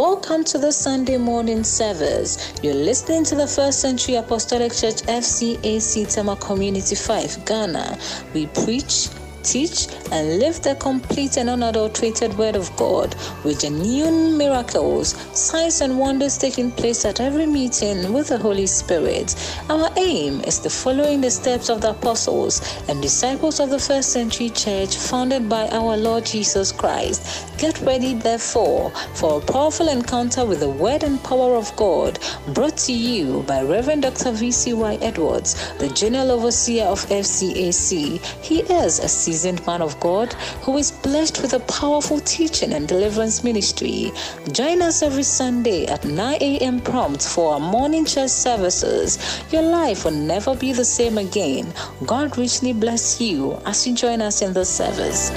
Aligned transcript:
Welcome 0.00 0.44
to 0.44 0.56
the 0.56 0.72
Sunday 0.72 1.18
morning 1.18 1.62
service. 1.62 2.54
You're 2.62 2.72
listening 2.72 3.22
to 3.24 3.34
the 3.34 3.46
First 3.46 3.80
Century 3.80 4.14
Apostolic 4.14 4.72
Church 4.72 5.02
FCAC 5.02 6.10
Tema 6.10 6.36
Community 6.36 6.94
5, 6.94 7.44
Ghana. 7.44 7.98
We 8.32 8.46
preach 8.46 9.10
teach, 9.42 9.88
and 10.12 10.38
live 10.38 10.60
the 10.62 10.74
complete 10.76 11.36
and 11.36 11.48
unadulterated 11.48 12.36
Word 12.36 12.56
of 12.56 12.74
God 12.76 13.14
with 13.44 13.60
genuine 13.60 14.36
miracles, 14.36 15.14
signs, 15.38 15.80
and 15.80 15.98
wonders 15.98 16.38
taking 16.38 16.70
place 16.70 17.04
at 17.04 17.20
every 17.20 17.46
meeting 17.46 18.12
with 18.12 18.28
the 18.28 18.38
Holy 18.38 18.66
Spirit. 18.66 19.34
Our 19.68 19.90
aim 19.96 20.40
is 20.42 20.58
to 20.60 20.70
follow 20.70 21.04
in 21.04 21.20
the 21.20 21.30
steps 21.30 21.68
of 21.68 21.80
the 21.80 21.90
apostles 21.90 22.60
and 22.88 23.00
disciples 23.02 23.60
of 23.60 23.70
the 23.70 23.78
first 23.78 24.12
century 24.12 24.50
church 24.50 24.96
founded 24.96 25.48
by 25.48 25.68
our 25.68 25.96
Lord 25.96 26.26
Jesus 26.26 26.72
Christ. 26.72 27.46
Get 27.58 27.80
ready, 27.82 28.14
therefore, 28.14 28.90
for 29.14 29.38
a 29.38 29.52
powerful 29.52 29.88
encounter 29.88 30.44
with 30.44 30.60
the 30.60 30.70
Word 30.70 31.02
and 31.02 31.22
power 31.22 31.56
of 31.56 31.74
God 31.76 32.18
brought 32.54 32.76
to 32.78 32.92
you 32.92 33.44
by 33.46 33.62
Reverend 33.62 34.02
Dr. 34.02 34.32
V.C.Y. 34.32 34.98
Edwards, 35.02 35.72
the 35.78 35.88
General 35.88 36.30
Overseer 36.32 36.86
of 36.86 37.04
FCAC. 37.06 38.20
He 38.42 38.60
is 38.60 38.98
a 38.98 39.08
seasoned 39.30 39.64
man 39.64 39.80
of 39.80 39.98
God 40.00 40.32
who 40.64 40.76
is 40.76 40.90
blessed 40.90 41.40
with 41.40 41.52
a 41.52 41.60
powerful 41.60 42.18
teaching 42.18 42.72
and 42.72 42.88
deliverance 42.88 43.44
ministry. 43.44 44.10
Join 44.50 44.82
us 44.82 45.02
every 45.02 45.22
Sunday 45.22 45.86
at 45.86 46.04
9 46.04 46.38
a.m. 46.40 46.80
prompt 46.80 47.22
for 47.22 47.54
our 47.54 47.60
morning 47.60 48.04
church 48.04 48.30
services. 48.30 49.18
Your 49.52 49.62
life 49.62 50.04
will 50.04 50.18
never 50.32 50.56
be 50.56 50.72
the 50.72 50.84
same 50.84 51.16
again. 51.16 51.72
God 52.06 52.36
richly 52.38 52.72
bless 52.72 53.20
you 53.20 53.56
as 53.66 53.86
you 53.86 53.94
join 53.94 54.20
us 54.20 54.42
in 54.42 54.52
the 54.52 54.64
service. 54.64 55.30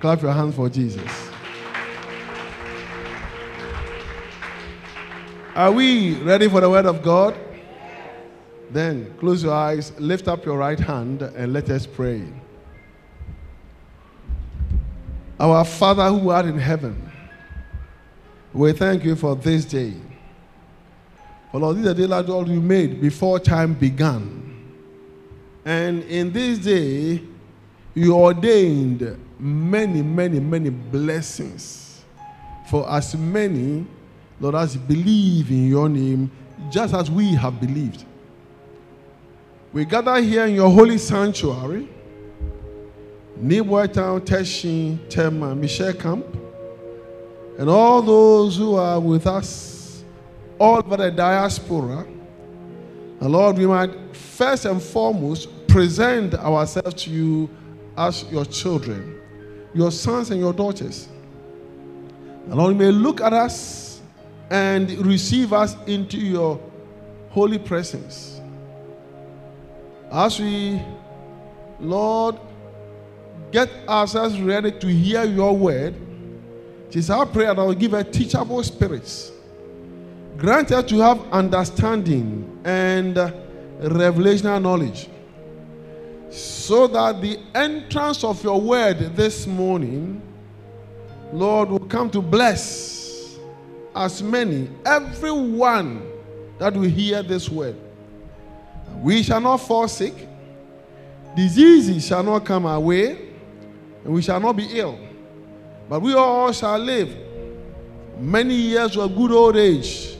Clap 0.00 0.20
your 0.20 0.32
hands 0.32 0.54
for 0.54 0.68
Jesus. 0.68 1.37
Are 5.58 5.72
we 5.72 6.14
ready 6.14 6.48
for 6.48 6.60
the 6.60 6.70
word 6.70 6.86
of 6.86 7.02
God? 7.02 7.36
Then 8.70 9.12
close 9.18 9.42
your 9.42 9.54
eyes, 9.54 9.90
lift 9.98 10.28
up 10.28 10.44
your 10.44 10.56
right 10.56 10.78
hand, 10.78 11.22
and 11.22 11.52
let 11.52 11.68
us 11.68 11.84
pray. 11.84 12.22
Our 15.40 15.64
Father 15.64 16.10
who 16.10 16.30
art 16.30 16.46
in 16.46 16.60
heaven, 16.60 17.10
we 18.52 18.72
thank 18.72 19.02
you 19.02 19.16
for 19.16 19.34
this 19.34 19.64
day. 19.64 19.94
For 21.50 21.58
Lord, 21.58 21.78
this 21.78 21.86
is 21.86 21.96
the 21.96 22.02
day 22.02 22.06
that 22.06 22.30
all 22.30 22.48
you 22.48 22.60
made 22.60 23.00
before 23.00 23.40
time 23.40 23.74
began. 23.74 24.62
And 25.64 26.04
in 26.04 26.30
this 26.30 26.60
day, 26.60 27.20
you 27.96 28.14
ordained 28.14 29.18
many, 29.40 30.02
many, 30.02 30.38
many 30.38 30.70
blessings 30.70 32.04
for 32.70 32.88
as 32.88 33.16
many 33.16 33.88
Lord, 34.40 34.54
as 34.54 34.78
we 34.78 34.94
believe 34.94 35.50
in 35.50 35.68
your 35.68 35.88
name, 35.88 36.30
just 36.70 36.94
as 36.94 37.10
we 37.10 37.34
have 37.34 37.60
believed. 37.60 38.04
We 39.72 39.84
gather 39.84 40.20
here 40.20 40.46
in 40.46 40.54
your 40.54 40.70
holy 40.70 40.98
sanctuary, 40.98 41.88
Nibwa 43.40 43.92
Town, 43.92 44.20
Teshin, 44.22 45.08
Tema, 45.08 45.54
Michel 45.54 45.92
Camp, 45.92 46.26
and 47.58 47.68
all 47.68 48.00
those 48.02 48.56
who 48.56 48.76
are 48.76 48.98
with 48.98 49.26
us 49.26 50.04
all 50.58 50.78
over 50.78 50.96
the 50.96 51.10
diaspora. 51.10 52.06
And 53.20 53.30
Lord, 53.32 53.58
we 53.58 53.66
might 53.66 54.16
first 54.16 54.64
and 54.64 54.80
foremost 54.80 55.66
present 55.66 56.34
ourselves 56.34 57.02
to 57.02 57.10
you 57.10 57.50
as 57.96 58.24
your 58.30 58.44
children, 58.44 59.20
your 59.74 59.90
sons 59.90 60.30
and 60.30 60.40
your 60.40 60.52
daughters. 60.52 61.08
And 62.46 62.54
Lord, 62.54 62.74
you 62.74 62.78
may 62.78 62.90
look 62.90 63.20
at 63.20 63.32
us 63.32 63.87
and 64.50 64.90
receive 65.06 65.52
us 65.52 65.76
into 65.86 66.16
your 66.16 66.60
holy 67.30 67.58
presence. 67.58 68.40
As 70.10 70.40
we, 70.40 70.80
Lord, 71.80 72.38
get 73.52 73.68
ourselves 73.88 74.40
ready 74.40 74.72
to 74.72 74.86
hear 74.86 75.24
your 75.24 75.56
word, 75.56 75.94
it 76.88 76.96
is 76.96 77.10
our 77.10 77.26
prayer 77.26 77.54
that 77.54 77.62
will 77.62 77.74
give 77.74 77.92
a 77.92 78.02
teachable 78.02 78.62
spirits. 78.62 79.32
Grant 80.38 80.72
us 80.72 80.84
to 80.88 80.98
have 81.00 81.20
understanding 81.32 82.60
and 82.64 83.18
uh, 83.18 83.32
revelational 83.80 84.62
knowledge 84.62 85.08
so 86.30 86.86
that 86.86 87.20
the 87.20 87.38
entrance 87.54 88.22
of 88.22 88.42
your 88.42 88.60
word 88.60 89.16
this 89.16 89.46
morning, 89.46 90.22
Lord, 91.32 91.70
will 91.70 91.78
come 91.80 92.10
to 92.10 92.22
bless 92.22 92.97
as 93.98 94.22
many, 94.22 94.70
everyone 94.86 96.08
that 96.58 96.72
will 96.72 96.88
hear 96.88 97.22
this 97.22 97.48
word. 97.48 97.76
We 99.02 99.22
shall 99.22 99.40
not 99.40 99.58
fall 99.58 99.88
sick, 99.88 100.14
diseases 101.34 102.06
shall 102.06 102.22
not 102.22 102.44
come 102.44 102.64
our 102.64 102.80
way, 102.80 103.18
and 104.04 104.14
we 104.14 104.22
shall 104.22 104.38
not 104.38 104.56
be 104.56 104.78
ill. 104.78 104.98
But 105.88 106.00
we 106.00 106.14
all 106.14 106.52
shall 106.52 106.78
live 106.78 107.14
many 108.18 108.54
years 108.54 108.96
of 108.96 109.16
good 109.16 109.32
old 109.32 109.56
age. 109.56 110.16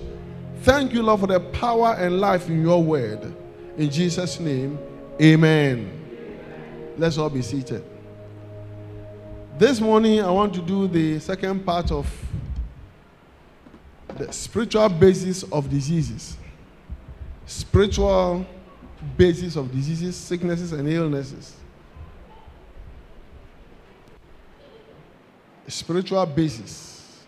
Thank 0.62 0.92
you, 0.92 1.02
Lord, 1.02 1.20
for 1.20 1.26
the 1.28 1.40
power 1.40 1.94
and 1.94 2.20
life 2.20 2.48
in 2.48 2.62
your 2.62 2.82
word. 2.82 3.32
In 3.76 3.90
Jesus' 3.90 4.40
name, 4.40 4.78
amen. 5.22 6.94
Let's 6.96 7.16
all 7.16 7.30
be 7.30 7.42
seated. 7.42 7.84
This 9.56 9.80
morning, 9.80 10.20
I 10.20 10.30
want 10.30 10.52
to 10.54 10.60
do 10.60 10.88
the 10.88 11.20
second 11.20 11.64
part 11.64 11.92
of 11.92 12.06
the 14.18 14.32
spiritual 14.32 14.88
basis 14.88 15.44
of 15.44 15.70
diseases. 15.70 16.36
Spiritual 17.46 18.46
basis 19.16 19.56
of 19.56 19.72
diseases, 19.72 20.16
sicknesses, 20.16 20.72
and 20.72 20.88
illnesses. 20.88 21.54
Spiritual 25.66 26.26
basis 26.26 27.24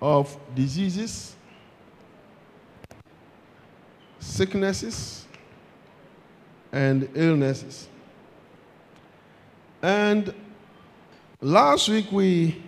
of 0.00 0.36
diseases, 0.54 1.34
sicknesses, 4.18 5.26
and 6.72 7.08
illnesses. 7.14 7.88
And 9.82 10.32
last 11.40 11.88
week 11.88 12.12
we 12.12 12.62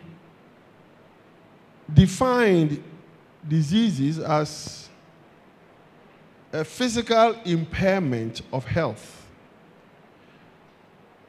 defined 1.92 2.82
diseases 3.48 4.18
as 4.18 4.88
a 6.52 6.64
physical 6.64 7.34
impairment 7.44 8.42
of 8.52 8.64
health. 8.64 9.26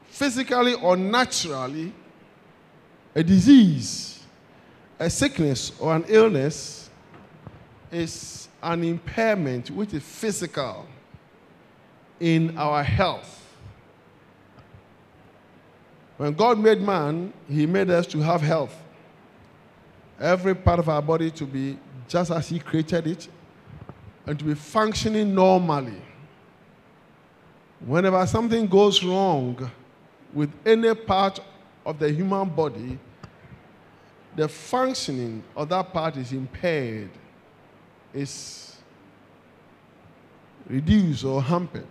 Physically 0.08 0.74
or 0.76 0.96
naturally, 0.96 1.94
a 3.16 3.24
disease, 3.24 4.24
a 5.00 5.10
sickness, 5.10 5.72
or 5.80 5.96
an 5.96 6.06
illness 6.08 6.90
is 7.92 8.48
an 8.62 8.84
impairment 8.84 9.72
which 9.72 9.94
is 9.94 10.04
physical 10.04 10.86
in 12.20 12.58
our 12.58 12.84
health. 12.84 13.40
When 16.18 16.34
God 16.34 16.60
made 16.60 16.82
man, 16.82 17.34
He 17.50 17.66
made 17.66 17.90
us 17.90 18.06
to 18.08 18.20
have 18.20 18.42
health 18.42 18.83
every 20.24 20.56
part 20.56 20.80
of 20.80 20.88
our 20.88 21.02
body 21.02 21.30
to 21.30 21.46
be 21.46 21.78
just 22.08 22.32
as 22.32 22.48
He 22.48 22.58
created 22.58 23.06
it 23.08 23.28
and 24.26 24.40
to 24.40 24.46
be 24.46 24.56
functioning 24.56 25.36
normally. 25.36 26.02
Whenever 27.86 28.26
something 28.26 28.66
goes 28.66 29.04
wrong 29.04 29.70
with 30.34 30.50
any 30.66 30.96
part 30.96 31.40
of 31.86 32.00
the 32.00 32.10
human 32.10 32.48
body, 32.50 32.98
the 34.36 34.48
functioning 34.48 35.44
of 35.56 35.68
that 35.70 35.92
part 35.92 36.16
is 36.16 36.32
impaired, 36.32 37.10
is 38.14 38.78
reduced 40.68 41.26
or 41.26 41.42
hampered. 41.42 41.86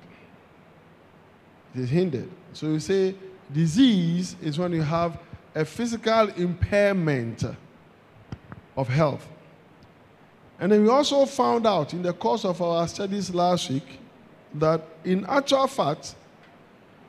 It 1.74 1.82
is 1.82 1.90
hindered. 1.90 2.30
So 2.54 2.66
you 2.68 2.80
say 2.80 3.14
disease 3.52 4.36
is 4.40 4.58
when 4.58 4.72
you 4.72 4.82
have 4.82 5.18
a 5.54 5.66
physical 5.66 6.28
impairment 6.30 7.44
of 8.76 8.88
health. 8.88 9.26
And 10.58 10.70
then 10.70 10.82
we 10.82 10.88
also 10.88 11.26
found 11.26 11.66
out 11.66 11.92
in 11.92 12.02
the 12.02 12.12
course 12.12 12.44
of 12.44 12.60
our 12.62 12.86
studies 12.86 13.34
last 13.34 13.68
week 13.70 13.98
that 14.54 14.80
in 15.04 15.26
actual 15.26 15.66
fact, 15.66 16.14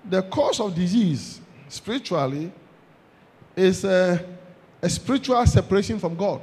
the 0.09 0.21
cause 0.23 0.59
of 0.59 0.73
disease 0.75 1.39
spiritually 1.69 2.51
is 3.55 3.83
a, 3.83 4.23
a 4.81 4.89
spiritual 4.89 5.45
separation 5.45 5.99
from 5.99 6.15
God. 6.15 6.41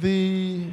The 0.00 0.66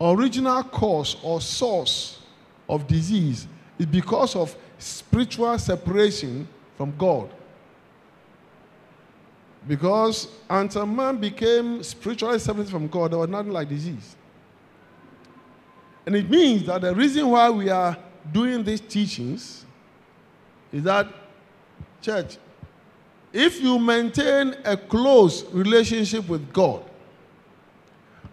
original 0.00 0.62
cause 0.64 1.16
or 1.22 1.40
source 1.40 2.20
of 2.68 2.86
disease 2.86 3.46
is 3.78 3.86
because 3.86 4.36
of 4.36 4.54
spiritual 4.78 5.58
separation 5.58 6.46
from 6.76 6.94
God. 6.96 7.30
Because 9.68 10.28
until 10.48 10.86
man 10.86 11.18
became 11.18 11.82
spiritually 11.82 12.38
separated 12.38 12.70
from 12.70 12.88
God, 12.88 13.12
there 13.12 13.18
was 13.18 13.28
nothing 13.28 13.52
like 13.52 13.68
disease. 13.68 14.16
And 16.06 16.16
it 16.16 16.30
means 16.30 16.66
that 16.66 16.80
the 16.80 16.94
reason 16.94 17.28
why 17.28 17.50
we 17.50 17.68
are 17.68 17.96
doing 18.32 18.64
these 18.64 18.80
teachings 18.80 19.64
is 20.72 20.82
that, 20.84 21.08
church, 22.00 22.38
if 23.32 23.60
you 23.60 23.78
maintain 23.78 24.56
a 24.64 24.76
close 24.76 25.44
relationship 25.52 26.26
with 26.28 26.52
God, 26.52 26.82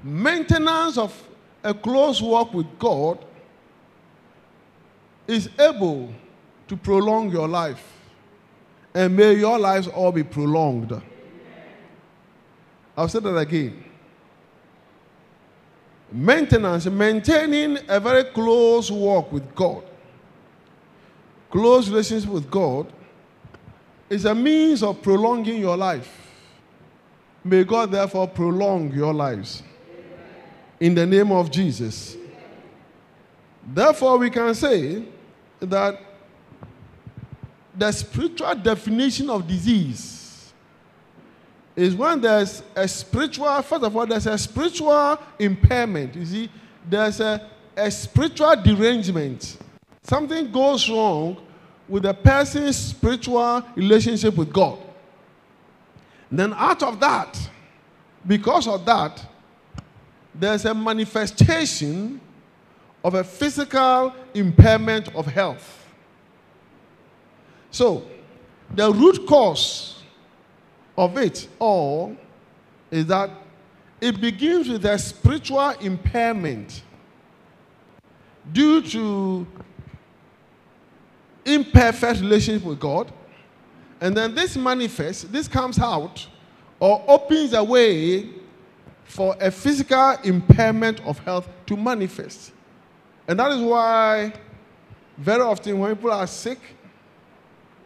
maintenance 0.01 0.97
of 0.97 1.13
a 1.63 1.73
close 1.73 2.21
walk 2.21 2.53
with 2.53 2.67
God 2.79 3.23
is 5.27 5.49
able 5.59 6.13
to 6.67 6.77
prolong 6.77 7.29
your 7.29 7.47
life. 7.47 7.83
And 8.93 9.15
may 9.15 9.33
your 9.33 9.59
lives 9.59 9.87
all 9.87 10.11
be 10.11 10.23
prolonged. 10.23 11.01
I'll 12.97 13.07
say 13.07 13.19
that 13.19 13.37
again. 13.37 13.83
Maintenance, 16.11 16.87
maintaining 16.87 17.77
a 17.87 17.99
very 17.99 18.23
close 18.23 18.89
walk 18.89 19.31
with 19.31 19.53
God, 19.53 19.83
close 21.51 21.89
relationship 21.89 22.29
with 22.29 22.49
God, 22.49 22.91
is 24.09 24.25
a 24.25 24.33
means 24.33 24.81
of 24.81 25.01
prolonging 25.01 25.59
your 25.59 25.77
life. 25.77 26.11
May 27.43 27.63
God 27.63 27.91
therefore 27.91 28.27
prolong 28.27 28.91
your 28.91 29.13
lives. 29.13 29.61
In 30.79 30.95
the 30.95 31.05
name 31.05 31.31
of 31.31 31.51
Jesus. 31.51 32.17
Therefore, 33.65 34.17
we 34.17 34.29
can 34.29 34.55
say 34.55 35.03
that 35.59 35.99
the 37.75 37.91
spiritual 37.91 38.55
definition 38.55 39.29
of 39.29 39.45
disease 39.45 40.16
is 41.77 41.93
when 41.95 42.19
there's 42.19 42.63
a 42.75 42.87
spiritual, 42.87 43.61
first 43.61 43.83
of 43.83 43.95
all, 43.95 44.07
there's 44.07 44.25
a 44.25 44.35
spiritual 44.35 45.19
impairment. 45.37 46.15
You 46.15 46.25
see, 46.25 46.49
there's 46.89 47.19
a, 47.19 47.47
a 47.75 47.91
spiritual 47.91 48.55
derangement. 48.55 49.57
Something 50.01 50.51
goes 50.51 50.89
wrong 50.89 51.37
with 51.87 52.05
a 52.07 52.15
person's 52.15 52.75
spiritual 52.75 53.63
relationship 53.75 54.35
with 54.35 54.51
God. 54.51 54.79
then, 56.31 56.51
out 56.55 56.81
of 56.81 56.99
that, 56.99 57.39
because 58.25 58.67
of 58.67 58.83
that, 58.85 59.23
there's 60.33 60.65
a 60.65 60.73
manifestation 60.73 62.19
of 63.03 63.13
a 63.13 63.23
physical 63.23 64.15
impairment 64.33 65.13
of 65.15 65.27
health. 65.27 65.85
So, 67.69 68.03
the 68.73 68.91
root 68.91 69.27
cause 69.27 69.96
of 70.97 71.17
it 71.17 71.47
all 71.59 72.15
is 72.89 73.05
that 73.07 73.29
it 74.01 74.19
begins 74.19 74.69
with 74.69 74.85
a 74.85 74.97
spiritual 74.97 75.69
impairment 75.81 76.83
due 78.51 78.81
to 78.81 79.45
imperfect 81.45 82.21
relationship 82.21 82.63
with 82.63 82.79
God. 82.79 83.11
And 83.99 84.15
then 84.15 84.35
this 84.35 84.55
manifests, 84.55 85.23
this 85.23 85.47
comes 85.47 85.79
out 85.79 86.25
or 86.79 87.03
opens 87.07 87.53
a 87.53 87.63
way 87.63 88.29
for 89.05 89.35
a 89.39 89.49
physical 89.49 90.17
impairment 90.23 90.99
of 91.01 91.17
health 91.19 91.47
to 91.65 91.75
manifest. 91.75 92.51
And 93.27 93.39
that 93.39 93.51
is 93.51 93.61
why 93.61 94.33
very 95.17 95.41
often 95.41 95.79
when 95.79 95.95
people 95.95 96.11
are 96.11 96.27
sick, 96.27 96.59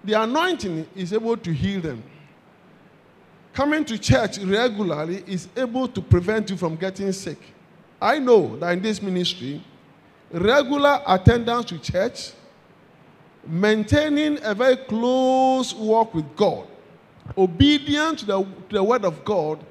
the 0.03 0.13
anointing 0.13 0.87
is 0.95 1.13
able 1.13 1.37
to 1.37 1.53
heal 1.53 1.79
them. 1.79 2.03
Coming 3.53 3.83
to 3.85 3.97
church 3.97 4.37
regularly 4.39 5.23
is 5.27 5.49
able 5.57 5.87
to 5.89 6.01
prevent 6.01 6.49
you 6.49 6.57
from 6.57 6.75
getting 6.75 7.11
sick. 7.11 7.39
I 8.01 8.17
know 8.17 8.55
that 8.57 8.71
in 8.71 8.81
this 8.81 9.01
ministry, 9.01 9.63
regular 10.31 11.01
attendance 11.05 11.65
to 11.65 11.77
church, 11.77 12.31
maintaining 13.45 14.41
a 14.43 14.53
very 14.53 14.77
close 14.77 15.73
walk 15.73 16.13
with 16.13 16.35
God, 16.35 16.67
obedience 17.37 18.21
to 18.21 18.25
the, 18.25 18.43
to 18.43 18.75
the 18.75 18.83
word 18.83 19.03
of 19.03 19.23
God, 19.25 19.63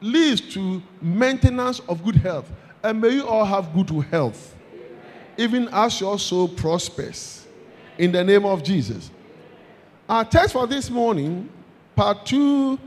leads 0.00 0.40
to 0.54 0.82
maintenance 1.00 1.80
of 1.88 2.02
good 2.02 2.16
health. 2.16 2.50
And 2.82 3.00
may 3.00 3.10
you 3.10 3.26
all 3.26 3.44
have 3.44 3.72
good 3.72 3.90
health, 4.06 4.56
even 5.38 5.68
as 5.68 6.00
your 6.00 6.18
soul 6.18 6.48
prospers. 6.48 7.46
In 7.96 8.10
the 8.10 8.24
name 8.24 8.44
of 8.44 8.64
Jesus. 8.64 9.10
Our 10.08 10.24
text 10.24 10.54
for 10.54 10.66
this 10.66 10.90
morning, 10.90 11.48
part 11.94 12.26
two, 12.26 12.78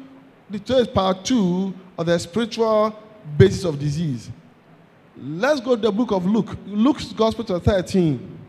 the 0.49 0.59
text 0.59 0.93
part 0.93 1.25
two 1.25 1.73
of 1.97 2.05
the 2.05 2.17
spiritual 2.17 2.97
basis 3.37 3.63
of 3.63 3.79
disease. 3.79 4.29
Let's 5.17 5.61
go 5.61 5.75
to 5.75 5.81
the 5.81 5.91
book 5.91 6.11
of 6.11 6.25
Luke, 6.25 6.57
Luke's 6.65 7.13
Gospel 7.13 7.45
chapter 7.45 7.71
13. 7.71 8.39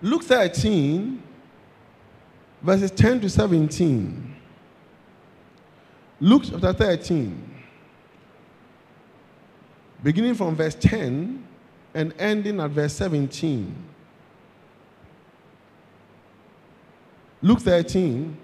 Luke 0.00 0.24
13, 0.24 1.22
verses 2.62 2.90
10 2.90 3.20
to 3.20 3.30
17. 3.30 4.36
Luke 6.20 6.42
chapter 6.48 6.72
13, 6.72 7.54
beginning 10.04 10.34
from 10.34 10.54
verse 10.54 10.76
10 10.76 11.44
and 11.94 12.14
ending 12.18 12.60
at 12.60 12.70
verse 12.70 12.92
17. 12.92 13.74
Luke 17.42 17.60
13, 17.60 18.36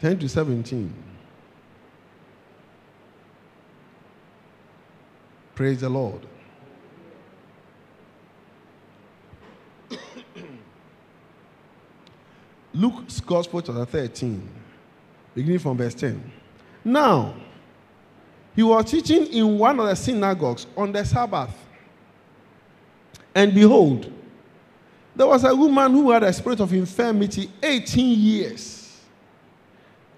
ten 0.00 0.18
to 0.18 0.28
seventeen. 0.28 0.92
Praise 5.58 5.80
the 5.80 5.88
Lord. 5.88 6.20
Luke's 12.72 13.18
Gospel, 13.18 13.60
chapter 13.60 13.84
13, 13.84 14.48
beginning 15.34 15.58
from 15.58 15.76
verse 15.76 15.94
10. 15.94 16.30
Now, 16.84 17.34
he 18.54 18.62
was 18.62 18.88
teaching 18.88 19.26
in 19.26 19.58
one 19.58 19.80
of 19.80 19.88
the 19.88 19.96
synagogues 19.96 20.68
on 20.76 20.92
the 20.92 21.04
Sabbath. 21.04 21.52
And 23.34 23.52
behold, 23.52 24.12
there 25.16 25.26
was 25.26 25.42
a 25.42 25.56
woman 25.56 25.90
who 25.90 26.12
had 26.12 26.22
a 26.22 26.32
spirit 26.32 26.60
of 26.60 26.72
infirmity 26.72 27.50
18 27.60 28.16
years 28.16 28.77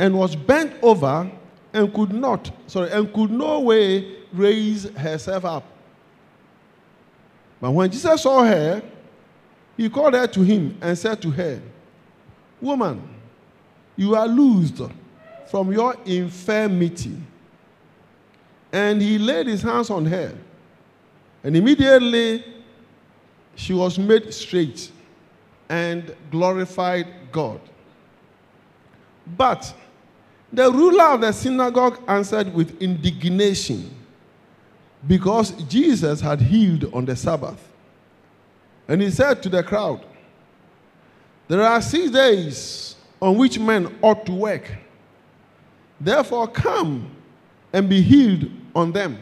and 0.00 0.16
was 0.16 0.34
bent 0.34 0.72
over 0.82 1.30
and 1.74 1.92
could 1.92 2.10
not, 2.10 2.50
sorry, 2.66 2.90
and 2.90 3.12
could 3.12 3.30
no 3.30 3.60
way 3.60 4.16
raise 4.32 4.84
herself 4.96 5.44
up. 5.44 5.64
But 7.60 7.70
when 7.72 7.90
Jesus 7.90 8.22
saw 8.22 8.42
her, 8.42 8.82
he 9.76 9.90
called 9.90 10.14
her 10.14 10.26
to 10.26 10.40
him 10.40 10.78
and 10.80 10.96
said 10.96 11.20
to 11.20 11.30
her, 11.30 11.60
Woman, 12.62 13.02
you 13.94 14.14
are 14.14 14.26
loosed 14.26 14.80
from 15.50 15.70
your 15.70 15.94
infirmity. 16.06 17.18
And 18.72 19.02
he 19.02 19.18
laid 19.18 19.48
his 19.48 19.60
hands 19.60 19.90
on 19.90 20.06
her, 20.06 20.32
and 21.44 21.54
immediately 21.54 22.42
she 23.54 23.74
was 23.74 23.98
made 23.98 24.32
straight 24.32 24.90
and 25.68 26.16
glorified 26.30 27.06
God. 27.30 27.60
But 29.36 29.74
the 30.52 30.70
ruler 30.70 31.04
of 31.04 31.20
the 31.20 31.32
synagogue 31.32 31.98
answered 32.08 32.52
with 32.52 32.80
indignation 32.82 33.94
because 35.06 35.50
Jesus 35.64 36.20
had 36.20 36.40
healed 36.40 36.92
on 36.92 37.04
the 37.04 37.16
Sabbath. 37.16 37.66
And 38.88 39.00
he 39.00 39.10
said 39.10 39.42
to 39.44 39.48
the 39.48 39.62
crowd, 39.62 40.04
There 41.48 41.62
are 41.62 41.80
six 41.80 42.10
days 42.10 42.96
on 43.22 43.36
which 43.38 43.58
men 43.58 43.96
ought 44.02 44.26
to 44.26 44.32
work. 44.32 44.70
Therefore, 46.00 46.48
come 46.48 47.10
and 47.72 47.88
be 47.88 48.02
healed 48.02 48.50
on 48.74 48.90
them, 48.90 49.18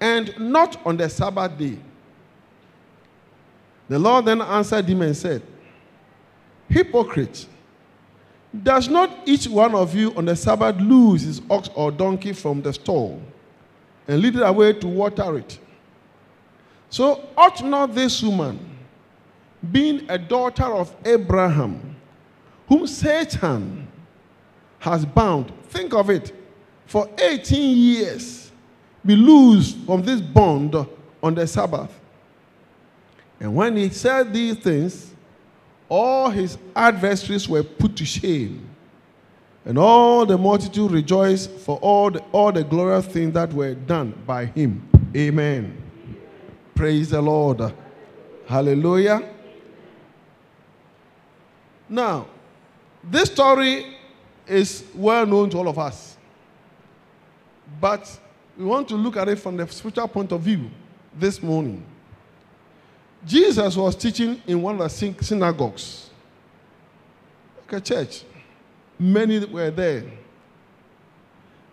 and 0.00 0.34
not 0.38 0.80
on 0.86 0.96
the 0.96 1.08
Sabbath 1.08 1.58
day. 1.58 1.78
The 3.88 3.98
Lord 3.98 4.24
then 4.24 4.40
answered 4.40 4.86
him 4.86 5.02
and 5.02 5.16
said, 5.16 5.42
Hypocrite, 6.68 7.46
does 8.60 8.88
not 8.88 9.10
each 9.26 9.46
one 9.46 9.74
of 9.74 9.94
you 9.94 10.14
on 10.14 10.26
the 10.26 10.36
Sabbath 10.36 10.76
loose 10.76 11.22
his 11.22 11.40
ox 11.48 11.70
or 11.74 11.90
donkey 11.90 12.32
from 12.32 12.60
the 12.60 12.72
stall 12.72 13.20
and 14.06 14.20
lead 14.20 14.36
it 14.36 14.42
away 14.42 14.74
to 14.74 14.86
water 14.86 15.38
it? 15.38 15.58
So 16.90 17.26
ought 17.36 17.64
not 17.64 17.94
this 17.94 18.22
woman, 18.22 18.76
being 19.70 20.04
a 20.10 20.18
daughter 20.18 20.64
of 20.64 20.94
Abraham, 21.04 21.96
whom 22.68 22.86
Satan 22.86 23.88
has 24.78 25.06
bound, 25.06 25.52
think 25.68 25.94
of 25.94 26.10
it, 26.10 26.34
for 26.86 27.08
18 27.18 27.78
years 27.78 28.50
be 29.04 29.16
loosed 29.16 29.78
from 29.86 30.02
this 30.02 30.20
bond 30.20 30.74
on 31.22 31.34
the 31.34 31.46
Sabbath. 31.46 31.98
And 33.40 33.54
when 33.54 33.76
he 33.76 33.88
said 33.88 34.32
these 34.32 34.56
things, 34.56 35.11
all 35.92 36.30
his 36.30 36.56
adversaries 36.74 37.46
were 37.46 37.62
put 37.62 37.94
to 37.96 38.06
shame. 38.06 38.66
And 39.66 39.76
all 39.76 40.24
the 40.24 40.38
multitude 40.38 40.90
rejoiced 40.90 41.50
for 41.50 41.76
all 41.80 42.10
the, 42.10 42.20
all 42.32 42.50
the 42.50 42.64
glorious 42.64 43.04
things 43.04 43.34
that 43.34 43.52
were 43.52 43.74
done 43.74 44.14
by 44.26 44.46
him. 44.46 44.88
Amen. 45.14 45.76
Praise 46.74 47.10
the 47.10 47.20
Lord. 47.20 47.74
Hallelujah. 48.46 49.28
Now, 51.90 52.26
this 53.04 53.30
story 53.30 53.94
is 54.46 54.84
well 54.94 55.26
known 55.26 55.50
to 55.50 55.58
all 55.58 55.68
of 55.68 55.78
us. 55.78 56.16
But 57.78 58.18
we 58.56 58.64
want 58.64 58.88
to 58.88 58.94
look 58.94 59.18
at 59.18 59.28
it 59.28 59.36
from 59.36 59.58
the 59.58 59.68
spiritual 59.68 60.08
point 60.08 60.32
of 60.32 60.40
view 60.40 60.70
this 61.18 61.42
morning. 61.42 61.84
Jesus 63.24 63.76
was 63.76 63.94
teaching 63.94 64.42
in 64.46 64.60
one 64.60 64.80
of 64.80 64.98
the 64.98 65.14
synagogues, 65.22 66.10
like 67.60 67.80
a 67.80 67.80
church. 67.80 68.24
Many 68.98 69.44
were 69.44 69.70
there. 69.70 70.04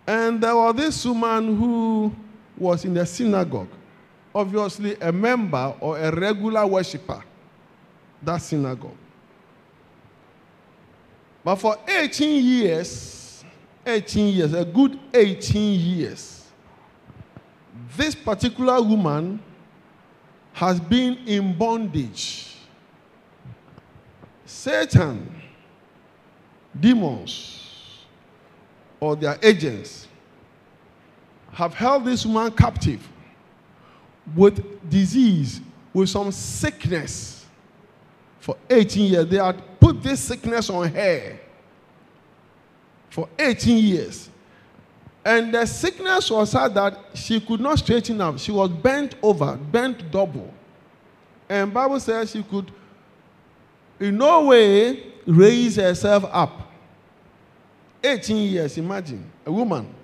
And 0.06 0.40
there 0.40 0.54
was 0.54 0.74
this 0.76 1.04
woman 1.04 1.56
who 1.56 2.14
was 2.56 2.84
in 2.84 2.94
the 2.94 3.06
synagogue, 3.06 3.68
obviously 4.34 4.96
a 5.00 5.12
member 5.12 5.74
or 5.80 5.98
a 5.98 6.14
regular 6.14 6.66
worshiper, 6.66 7.22
that 8.22 8.38
synagogue. 8.38 8.96
But 11.42 11.56
for 11.56 11.76
18 11.88 12.44
years, 12.44 13.44
18 13.86 14.34
years, 14.34 14.52
a 14.52 14.64
good 14.64 14.98
18 15.14 15.80
years, 15.80 16.44
this 17.96 18.14
particular 18.14 18.80
woman 18.80 19.42
has 20.52 20.80
been 20.80 21.16
in 21.26 21.56
bondage. 21.56 22.56
Satan, 24.44 25.34
demons, 26.78 28.04
or 28.98 29.16
their 29.16 29.38
agents 29.42 30.08
have 31.52 31.74
held 31.74 32.04
this 32.04 32.24
woman 32.24 32.52
captive 32.52 33.06
with 34.36 34.88
disease, 34.88 35.60
with 35.92 36.08
some 36.08 36.30
sickness 36.30 37.46
for 38.38 38.56
18 38.68 39.12
years. 39.12 39.26
They 39.26 39.36
had 39.36 39.62
put 39.80 40.02
this 40.02 40.20
sickness 40.20 40.70
on 40.70 40.92
her 40.92 41.38
for 43.10 43.28
18 43.38 43.84
years. 43.84 44.29
And 45.24 45.52
the 45.52 45.66
sickness 45.66 46.30
was 46.30 46.50
such 46.50 46.72
that 46.74 46.98
she 47.14 47.40
could 47.40 47.60
not 47.60 47.78
straighten 47.78 48.20
up. 48.20 48.38
She 48.38 48.52
was 48.52 48.70
bent 48.70 49.16
over, 49.22 49.56
bent 49.56 50.10
double. 50.10 50.52
And 51.48 51.74
Bible 51.74 52.00
says 52.00 52.30
she 52.30 52.42
could 52.42 52.70
in 53.98 54.16
no 54.16 54.46
way 54.46 55.12
raise 55.26 55.76
herself 55.76 56.24
up. 56.30 56.72
18 58.02 58.36
years, 58.50 58.78
imagine, 58.78 59.30
a 59.44 59.52
woman. 59.52 59.94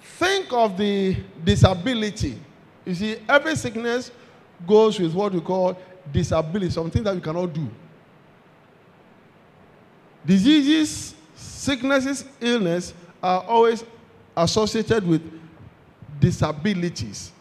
Think 0.00 0.52
of 0.52 0.76
the 0.76 1.16
disability. 1.44 2.38
You 2.84 2.94
see, 2.94 3.16
every 3.28 3.56
sickness 3.56 4.12
goes 4.66 4.98
with 4.98 5.12
what 5.12 5.32
we 5.32 5.40
call 5.40 5.76
disability, 6.12 6.70
something 6.70 7.02
that 7.02 7.14
you 7.14 7.20
cannot 7.20 7.52
do. 7.52 7.68
Diseases, 10.24 11.14
sicknesses, 11.34 12.24
illness 12.40 12.94
are 13.22 13.42
always 13.44 13.84
associated 14.36 15.06
with 15.06 15.22
disabilities. 16.20 17.32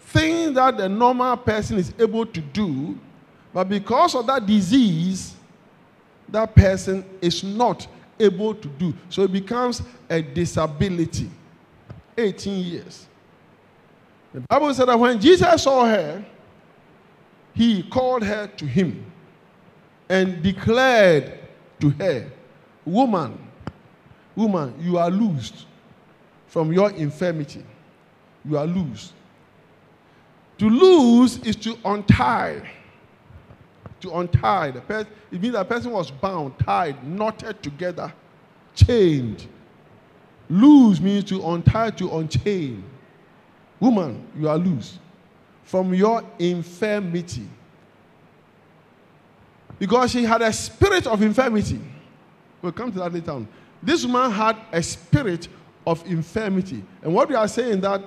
Things 0.00 0.54
that 0.54 0.76
the 0.76 0.88
normal 0.88 1.36
person 1.36 1.78
is 1.78 1.92
able 1.98 2.24
to 2.26 2.40
do, 2.40 2.98
but 3.52 3.68
because 3.68 4.14
of 4.14 4.26
that 4.26 4.46
disease, 4.46 5.34
that 6.28 6.54
person 6.54 7.04
is 7.20 7.42
not 7.42 7.86
able 8.18 8.54
to 8.54 8.68
do. 8.68 8.94
So 9.08 9.22
it 9.22 9.32
becomes 9.32 9.82
a 10.08 10.22
disability. 10.22 11.30
18 12.16 12.64
years. 12.64 13.06
The 14.34 14.40
Bible 14.40 14.74
said 14.74 14.88
that 14.88 14.98
when 14.98 15.20
Jesus 15.20 15.62
saw 15.62 15.86
her, 15.86 16.24
he 17.54 17.82
called 17.84 18.24
her 18.24 18.46
to 18.46 18.66
him 18.66 19.04
and 20.08 20.42
declared 20.42 21.38
to 21.80 21.90
her, 21.90 22.30
Woman, 22.84 23.47
woman, 24.38 24.72
you 24.80 24.96
are 24.98 25.10
loosed 25.10 25.66
from 26.46 26.72
your 26.72 26.92
infirmity. 26.92 27.64
You 28.44 28.56
are 28.56 28.66
loosed. 28.66 29.12
To 30.58 30.70
lose 30.70 31.38
is 31.38 31.56
to 31.56 31.76
untie. 31.84 32.62
To 34.00 34.12
untie. 34.16 34.70
The 34.70 34.80
person, 34.80 35.12
it 35.32 35.42
means 35.42 35.54
that 35.54 35.68
person 35.68 35.90
was 35.90 36.12
bound, 36.12 36.56
tied, 36.60 37.04
knotted 37.04 37.60
together, 37.62 38.12
chained. 38.76 39.46
Loose 40.48 41.00
means 41.00 41.24
to 41.24 41.44
untie, 41.44 41.90
to 41.90 42.16
unchain. 42.16 42.84
Woman, 43.80 44.24
you 44.38 44.48
are 44.48 44.56
loose 44.56 45.00
from 45.64 45.92
your 45.92 46.22
infirmity. 46.38 47.46
Because 49.80 50.12
she 50.12 50.24
had 50.24 50.42
a 50.42 50.52
spirit 50.52 51.08
of 51.08 51.22
infirmity. 51.22 51.80
We'll 52.62 52.72
come 52.72 52.92
to 52.92 52.98
that 53.00 53.12
later 53.12 53.32
on. 53.32 53.48
This 53.82 54.04
woman 54.04 54.30
had 54.30 54.56
a 54.72 54.82
spirit 54.82 55.48
of 55.86 56.04
infirmity. 56.06 56.82
And 57.02 57.14
what 57.14 57.28
we 57.28 57.34
are 57.34 57.48
saying 57.48 57.80
that 57.82 58.02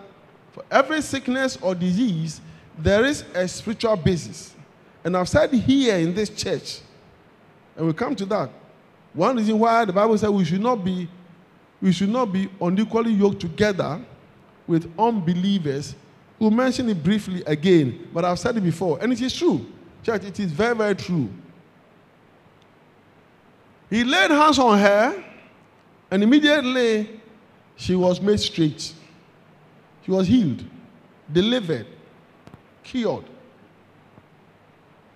for 0.52 0.64
every 0.70 1.02
sickness 1.02 1.58
or 1.62 1.74
disease, 1.74 2.42
there 2.78 3.06
is 3.06 3.24
a 3.34 3.48
spiritual 3.48 3.96
basis. 3.96 4.54
And 5.04 5.16
I've 5.18 5.30
said 5.30 5.52
here 5.54 5.98
in 5.98 6.14
this 6.14 6.30
church, 6.30 6.82
and 7.76 7.86
we'll 7.86 7.94
come 7.94 8.16
to 8.16 8.26
that. 8.26 8.50
One 9.14 9.38
reason 9.38 9.58
why 9.58 9.86
the 9.86 9.94
Bible 9.94 10.18
says 10.18 10.30
we 10.30 10.46
should 10.46 10.62
not 10.62 10.84
be 10.84 11.10
we 11.82 11.92
should 11.92 12.10
not 12.10 12.32
be 12.32 12.48
unequally 12.62 13.12
yoked 13.12 13.40
together 13.40 14.00
with 14.68 14.92
unbelievers. 15.00 15.96
We'll 16.38 16.52
mention 16.52 16.88
it 16.90 17.04
briefly 17.04 17.44
again, 17.48 18.08
but 18.14 18.24
I've 18.24 18.38
said 18.38 18.56
it 18.56 18.62
before, 18.62 19.00
and 19.02 19.12
it 19.12 19.20
is 19.20 19.34
true. 19.34 19.66
Church, 20.04 20.24
it 20.24 20.40
is 20.40 20.52
very, 20.52 20.76
very 20.76 20.96
true. 20.96 21.30
He 23.90 24.04
laid 24.04 24.32
hands 24.32 24.60
on 24.60 24.78
her, 24.78 25.24
and 26.12 26.22
immediately 26.22 27.22
she 27.78 27.96
was 27.96 28.20
made 28.22 28.40
straight. 28.40 28.94
She 30.04 30.12
was 30.12 30.28
healed, 30.28 30.64
delivered, 31.32 31.88
cured. 32.84 33.24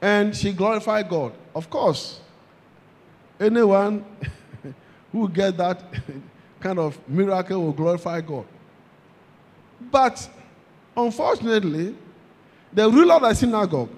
And 0.02 0.36
she 0.36 0.54
glorified 0.54 1.10
God. 1.10 1.34
Of 1.54 1.70
course, 1.70 2.22
anyone 3.40 4.06
who 5.12 5.28
gets 5.28 5.58
that 5.58 5.84
kind 6.60 6.80
of 6.80 6.98
miracle 7.10 7.62
will 7.62 7.74
glorify 7.74 8.22
God. 8.22 8.46
But 9.92 10.30
unfortunately, 10.96 11.96
the 12.72 12.90
ruler 12.90 13.16
of 13.16 13.22
the 13.24 13.34
synagogue, 13.34 13.90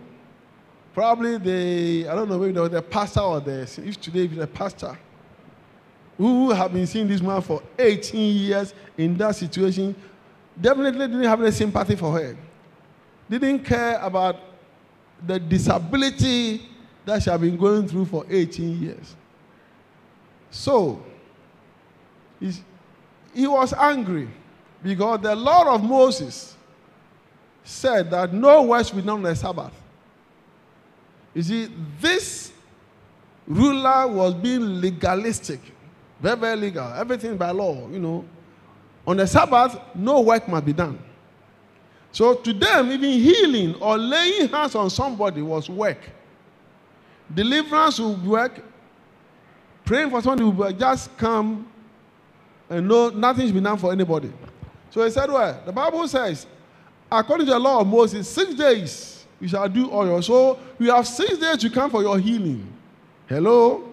probably 0.94 1.38
the, 1.38 2.10
I 2.10 2.16
don't 2.16 2.30
know, 2.30 2.39
maybe 2.39 2.70
the 2.70 2.82
pastor 2.82 3.20
or 3.20 3.39
the, 3.39 3.62
if 3.62 4.01
today 4.01 4.25
if 4.25 4.36
the 4.36 4.48
pastor, 4.48 4.98
who 6.17 6.51
have 6.51 6.74
been 6.74 6.88
seeing 6.88 7.07
this 7.07 7.21
man 7.21 7.41
for 7.41 7.62
18 7.77 8.36
years 8.36 8.74
in 8.97 9.15
that 9.17 9.36
situation, 9.36 9.95
definitely 10.59 11.07
didn't 11.07 11.24
have 11.24 11.41
any 11.41 11.51
sympathy 11.51 11.95
for 11.95 12.12
her. 12.19 12.36
Didn't 13.29 13.59
care 13.59 14.00
about 14.00 14.38
the 15.25 15.39
disability 15.39 16.67
that 17.05 17.21
she 17.24 17.29
had 17.29 17.41
been 17.41 17.57
going 17.57 17.88
through 17.88 18.05
for 18.05 18.25
18 18.29 18.81
years. 18.81 19.15
So, 20.50 21.03
he 22.39 23.47
was 23.47 23.74
angry 23.74 24.27
because 24.83 25.21
the 25.21 25.36
law 25.36 25.74
of 25.74 25.83
Moses 25.83 26.55
said 27.63 28.09
that 28.12 28.33
no 28.33 28.63
works 28.63 28.91
will 28.91 29.01
be 29.01 29.05
done 29.05 29.17
on 29.17 29.24
the 29.24 29.36
Sabbath. 29.36 29.74
You 31.33 31.43
see, 31.43 31.69
this 32.00 32.51
ruler 33.45 34.07
was 34.07 34.33
being 34.33 34.81
legalistic, 34.81 35.59
very, 36.19 36.38
very 36.38 36.55
legal, 36.55 36.88
everything 36.93 37.38
by 37.38 37.51
law, 37.51 37.88
you 37.89 38.00
know. 38.00 38.25
On 39.05 39.15
the 39.15 39.25
Sabbath, 39.25 39.79
no 39.95 40.21
work 40.21 40.47
must 40.47 40.65
be 40.65 40.74
done. 40.74 41.00
So 42.12 42.33
to 42.33 42.53
them, 42.53 42.91
even 42.91 43.12
healing 43.12 43.75
or 43.75 43.97
laying 43.97 44.50
hands 44.50 44.75
on 44.75 44.89
somebody 44.89 45.41
was 45.41 45.69
work. 45.69 46.00
Deliverance 47.33 48.00
will 48.00 48.15
work. 48.15 48.63
Praying 49.86 50.09
for 50.09 50.21
somebody 50.21 50.43
will 50.43 50.71
just 50.71 51.15
come 51.17 51.67
and 52.69 52.88
no 52.88 53.09
nothing's 53.09 53.51
been 53.51 53.63
done 53.63 53.77
for 53.77 53.91
anybody. 53.91 54.31
So 54.89 55.03
he 55.03 55.12
said, 55.12 55.29
Well, 55.29 55.62
the 55.65 55.71
Bible 55.71 56.07
says, 56.07 56.47
according 57.12 57.45
to 57.45 57.53
the 57.53 57.59
law 57.59 57.81
of 57.81 57.88
Moses, 57.88 58.27
six 58.27 58.53
days 58.53 59.25
we 59.39 59.47
shall 59.47 59.69
do 59.69 59.89
all 59.89 60.05
your. 60.05 60.21
So 60.21 60.59
we 60.79 60.88
have 60.88 61.07
six 61.07 61.38
days 61.38 61.57
to 61.57 61.69
come 61.69 61.89
for 61.89 62.01
your 62.01 62.19
healing. 62.19 62.67
Hello? 63.27 63.87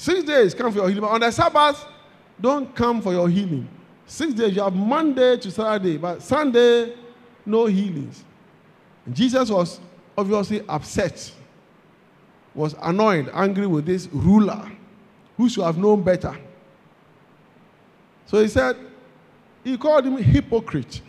Six 0.00 0.22
days 0.24 0.54
come 0.54 0.72
for 0.72 0.78
your 0.78 0.88
healing. 0.88 1.02
But 1.02 1.10
on 1.10 1.20
the 1.20 1.30
Sabbath, 1.30 1.84
don't 2.40 2.74
come 2.74 3.02
for 3.02 3.12
your 3.12 3.28
healing. 3.28 3.68
Six 4.06 4.32
days, 4.32 4.56
you 4.56 4.62
have 4.62 4.74
Monday 4.74 5.36
to 5.36 5.50
Saturday, 5.50 5.98
but 5.98 6.22
Sunday, 6.22 6.94
no 7.44 7.66
healings. 7.66 8.24
And 9.04 9.14
Jesus 9.14 9.50
was 9.50 9.78
obviously 10.16 10.64
upset, 10.66 11.30
was 12.54 12.74
annoyed, 12.80 13.30
angry 13.34 13.66
with 13.66 13.84
this 13.84 14.08
ruler 14.10 14.72
who 15.36 15.50
should 15.50 15.64
have 15.64 15.76
known 15.76 16.02
better. 16.02 16.34
So 18.24 18.40
he 18.40 18.48
said, 18.48 18.78
he 19.62 19.76
called 19.76 20.06
him 20.06 20.16
hypocrite. 20.16 21.02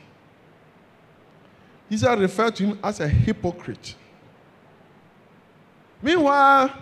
Jesus 1.89 2.19
referred 2.19 2.57
to 2.57 2.63
him 2.63 2.79
as 2.83 3.00
a 3.00 3.07
hypocrite. 3.07 3.95
Meanwhile, 6.01 6.77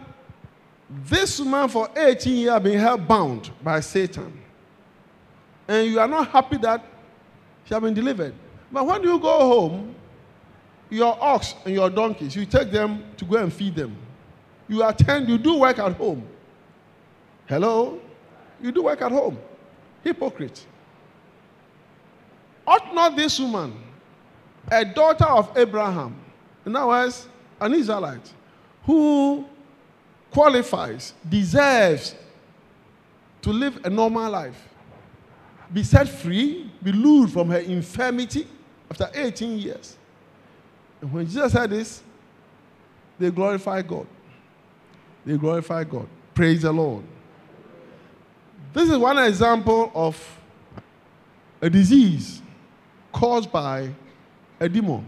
this 0.90 1.40
woman 1.40 1.70
for 1.70 1.90
18 1.96 2.36
years 2.36 2.60
been 2.62 2.80
held 2.80 3.08
bound 3.08 3.52
by 3.64 3.80
Satan. 3.80 4.40
And 5.68 5.88
you 5.88 6.00
are 6.00 6.08
not 6.08 6.30
happy 6.30 6.58
that 6.58 6.84
she 7.66 7.74
has 7.74 7.82
been 7.82 7.94
delivered. 7.94 8.34
But 8.72 8.86
when 8.86 9.04
you 9.04 9.20
go 9.20 9.40
home, 9.40 9.96
your 10.90 11.16
ox 11.22 11.54
and 11.66 11.76
your 11.76 11.90
donkeys, 11.90 12.36
you 12.36 12.46
take 12.46 12.72
them 12.72 13.04
to 13.18 13.26
go 13.26 13.38
and 13.38 13.54
feed 13.54 13.76
them. 13.76 13.96
You 14.68 14.84
attend, 14.84 15.30
you 15.30 15.38
do 15.38 15.60
work 15.60 15.78
at 15.78 15.94
home. 15.94 16.28
Hello? 17.48 18.00
You 18.62 18.72
do 18.72 18.84
work 18.84 19.02
at 19.02 19.12
home. 19.12 19.38
Hypocrite. 20.04 20.66
Ought 22.66 22.94
not 22.94 23.16
this 23.16 23.40
woman, 23.40 23.76
a 24.72 24.86
daughter 24.86 25.26
of 25.26 25.56
Abraham, 25.58 26.16
in 26.66 26.76
other 26.76 26.88
words, 26.88 27.28
an 27.60 27.74
Israelite, 27.74 28.34
who 28.84 29.46
qualifies, 30.32 31.14
deserves 31.28 32.16
to 33.42 33.52
live 33.52 33.80
a 33.86 33.90
normal 33.90 34.30
life, 34.30 34.68
be 35.72 35.84
set 35.84 36.08
free, 36.08 36.72
be 36.84 36.92
lured 36.92 37.32
from 37.32 37.50
her 37.50 37.60
infirmity 37.60 38.48
after 38.90 39.10
18 39.14 39.58
years. 39.58 39.98
And 41.02 41.12
when 41.12 41.26
Jesus 41.26 41.52
said 41.52 41.70
this, 41.70 42.02
they 43.18 43.32
glorify 43.32 43.82
God. 43.82 44.08
They 45.26 45.38
glorify 45.38 45.84
God. 45.84 46.08
Praise 46.34 46.62
the 46.64 46.72
Lord. 46.72 47.04
This 48.74 48.90
is 48.90 48.98
one 48.98 49.18
example 49.20 49.92
of 49.94 50.40
a 51.62 51.70
disease 51.70 52.42
caused 53.12 53.52
by 53.52 53.90
a 54.60 54.70
demon. 54.70 55.06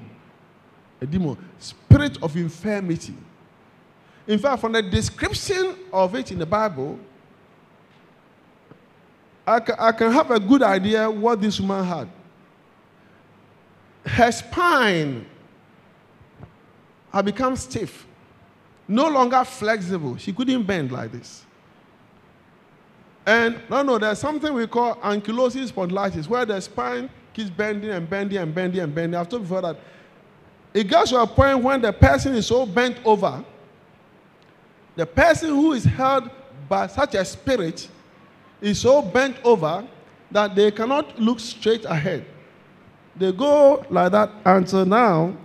A 1.00 1.06
demon. 1.06 1.38
Spirit 1.60 2.22
of 2.22 2.36
infirmity. 2.36 3.14
In 4.28 4.40
fact, 4.40 4.62
from 4.62 4.74
the 4.74 4.82
description 4.82 5.76
of 5.92 6.16
it 6.16 6.32
in 6.32 6.40
the 6.40 6.46
Bible, 6.46 7.00
I 9.46 9.60
can, 9.60 10.12
have 10.12 10.32
a 10.32 10.40
good 10.40 10.62
idea 10.64 11.10
what 11.10 11.42
this 11.42 11.60
woman 11.60 11.84
had. 11.84 12.08
Her 14.06 14.32
spine 14.32 15.26
had 17.12 17.26
become 17.26 17.56
stiff, 17.56 18.06
no 18.88 19.08
longer 19.10 19.44
flexible. 19.44 20.18
She 20.18 20.32
couldn't 20.32 20.64
bend 20.64 20.92
like 20.92 21.12
this. 21.12 21.46
And 23.26 23.60
no, 23.70 23.84
no, 23.84 23.98
there's 23.98 24.20
something 24.20 24.54
we 24.54 24.68
call 24.68 24.96
ankylosing 24.96 25.70
spondylitis, 25.70 26.28
where 26.28 26.46
the 26.46 26.60
spine 26.60 27.10
keeps 27.34 27.50
bending 27.50 27.90
and 27.92 28.10
bending 28.10 28.38
and 28.38 28.54
bending 28.54 28.82
and 28.82 28.94
bending. 28.94 29.20
I've 29.20 29.30
told 29.30 29.44
before 29.44 29.62
that 29.62 29.78
it 30.74 30.88
gets 30.88 31.12
to 31.12 31.22
a 31.22 31.28
point 31.28 31.60
when 31.60 31.82
the 31.82 31.92
person 31.92 32.36
is 32.36 32.48
so 32.48 32.66
bent 32.66 32.98
over, 33.06 33.44
the 35.02 35.06
person 35.08 35.50
who 35.50 35.74
is 35.74 35.84
held 35.84 36.30
by 36.70 36.86
such 36.86 37.16
a 37.16 37.26
spirit 37.26 37.90
is 38.62 38.80
so 38.80 39.02
bent 39.02 39.36
over 39.44 39.84
that 40.30 40.54
they 40.54 40.70
cannot 40.70 41.20
look 41.20 41.40
straight 41.40 41.86
ahead. 41.86 42.24
They 43.16 43.32
go 43.32 43.84
like 43.90 44.12
that 44.12 44.30
until 44.46 44.86
now. 44.86 45.36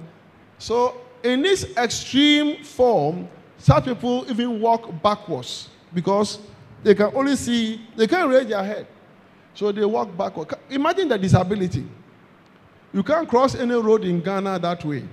So, 0.59 1.00
in 1.22 1.40
this 1.40 1.74
extreme 1.74 2.64
form, 2.64 3.31
such 3.57 3.87
people 3.87 4.26
even 4.28 4.61
walk 4.61 5.02
backwards 5.02 5.70
because 5.94 6.38
they 6.83 6.94
can 6.94 7.11
only 7.14 7.35
see, 7.35 7.81
they 7.96 8.07
can't 8.07 8.28
raise 8.28 8.48
their 8.48 8.62
head. 8.62 8.87
So 9.54 9.72
they 9.72 9.87
walk 9.87 10.14
backward. 10.18 10.52
Imagine 10.68 11.09
the 11.09 11.16
disability. 11.16 11.87
You 12.92 13.02
can't 13.02 13.26
cross 13.26 13.54
any 13.54 13.74
road 13.74 14.04
in 14.04 14.20
Ghana 14.20 14.59
that 14.59 14.85
way. 14.85 15.04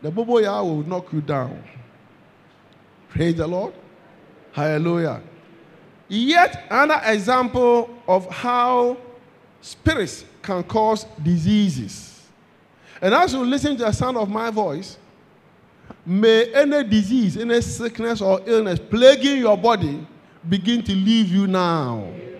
The 0.00 0.10
boboya 0.10 0.64
will 0.64 0.88
knock 0.88 1.12
you 1.12 1.20
down. 1.20 1.62
Praise 3.08 3.34
the 3.34 3.46
Lord. 3.46 3.74
Hallelujah. 4.52 5.22
Yet 6.08 6.64
another 6.70 7.02
example 7.06 7.90
of 8.06 8.28
how 8.30 8.96
spirits 9.60 10.24
can 10.42 10.62
cause 10.62 11.04
diseases. 11.22 12.22
And 13.00 13.12
as 13.12 13.32
you 13.32 13.44
listen 13.44 13.76
to 13.76 13.84
the 13.84 13.92
sound 13.92 14.16
of 14.16 14.28
my 14.28 14.50
voice, 14.50 14.96
may 16.04 16.52
any 16.54 16.84
disease, 16.84 17.36
any 17.36 17.60
sickness 17.60 18.20
or 18.20 18.40
illness 18.46 18.78
plaguing 18.78 19.38
your 19.38 19.56
body 19.56 20.06
begin 20.48 20.82
to 20.84 20.94
leave 20.94 21.28
you 21.28 21.46
now. 21.46 22.04
Amen. 22.04 22.38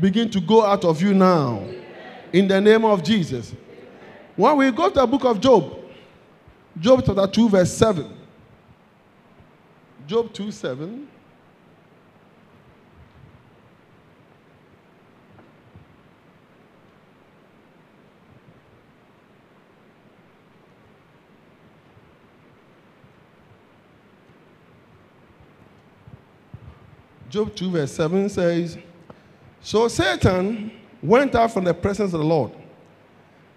Begin 0.00 0.30
to 0.30 0.40
go 0.40 0.64
out 0.64 0.84
of 0.84 1.00
you 1.02 1.14
now. 1.14 1.58
Amen. 1.58 1.82
In 2.32 2.48
the 2.48 2.60
name 2.60 2.84
of 2.84 3.02
Jesus. 3.02 3.54
When 4.36 4.56
we 4.56 4.70
go 4.70 4.88
to 4.88 4.94
the 4.94 5.06
book 5.06 5.24
of 5.24 5.40
Job, 5.40 5.76
Job 6.78 7.02
chapter 7.04 7.26
2, 7.26 7.48
verse 7.48 7.72
7. 7.72 8.19
Job 10.10 10.32
2 10.32 10.50
7. 10.50 11.06
Job 27.28 27.54
2, 27.54 27.70
verse 27.70 27.92
7 27.92 28.28
says, 28.30 28.78
So 29.62 29.86
Satan 29.86 30.72
went 31.00 31.36
out 31.36 31.52
from 31.52 31.62
the 31.62 31.72
presence 31.72 32.12
of 32.12 32.18
the 32.18 32.26
Lord 32.26 32.50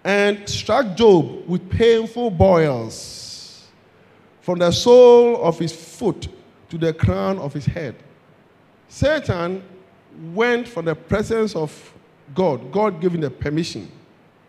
and 0.04 0.48
struck 0.48 0.94
Job 0.94 1.48
with 1.48 1.68
painful 1.68 2.30
boils 2.30 3.64
from 4.40 4.60
the 4.60 4.70
sole 4.70 5.42
of 5.42 5.58
his 5.58 5.72
foot 5.72 6.28
to 6.74 6.86
the 6.86 6.92
crown 6.92 7.38
of 7.38 7.52
his 7.52 7.66
head. 7.66 7.94
Satan 8.88 9.62
went 10.32 10.68
from 10.68 10.84
the 10.84 10.94
presence 10.94 11.54
of 11.54 11.92
God. 12.34 12.72
God 12.72 13.02
him 13.02 13.20
the 13.20 13.30
permission. 13.30 13.90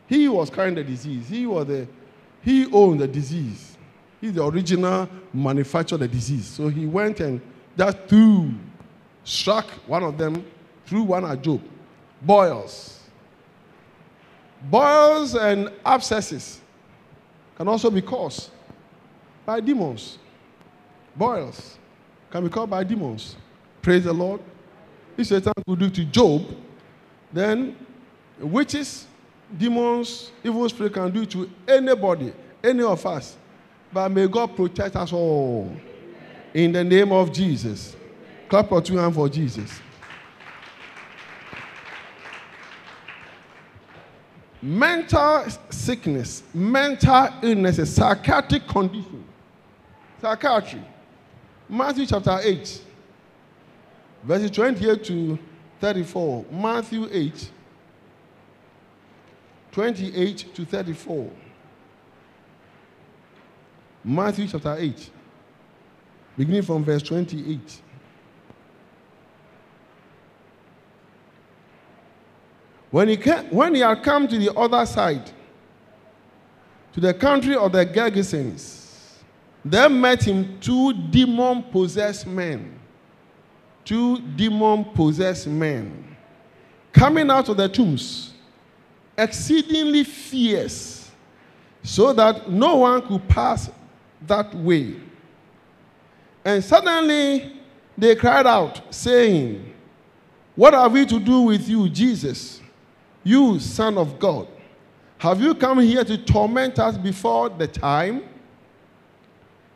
He 0.07 0.27
was 0.27 0.49
carrying 0.49 0.75
the 0.75 0.83
disease. 0.83 1.27
He 1.27 1.45
was 1.45 1.67
the 1.67 1.87
he 2.41 2.71
owned 2.71 2.99
the 2.99 3.07
disease. 3.07 3.77
He's 4.21 4.33
the 4.33 4.45
original 4.45 5.09
manufacturer 5.33 5.95
of 5.95 6.01
the 6.01 6.07
disease. 6.07 6.45
So 6.45 6.67
he 6.67 6.85
went 6.85 7.19
and 7.19 7.41
just 7.77 7.97
threw 8.07 8.51
struck 9.23 9.65
one 9.87 10.03
of 10.03 10.17
them 10.17 10.45
through 10.85 11.03
one 11.03 11.25
at 11.25 11.41
Job. 11.41 11.61
Boils. 12.21 12.99
Boils 14.63 15.35
and 15.35 15.71
abscesses 15.85 16.59
can 17.55 17.67
also 17.67 17.91
be 17.91 18.01
caused 18.01 18.49
by 19.45 19.59
demons. 19.59 20.17
Boils 21.15 21.77
can 22.35 22.43
be 22.43 22.49
caused 22.49 22.69
by 22.69 22.83
demons. 22.83 23.37
Praise 23.81 24.03
the 24.03 24.11
Lord. 24.11 24.41
If 25.15 25.27
Satan 25.27 25.53
could 25.65 25.79
do 25.79 25.85
it 25.85 25.93
to 25.93 26.03
Job, 26.03 26.43
then 27.31 27.77
witches, 28.37 29.07
demons, 29.57 30.33
evil 30.43 30.67
spirit 30.67 30.91
can 30.91 31.09
do 31.11 31.21
it 31.21 31.29
to 31.29 31.49
anybody, 31.65 32.33
any 32.61 32.83
of 32.83 33.05
us. 33.05 33.37
But 33.93 34.09
may 34.09 34.27
God 34.27 34.53
protect 34.53 34.97
us 34.97 35.13
all. 35.13 35.73
In 36.53 36.73
the 36.73 36.83
name 36.83 37.13
of 37.13 37.31
Jesus. 37.31 37.95
Clap 38.49 38.69
your 38.69 38.81
two 38.81 38.97
hands 38.97 39.15
for 39.15 39.29
Jesus. 39.29 39.79
Mental 44.61 45.45
sickness, 45.69 46.43
mental 46.53 47.29
illness, 47.41 47.95
psychiatric 47.95 48.67
condition. 48.67 49.23
Psychiatry. 50.19 50.81
Matthew 51.67 52.05
chapter 52.05 52.39
8, 52.41 52.81
verses 54.23 54.51
28 54.51 55.03
to 55.05 55.39
34. 55.81 56.45
Matthew 56.51 57.09
8, 57.11 57.49
28 59.71 60.55
to 60.55 60.65
34. 60.65 61.31
Matthew 64.03 64.47
chapter 64.47 64.75
8, 64.77 65.09
beginning 66.37 66.61
from 66.61 66.83
verse 66.83 67.01
28. 67.01 67.81
When 72.91 73.07
he, 73.09 73.17
came, 73.17 73.45
when 73.49 73.73
he 73.73 73.81
had 73.81 74.03
come 74.03 74.27
to 74.27 74.37
the 74.37 74.53
other 74.53 74.85
side, 74.85 75.31
to 76.93 76.99
the 76.99 77.13
country 77.13 77.55
of 77.55 77.71
the 77.71 77.85
Gergesenes, 77.85 78.84
there 79.65 79.89
met 79.89 80.23
him 80.23 80.59
two 80.61 80.93
demon 80.93 81.63
possessed 81.63 82.27
men. 82.27 82.79
Two 83.83 84.19
demon 84.21 84.85
possessed 84.85 85.47
men. 85.47 86.15
coming 86.95 87.29
out 87.29 87.49
of 87.49 87.57
the 87.57 87.67
tombs, 87.67 88.33
exceedingly 89.17 90.03
fierce, 90.03 91.11
so 91.83 92.13
that 92.13 92.49
no 92.49 92.77
one 92.77 93.01
could 93.05 93.27
pass 93.27 93.69
that 94.25 94.55
way. 94.55 94.95
And 96.43 96.63
suddenly 96.63 97.59
they 97.97 98.15
cried 98.15 98.47
out, 98.47 98.93
saying, 98.93 99.73
What 100.55 100.73
are 100.73 100.87
we 100.87 101.05
to 101.05 101.19
do 101.19 101.41
with 101.41 101.67
you, 101.67 101.89
Jesus, 101.89 102.61
you 103.23 103.59
Son 103.59 103.97
of 103.97 104.17
God? 104.17 104.47
Have 105.17 105.41
you 105.41 105.53
come 105.53 105.79
here 105.79 106.03
to 106.03 106.17
torment 106.17 106.79
us 106.79 106.97
before 106.97 107.49
the 107.49 107.67
time? 107.67 108.23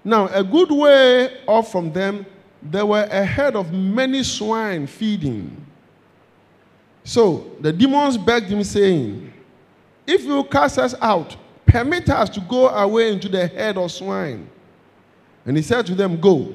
Now, 0.03 0.27
a 0.27 0.43
good 0.43 0.71
way 0.71 1.37
off 1.45 1.71
from 1.71 1.91
them, 1.91 2.25
there 2.61 2.85
were 2.85 3.07
a 3.09 3.25
herd 3.25 3.55
of 3.55 3.71
many 3.71 4.23
swine 4.23 4.87
feeding. 4.87 5.65
So 7.03 7.51
the 7.59 7.71
demons 7.71 8.17
begged 8.17 8.47
him, 8.47 8.63
saying, 8.63 9.33
If 10.05 10.23
you 10.23 10.43
cast 10.45 10.77
us 10.77 10.95
out, 11.01 11.35
permit 11.65 12.09
us 12.09 12.29
to 12.31 12.41
go 12.41 12.69
away 12.69 13.11
into 13.11 13.29
the 13.29 13.47
herd 13.47 13.77
of 13.77 13.91
swine. 13.91 14.49
And 15.45 15.57
he 15.57 15.63
said 15.63 15.85
to 15.87 15.95
them, 15.95 16.19
Go. 16.19 16.53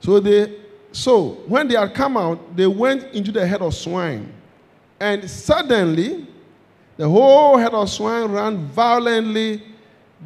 So 0.00 0.20
they 0.20 0.60
so 0.92 1.42
when 1.46 1.68
they 1.68 1.76
had 1.76 1.94
come 1.94 2.16
out, 2.16 2.56
they 2.56 2.66
went 2.66 3.04
into 3.12 3.30
the 3.30 3.46
herd 3.46 3.60
of 3.60 3.74
swine. 3.74 4.32
And 4.98 5.28
suddenly 5.28 6.26
the 6.96 7.08
whole 7.08 7.58
herd 7.58 7.74
of 7.74 7.90
swine 7.90 8.30
ran 8.30 8.66
violently 8.68 9.62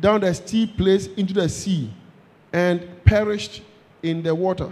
down 0.00 0.20
the 0.20 0.32
steep 0.32 0.76
place 0.76 1.08
into 1.08 1.34
the 1.34 1.48
sea 1.48 1.92
and 2.52 3.04
perished 3.04 3.62
in 4.02 4.22
the 4.22 4.34
water. 4.34 4.70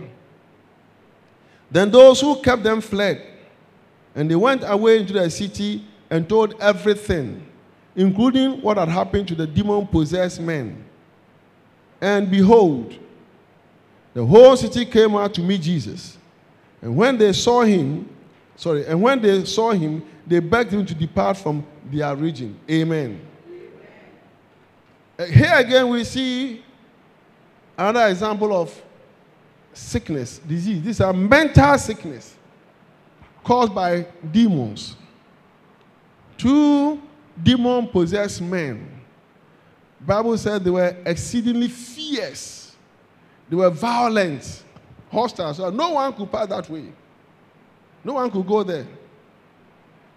Then 1.70 1.90
those 1.90 2.20
who 2.20 2.40
kept 2.40 2.62
them 2.62 2.80
fled, 2.80 3.24
and 4.14 4.30
they 4.30 4.36
went 4.36 4.62
away 4.66 4.98
into 5.00 5.12
the 5.12 5.30
city 5.30 5.84
and 6.10 6.28
told 6.28 6.54
everything, 6.60 7.46
including 7.94 8.62
what 8.62 8.78
had 8.78 8.88
happened 8.88 9.28
to 9.28 9.34
the 9.34 9.46
demon 9.46 9.86
possessed 9.86 10.40
men. 10.40 10.84
And 12.00 12.30
behold, 12.30 12.96
the 14.14 14.24
whole 14.24 14.56
city 14.56 14.84
came 14.86 15.14
out 15.14 15.34
to 15.34 15.42
meet 15.42 15.60
Jesus. 15.60 16.16
And 16.80 16.96
when 16.96 17.18
they 17.18 17.32
saw 17.32 17.62
him, 17.62 18.08
sorry, 18.56 18.86
and 18.86 19.02
when 19.02 19.20
they 19.20 19.44
saw 19.44 19.72
him, 19.72 20.02
they 20.26 20.40
begged 20.40 20.72
him 20.72 20.86
to 20.86 20.94
depart 20.94 21.36
from 21.36 21.66
their 21.90 22.14
region. 22.14 22.58
Amen. 22.70 23.20
Uh, 25.18 25.24
Here 25.24 25.54
again, 25.56 25.88
we 25.88 26.04
see 26.04 26.62
another 27.78 28.08
example 28.08 28.52
of 28.52 28.82
sickness, 29.72 30.38
disease. 30.38 30.82
These 30.82 31.00
are 31.00 31.12
mental 31.12 31.78
sickness 31.78 32.34
caused 33.44 33.74
by 33.74 34.04
demons. 34.32 34.96
Two 36.36 37.00
demon 37.40 37.86
possessed 37.86 38.42
men. 38.42 39.00
Bible 40.00 40.36
said 40.36 40.62
they 40.64 40.70
were 40.70 40.96
exceedingly 41.06 41.68
fierce. 41.68 42.76
They 43.48 43.56
were 43.56 43.70
violent, 43.70 44.62
hostile. 45.10 45.54
So 45.54 45.70
no 45.70 45.90
one 45.92 46.12
could 46.12 46.30
pass 46.30 46.48
that 46.48 46.68
way. 46.68 46.92
No 48.04 48.14
one 48.14 48.30
could 48.30 48.46
go 48.46 48.62
there. 48.62 48.86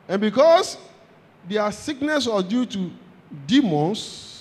And 0.07 0.19
because 0.19 0.77
their 1.47 1.71
sickness 1.71 2.27
was 2.27 2.43
due 2.43 2.65
to 2.65 2.91
demons, 3.47 4.40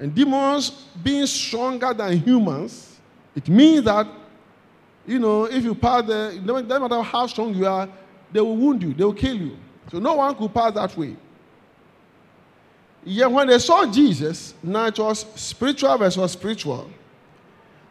and 0.00 0.14
demons 0.14 0.70
being 1.02 1.26
stronger 1.26 1.92
than 1.94 2.18
humans, 2.18 2.98
it 3.34 3.48
means 3.48 3.84
that, 3.84 4.06
you 5.06 5.18
know, 5.18 5.44
if 5.44 5.64
you 5.64 5.74
pass 5.74 6.06
there, 6.06 6.38
doesn't 6.38 6.68
matter 6.68 7.02
how 7.02 7.26
strong 7.26 7.54
you 7.54 7.66
are, 7.66 7.88
they 8.32 8.40
will 8.40 8.56
wound 8.56 8.82
you, 8.82 8.92
they 8.94 9.04
will 9.04 9.14
kill 9.14 9.36
you. 9.36 9.56
So 9.90 9.98
no 9.98 10.14
one 10.14 10.34
could 10.34 10.52
pass 10.52 10.74
that 10.74 10.96
way. 10.96 11.16
Yet 13.04 13.30
when 13.30 13.46
they 13.46 13.58
saw 13.58 13.90
Jesus, 13.90 14.54
now 14.62 14.86
it 14.86 14.98
was 14.98 15.24
spiritual 15.34 15.96
versus 15.96 16.32
spiritual. 16.32 16.90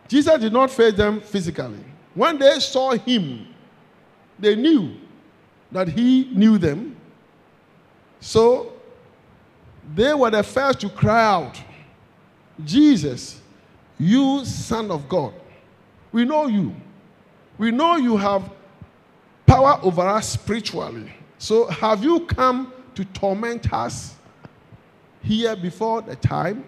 Jesus 0.08 0.40
did 0.40 0.54
not 0.54 0.70
face 0.70 0.94
them 0.94 1.22
physically. 1.22 1.84
When 2.14 2.38
they 2.38 2.60
saw 2.60 2.92
him, 2.92 3.48
they 4.40 4.56
knew 4.56 4.96
that 5.72 5.88
he 5.88 6.30
knew 6.34 6.58
them. 6.58 6.96
So 8.20 8.74
they 9.96 10.14
were 10.14 10.30
the 10.30 10.44
first 10.44 10.82
to 10.82 10.90
cry 10.90 11.24
out, 11.24 11.60
Jesus, 12.64 13.40
you 14.00 14.44
Son 14.46 14.92
of 14.92 15.08
God. 15.08 15.34
We 16.12 16.26
know 16.26 16.48
you. 16.48 16.76
We 17.58 17.72
know 17.72 17.98
you 17.98 18.18
have 18.18 18.50
power 19.46 19.80
over 19.82 20.02
us 20.02 20.30
spiritually. 20.30 21.12
So 21.38 21.68
have 21.68 22.04
you 22.04 22.22
come 22.22 22.74
to 22.96 23.06
torment 23.06 23.72
us 23.74 24.16
here 25.24 25.56
before 25.56 26.02
the 26.02 26.16
time? 26.16 26.64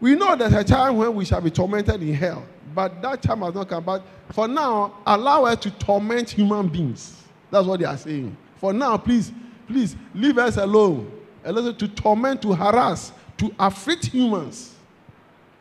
We 0.00 0.14
know 0.14 0.36
there's 0.36 0.52
a 0.52 0.64
time 0.64 0.96
when 0.96 1.14
we 1.14 1.24
shall 1.24 1.40
be 1.40 1.50
tormented 1.50 2.02
in 2.02 2.14
hell, 2.14 2.44
but 2.74 3.02
that 3.02 3.22
time 3.22 3.42
has 3.42 3.54
not 3.54 3.68
come. 3.68 3.84
But 3.84 4.02
for 4.32 4.46
now, 4.46 4.94
allow 5.06 5.44
us 5.44 5.58
to 5.60 5.70
torment 5.72 6.30
human 6.30 6.68
beings. 6.68 7.22
That's 7.50 7.66
what 7.66 7.80
they 7.80 7.86
are 7.86 7.96
saying. 7.96 8.36
For 8.56 8.72
now, 8.72 8.96
please, 8.96 9.32
please 9.66 9.96
leave 10.14 10.38
us 10.38 10.56
alone. 10.56 11.10
Allow 11.44 11.70
us 11.70 11.76
to 11.78 11.88
torment, 11.88 12.42
to 12.42 12.54
harass, 12.54 13.12
to 13.38 13.52
afflict 13.58 14.06
humans. 14.06 14.74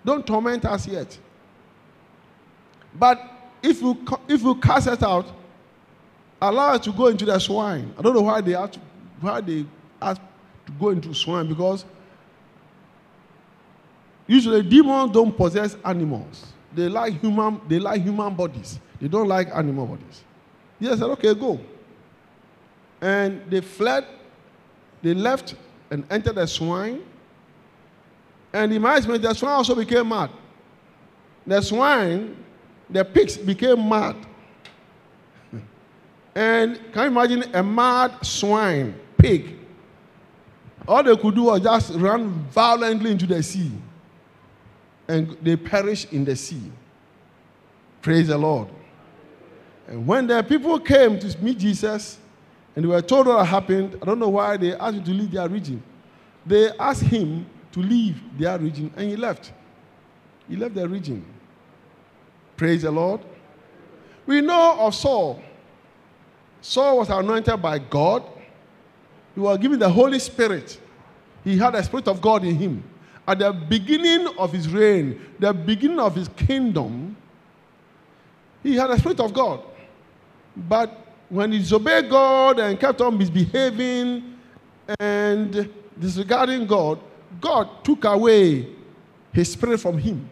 Don't 0.08 0.26
torment 0.26 0.64
us 0.64 0.88
yet. 0.88 1.18
But 2.98 3.22
if 3.62 3.82
you 3.82 3.98
if 4.30 4.42
you 4.42 4.56
cast 4.56 4.88
us 4.88 5.04
out, 5.04 5.26
allow 6.42 6.76
us 6.76 6.86
to 6.86 6.94
go 6.94 7.08
into 7.08 7.26
the 7.26 7.38
swine. 7.38 7.94
I 8.00 8.02
don't 8.02 8.16
know 8.16 8.22
why 8.22 8.40
they 8.40 8.56
ask 8.56 8.80
why 9.20 9.42
they 9.42 9.66
ask 10.02 10.22
to 10.66 10.72
go 10.80 10.90
into 10.92 11.14
swine 11.14 11.50
because 11.50 11.84
usually 14.28 14.64
demons 14.64 15.12
don't 15.12 15.36
possess 15.36 15.76
animals. 15.84 16.54
They 16.74 16.88
like 16.88 17.20
human 17.20 17.60
they 17.68 17.78
like 17.78 18.02
human 18.02 18.34
bodies. 18.34 18.80
They 19.02 19.10
don't 19.10 19.28
like 19.28 19.50
animal 19.54 19.88
bodies. 19.88 20.24
Yes, 20.80 21.00
said, 21.00 21.10
okay, 21.10 21.34
go. 21.34 21.60
And 23.02 23.42
they 23.52 23.60
fled, 23.60 24.06
they 25.02 25.14
left 25.14 25.56
and 25.92 26.06
entered 26.10 26.36
the 26.36 26.48
swine. 26.48 27.02
And 28.54 28.80
my 28.82 28.96
estimate, 28.96 29.22
the 29.22 29.34
swine 29.34 29.54
also 29.54 29.76
became 29.76 30.10
mad. 30.10 30.30
The 31.46 31.62
swine, 31.62 32.36
the 32.90 33.04
pigs 33.06 33.38
became 33.38 33.88
mad. 33.88 34.16
And 36.36 36.80
can 36.94 37.04
you 37.04 37.08
imagine 37.20 37.56
a 37.56 37.64
mad 37.64 38.26
swine, 38.26 39.00
pig? 39.18 39.58
All 40.88 41.04
they 41.04 41.16
could 41.18 41.36
do 41.36 41.44
was 41.44 41.62
just 41.62 41.94
run 41.96 42.30
violently 42.52 43.12
into 43.12 43.26
the 43.26 43.44
sea. 43.44 43.72
And 45.08 45.38
they 45.42 45.56
perished 45.56 46.14
in 46.14 46.24
the 46.24 46.36
sea. 46.36 46.72
Praise 48.02 48.28
the 48.28 48.38
Lord. 48.38 48.70
And 49.88 50.06
when 50.06 50.28
the 50.28 50.44
people 50.44 50.80
came 50.80 51.18
to 51.20 51.44
meet 51.44 51.58
Jesus 51.58 52.20
and 52.76 52.86
they 52.86 52.90
were 52.90 53.02
told 53.02 53.28
what 53.28 53.46
happened, 53.46 53.98
I 54.02 54.06
don't 54.06 54.20
know 54.20 54.30
why 54.30 54.58
they 54.58 54.74
asked 54.76 54.98
him 54.98 55.04
to 55.04 55.12
leave 55.12 55.32
their 55.32 55.48
region. 55.48 55.82
They 56.46 56.70
asked 56.78 57.04
him 57.04 57.46
to 57.78 57.88
leave 57.88 58.20
their 58.38 58.58
region 58.58 58.92
and 58.96 59.10
he 59.10 59.16
left. 59.16 59.52
He 60.50 60.56
left 60.56 60.74
their 60.74 60.88
region. 60.88 61.24
Praise 62.56 62.82
the 62.82 62.92
Lord. 62.92 63.22
We 64.26 64.42
know 64.42 64.78
of 64.80 64.96
Saul. 64.96 65.42
Saul 66.62 66.98
was 66.98 67.10
anointed 67.10 67.62
by 67.62 67.78
God. 67.78 68.24
He 69.36 69.40
was 69.40 69.58
given 69.60 69.78
the 69.78 69.90
Holy 69.90 70.18
Spirit. 70.20 70.80
He 71.44 71.58
had 71.58 71.76
the 71.76 71.84
Spirit 71.84 72.08
of 72.08 72.20
God 72.20 72.44
in 72.44 72.56
him. 72.56 72.84
At 73.28 73.40
the 73.40 73.52
beginning 73.54 74.28
of 74.40 74.52
his 74.52 74.68
reign, 74.68 75.22
the 75.38 75.54
beginning 75.54 76.00
of 76.00 76.16
his 76.16 76.30
kingdom, 76.30 77.16
he 78.64 78.76
had 78.76 78.90
the 78.90 78.98
Spirit 78.98 79.20
of 79.20 79.34
God. 79.34 79.62
But 80.56 81.06
when 81.30 81.52
he 81.52 81.60
disobeyed 81.60 82.10
God 82.10 82.60
and 82.60 82.80
kept 82.80 83.02
on 83.02 83.18
misbehaving 83.18 84.36
and 85.00 85.70
disregarding 86.00 86.66
God, 86.66 87.00
God 87.40 87.84
took 87.84 88.06
away 88.06 88.68
his 89.32 89.52
spirit 89.52 89.80
from 89.80 89.98
him. 89.98 90.30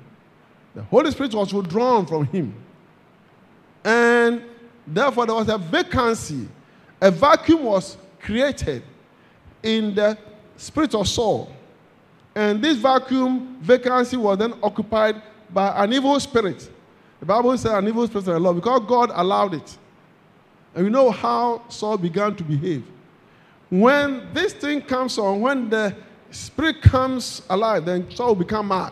The 0.73 0.83
Holy 0.83 1.11
Spirit 1.11 1.33
was 1.33 1.53
withdrawn 1.53 2.05
from 2.05 2.25
him. 2.25 2.53
And 3.83 4.43
therefore, 4.85 5.25
there 5.25 5.35
was 5.35 5.47
a 5.49 5.57
vacancy. 5.57 6.47
A 6.99 7.11
vacuum 7.11 7.63
was 7.63 7.97
created 8.19 8.83
in 9.61 9.95
the 9.95 10.17
spirit 10.57 10.95
of 10.95 11.07
Saul. 11.07 11.51
And 12.33 12.61
this 12.61 12.77
vacuum, 12.77 13.57
vacancy, 13.61 14.17
was 14.17 14.37
then 14.37 14.53
occupied 14.61 15.21
by 15.53 15.83
an 15.83 15.93
evil 15.93 16.19
spirit. 16.19 16.69
The 17.19 17.25
Bible 17.25 17.57
says 17.57 17.71
an 17.71 17.87
evil 17.87 18.05
spirit 18.07 18.27
of 18.27 18.41
Lord 18.41 18.57
because 18.57 18.81
God 18.87 19.11
allowed 19.13 19.53
it. 19.53 19.77
And 20.73 20.83
we 20.83 20.89
know 20.89 21.09
how 21.09 21.63
Saul 21.69 21.97
began 21.97 22.35
to 22.35 22.43
behave. 22.43 22.83
When 23.69 24.27
this 24.33 24.53
thing 24.53 24.81
comes 24.81 25.17
on, 25.17 25.39
when 25.39 25.69
the 25.69 25.95
spirit 26.35 26.81
comes 26.81 27.41
alive, 27.49 27.85
then 27.85 28.09
Saul 28.11 28.35
become 28.35 28.67
mad. 28.67 28.91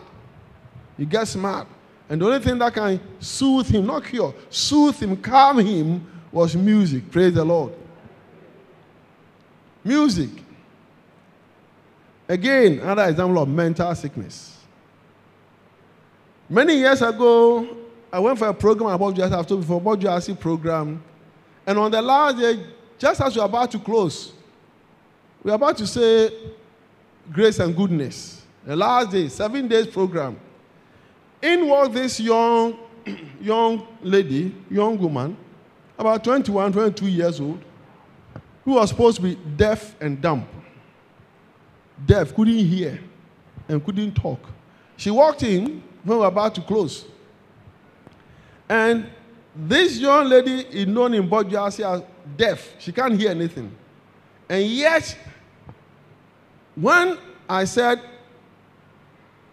He 0.96 1.04
gets 1.04 1.36
mad. 1.36 1.66
And 2.08 2.20
the 2.20 2.26
only 2.26 2.40
thing 2.40 2.58
that 2.58 2.72
can 2.74 3.00
soothe 3.18 3.68
him, 3.68 3.86
not 3.86 4.04
cure, 4.04 4.34
soothe 4.50 5.00
him, 5.00 5.16
calm 5.16 5.58
him, 5.58 6.06
was 6.30 6.56
music. 6.56 7.10
Praise 7.10 7.34
the 7.34 7.44
Lord. 7.44 7.72
Music. 9.82 10.30
Again, 12.28 12.80
another 12.80 13.04
example 13.04 13.42
of 13.42 13.48
mental 13.48 13.94
sickness. 13.94 14.58
Many 16.48 16.76
years 16.76 17.02
ago, 17.02 17.76
I 18.12 18.18
went 18.18 18.38
for 18.38 18.48
a 18.48 18.54
program 18.54 18.90
about 18.90 19.14
just 19.14 19.48
told 19.48 19.60
before 19.60 19.78
about 19.78 20.00
GRC 20.00 20.38
program, 20.38 21.02
and 21.66 21.78
on 21.78 21.90
the 21.90 22.00
last 22.00 22.38
day, 22.38 22.64
just 22.98 23.20
as 23.20 23.36
we're 23.36 23.44
about 23.44 23.70
to 23.72 23.78
close, 23.78 24.32
we're 25.42 25.54
about 25.54 25.76
to 25.78 25.86
say 25.86 26.30
grace 27.32 27.58
and 27.58 27.76
goodness. 27.76 28.42
The 28.64 28.76
last 28.76 29.10
day, 29.10 29.28
seven 29.28 29.68
days 29.68 29.86
program. 29.86 30.38
In 31.42 31.68
walked 31.68 31.92
this 31.92 32.18
young, 32.18 32.78
young 33.40 33.86
lady, 34.02 34.54
young 34.70 34.98
woman, 34.98 35.36
about 35.98 36.24
21, 36.24 36.72
22 36.72 37.06
years 37.08 37.40
old, 37.40 37.62
who 38.64 38.72
was 38.72 38.88
supposed 38.88 39.16
to 39.16 39.22
be 39.22 39.34
deaf 39.56 39.94
and 40.00 40.20
dumb. 40.20 40.46
Deaf, 42.06 42.34
couldn't 42.34 42.54
hear, 42.54 42.98
and 43.68 43.84
couldn't 43.84 44.14
talk. 44.14 44.40
She 44.96 45.10
walked 45.10 45.42
in 45.42 45.82
when 46.02 46.16
we 46.18 46.22
were 46.22 46.26
about 46.26 46.54
to 46.54 46.62
close. 46.62 47.04
And 48.68 49.06
this 49.54 49.98
young 49.98 50.28
lady 50.28 50.60
is 50.70 50.86
known 50.86 51.14
in 51.14 51.28
Bojuasi 51.28 51.84
as 51.84 52.02
deaf. 52.36 52.74
She 52.78 52.92
can't 52.92 53.18
hear 53.18 53.30
anything. 53.30 53.70
And 54.48 54.64
yet, 54.64 55.16
when 56.74 57.18
I 57.48 57.64
said, 57.64 58.00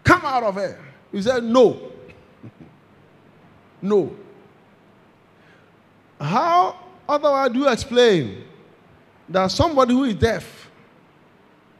Come 0.04 0.22
out 0.24 0.42
of 0.42 0.54
here, 0.56 0.80
he 1.10 1.22
said, 1.22 1.44
No. 1.44 1.92
no. 3.82 4.16
How 6.20 6.78
otherwise 7.08 7.50
do 7.50 7.60
you 7.60 7.68
explain 7.68 8.44
that 9.28 9.50
somebody 9.50 9.92
who 9.92 10.04
is 10.04 10.14
deaf, 10.14 10.70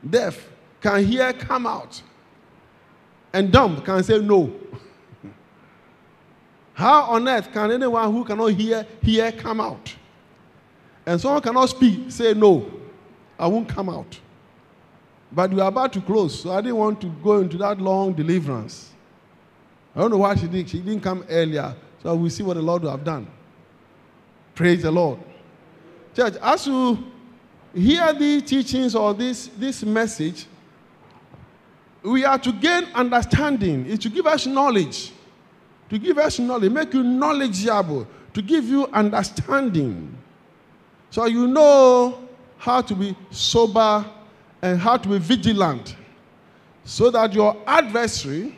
deaf, 0.08 0.48
can 0.80 1.04
hear 1.04 1.32
come 1.32 1.66
out, 1.66 2.02
and 3.32 3.52
dumb 3.52 3.80
can 3.82 4.02
say 4.02 4.18
no? 4.18 4.52
How 6.74 7.02
on 7.02 7.28
earth 7.28 7.52
can 7.52 7.70
anyone 7.70 8.12
who 8.12 8.24
cannot 8.24 8.46
hear 8.46 8.86
hear 9.00 9.30
come 9.32 9.60
out? 9.60 9.94
And 11.06 11.20
someone 11.20 11.42
cannot 11.42 11.66
speak, 11.66 12.10
say 12.10 12.34
no, 12.34 12.70
I 13.38 13.46
won't 13.46 13.68
come 13.68 13.88
out. 13.88 14.18
But 15.34 15.50
we 15.50 15.60
are 15.60 15.68
about 15.68 15.92
to 15.94 16.00
close, 16.00 16.42
so 16.42 16.52
I 16.52 16.60
didn't 16.60 16.76
want 16.76 17.00
to 17.00 17.08
go 17.22 17.38
into 17.38 17.56
that 17.58 17.80
long 17.80 18.12
deliverance. 18.12 18.90
I 19.96 20.00
don't 20.00 20.10
know 20.10 20.18
why 20.18 20.34
she 20.34 20.46
didn't. 20.46 20.68
She 20.68 20.80
didn't 20.80 21.02
come 21.02 21.24
earlier, 21.28 21.74
so 22.02 22.14
we'll 22.14 22.30
see 22.30 22.42
what 22.42 22.54
the 22.54 22.62
Lord 22.62 22.82
will 22.82 22.90
have 22.90 23.04
done. 23.04 23.26
Praise 24.54 24.82
the 24.82 24.90
Lord. 24.90 25.18
Church, 26.14 26.34
as 26.42 26.66
you 26.66 26.98
hear 27.74 28.12
these 28.12 28.42
teachings 28.42 28.94
or 28.94 29.14
this, 29.14 29.48
this 29.56 29.82
message, 29.82 30.46
we 32.02 32.24
are 32.24 32.38
to 32.38 32.52
gain 32.52 32.84
understanding. 32.94 33.86
It's 33.88 34.02
to 34.02 34.10
give 34.10 34.26
us 34.26 34.46
knowledge. 34.46 35.12
To 35.88 35.98
give 35.98 36.18
us 36.18 36.38
knowledge, 36.38 36.72
make 36.72 36.92
you 36.92 37.02
knowledgeable, 37.02 38.06
to 38.34 38.42
give 38.42 38.64
you 38.64 38.86
understanding. 38.88 40.16
So 41.10 41.26
you 41.26 41.46
know 41.46 42.28
how 42.58 42.80
to 42.82 42.94
be 42.94 43.16
sober 43.30 44.04
and 44.62 44.80
how 44.80 44.96
to 44.96 45.08
be 45.08 45.18
vigilant 45.18 45.96
so 46.84 47.10
that 47.10 47.32
your 47.32 47.60
adversary 47.66 48.56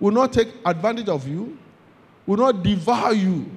will 0.00 0.12
not 0.12 0.32
take 0.32 0.48
advantage 0.64 1.08
of 1.08 1.26
you, 1.26 1.58
will 2.26 2.36
not 2.36 2.62
devour 2.62 3.12
you. 3.12 3.50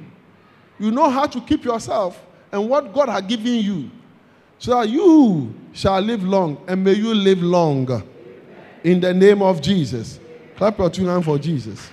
You 0.79 0.91
know 0.91 1.09
how 1.09 1.27
to 1.27 1.41
keep 1.41 1.63
yourself 1.63 2.23
and 2.51 2.67
what 2.69 2.93
God 2.93 3.09
has 3.09 3.21
given 3.21 3.55
you 3.55 3.91
so 4.59 4.79
that 4.79 4.89
you 4.89 5.53
shall 5.73 5.99
live 6.01 6.23
long 6.23 6.63
and 6.67 6.83
may 6.83 6.93
you 6.93 7.13
live 7.13 7.41
long 7.41 8.03
in 8.83 8.99
the 8.99 9.13
name 9.13 9.41
of 9.41 9.61
Jesus. 9.61 10.19
Clap 10.55 10.77
your 10.79 10.89
two 10.89 11.05
hands 11.05 11.25
for 11.25 11.37
Jesus. 11.37 11.89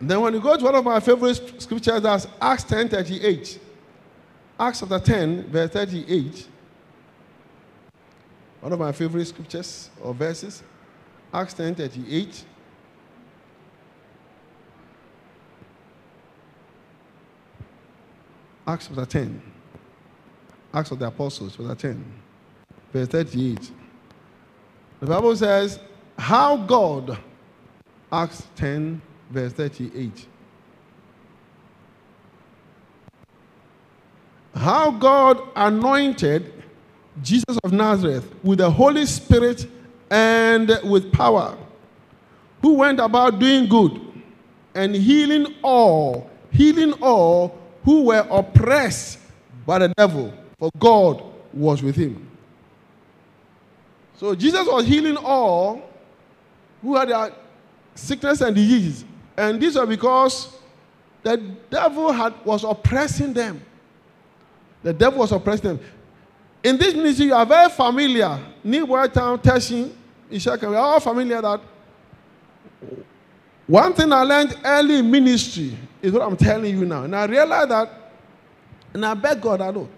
Then 0.00 0.20
when 0.20 0.34
you 0.34 0.40
go 0.40 0.56
to 0.56 0.64
one 0.64 0.74
of 0.74 0.84
my 0.84 0.98
favorite 0.98 1.62
scriptures, 1.62 2.02
that's 2.02 2.26
Acts 2.40 2.64
10 2.64 2.88
38. 2.88 3.60
Acts 4.62 4.78
chapter 4.78 5.00
10, 5.00 5.48
verse 5.48 5.70
38. 5.70 6.46
One 8.60 8.72
of 8.72 8.78
my 8.78 8.92
favorite 8.92 9.24
scriptures 9.24 9.90
or 10.00 10.14
verses. 10.14 10.62
Acts 11.34 11.54
10 11.54 11.74
38. 11.74 12.44
Acts 18.68 18.86
chapter 18.86 19.04
10. 19.04 19.42
Acts 20.72 20.92
of 20.92 21.00
the 21.00 21.08
Apostles, 21.08 21.56
chapter 21.56 21.74
10, 21.74 22.04
verse 22.92 23.08
38. 23.08 23.68
The 25.00 25.06
Bible 25.06 25.34
says, 25.34 25.80
How 26.16 26.56
God, 26.56 27.18
Acts 28.12 28.46
10, 28.54 29.02
verse 29.28 29.54
38. 29.54 30.28
How 34.54 34.90
God 34.90 35.40
anointed 35.56 36.52
Jesus 37.22 37.58
of 37.64 37.72
Nazareth 37.72 38.32
with 38.42 38.58
the 38.58 38.70
Holy 38.70 39.06
Spirit 39.06 39.66
and 40.10 40.70
with 40.84 41.12
power, 41.12 41.56
who 42.60 42.74
went 42.74 43.00
about 43.00 43.38
doing 43.38 43.68
good 43.68 44.00
and 44.74 44.94
healing 44.94 45.54
all, 45.62 46.30
healing 46.50 46.92
all 47.00 47.58
who 47.84 48.04
were 48.04 48.26
oppressed 48.30 49.18
by 49.66 49.78
the 49.78 49.88
devil, 49.96 50.32
for 50.58 50.70
God 50.78 51.22
was 51.52 51.82
with 51.82 51.96
him. 51.96 52.28
So 54.16 54.34
Jesus 54.34 54.66
was 54.66 54.86
healing 54.86 55.16
all 55.16 55.82
who 56.80 56.96
had 56.96 57.10
a 57.10 57.34
sickness 57.94 58.40
and 58.40 58.54
disease. 58.54 59.04
And 59.36 59.60
this 59.60 59.76
was 59.76 59.88
because 59.88 60.56
the 61.22 61.38
devil 61.70 62.12
had, 62.12 62.34
was 62.44 62.64
oppressing 62.64 63.32
them. 63.32 63.62
The 64.82 64.92
devil 64.92 65.20
was 65.20 65.32
oppressing 65.32 65.76
them. 65.76 65.80
In 66.62 66.76
this 66.76 66.94
ministry, 66.94 67.26
you 67.26 67.34
are 67.34 67.46
very 67.46 67.70
familiar. 67.70 68.38
New 68.62 68.86
World 68.86 69.12
Town, 69.12 69.38
Teshin, 69.38 69.92
Ishaka, 70.30 70.68
we 70.68 70.76
are 70.76 70.84
all 70.84 71.00
familiar 71.00 71.40
that 71.42 71.60
one 73.66 73.94
thing 73.94 74.12
I 74.12 74.22
learned 74.22 74.56
early 74.64 74.98
in 74.98 75.10
ministry 75.10 75.76
is 76.00 76.12
what 76.12 76.22
I'm 76.22 76.36
telling 76.36 76.76
you 76.76 76.84
now. 76.84 77.04
And 77.04 77.14
I 77.14 77.24
realize 77.26 77.68
that, 77.68 77.90
and 78.92 79.06
I 79.06 79.14
beg 79.14 79.40
God, 79.40 79.60
I 79.60 79.70
know. 79.70 79.88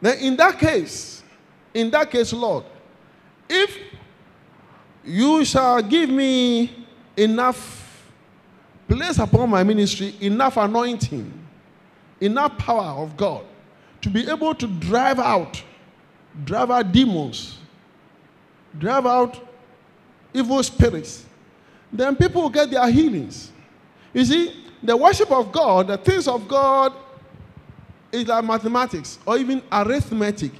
Then 0.00 0.18
in 0.18 0.36
that 0.36 0.58
case, 0.58 1.22
in 1.74 1.90
that 1.90 2.10
case, 2.10 2.32
Lord, 2.32 2.64
if 3.48 3.76
you 5.04 5.44
shall 5.44 5.82
give 5.82 6.10
me 6.10 6.86
enough 7.16 8.04
place 8.86 9.18
upon 9.18 9.50
my 9.50 9.62
ministry, 9.62 10.14
enough 10.20 10.56
anointing, 10.56 11.32
enough 12.20 12.56
power 12.58 13.02
of 13.02 13.16
God 13.16 13.44
to 14.08 14.14
be 14.14 14.30
able 14.30 14.54
to 14.54 14.66
drive 14.66 15.18
out, 15.18 15.62
drive 16.44 16.70
out 16.70 16.90
demons, 16.90 17.58
drive 18.78 19.04
out 19.04 19.38
evil 20.32 20.62
spirits, 20.62 21.26
then 21.92 22.16
people 22.16 22.40
will 22.40 22.48
get 22.48 22.70
their 22.70 22.90
healings. 22.90 23.52
You 24.14 24.24
see, 24.24 24.64
the 24.82 24.96
worship 24.96 25.30
of 25.30 25.52
God, 25.52 25.88
the 25.88 25.98
things 25.98 26.26
of 26.26 26.48
God, 26.48 26.94
is 28.10 28.26
like 28.26 28.42
mathematics 28.44 29.18
or 29.26 29.36
even 29.36 29.62
arithmetic. 29.70 30.52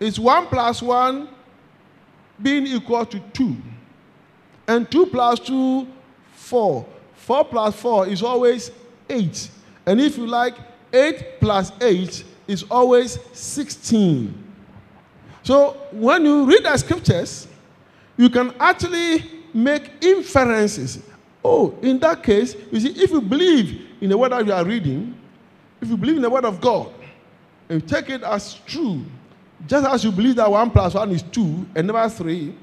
It's 0.00 0.18
one 0.18 0.46
plus 0.46 0.82
one 0.82 1.28
being 2.42 2.66
equal 2.66 3.06
to 3.06 3.20
two. 3.32 3.56
And 4.66 4.90
two 4.90 5.06
plus 5.06 5.38
two, 5.38 5.86
four. 6.34 6.84
Four 7.14 7.44
plus 7.44 7.80
four 7.80 8.08
is 8.08 8.24
always 8.24 8.72
eight. 9.08 9.50
And 9.86 10.00
if 10.00 10.18
you 10.18 10.26
like, 10.26 10.54
eight 10.92 11.40
plus 11.40 11.72
eight 11.80 12.24
is 12.46 12.64
always 12.70 13.18
16. 13.32 14.44
So 15.42 15.76
when 15.92 16.24
you 16.24 16.44
read 16.44 16.64
the 16.64 16.76
scriptures, 16.76 17.48
you 18.16 18.28
can 18.28 18.52
actually 18.58 19.24
make 19.54 19.90
inferences. 20.00 21.02
Oh, 21.44 21.78
in 21.82 21.98
that 22.00 22.22
case, 22.22 22.56
you 22.70 22.80
see, 22.80 22.90
if 23.02 23.10
you 23.10 23.20
believe 23.20 23.86
in 24.00 24.10
the 24.10 24.18
word 24.18 24.32
that 24.32 24.44
you 24.44 24.52
are 24.52 24.64
reading, 24.64 25.14
if 25.80 25.88
you 25.88 25.96
believe 25.96 26.16
in 26.16 26.22
the 26.22 26.30
word 26.30 26.44
of 26.44 26.60
God, 26.60 26.92
and 27.68 27.82
you 27.82 27.88
take 27.88 28.10
it 28.10 28.22
as 28.22 28.54
true, 28.66 29.04
just 29.66 29.86
as 29.86 30.04
you 30.04 30.10
believe 30.10 30.36
that 30.36 30.50
one 30.50 30.70
plus 30.70 30.94
one 30.94 31.10
is 31.10 31.22
two 31.22 31.66
and 31.74 31.86
never 31.86 32.08
three, 32.08 32.54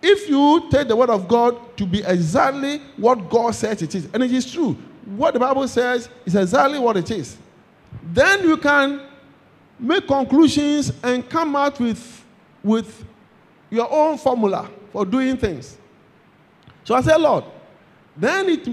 if 0.00 0.28
you 0.28 0.68
take 0.70 0.88
the 0.88 0.94
word 0.94 1.10
of 1.10 1.26
God 1.26 1.76
to 1.76 1.86
be 1.86 2.02
exactly 2.04 2.78
what 2.96 3.28
God 3.28 3.54
says 3.54 3.82
it 3.82 3.94
is, 3.94 4.08
and 4.12 4.22
it 4.22 4.32
is 4.32 4.50
true, 4.50 4.76
what 5.16 5.34
the 5.34 5.40
Bible 5.40 5.66
says 5.66 6.08
is 6.26 6.34
exactly 6.34 6.78
what 6.78 6.96
it 6.96 7.10
is, 7.10 7.36
then 8.12 8.42
you 8.42 8.56
can 8.56 9.00
make 9.78 10.06
conclusions 10.06 10.92
and 11.02 11.28
come 11.28 11.56
out 11.56 11.78
with, 11.80 12.24
with 12.62 13.04
your 13.70 13.90
own 13.90 14.18
formula 14.18 14.68
for 14.92 15.06
doing 15.06 15.36
things. 15.36 15.78
So 16.84 16.94
I 16.94 17.00
said, 17.00 17.20
Lord, 17.20 17.44
then 18.16 18.48
it 18.48 18.68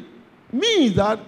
means 0.52 0.96
that 0.96 1.20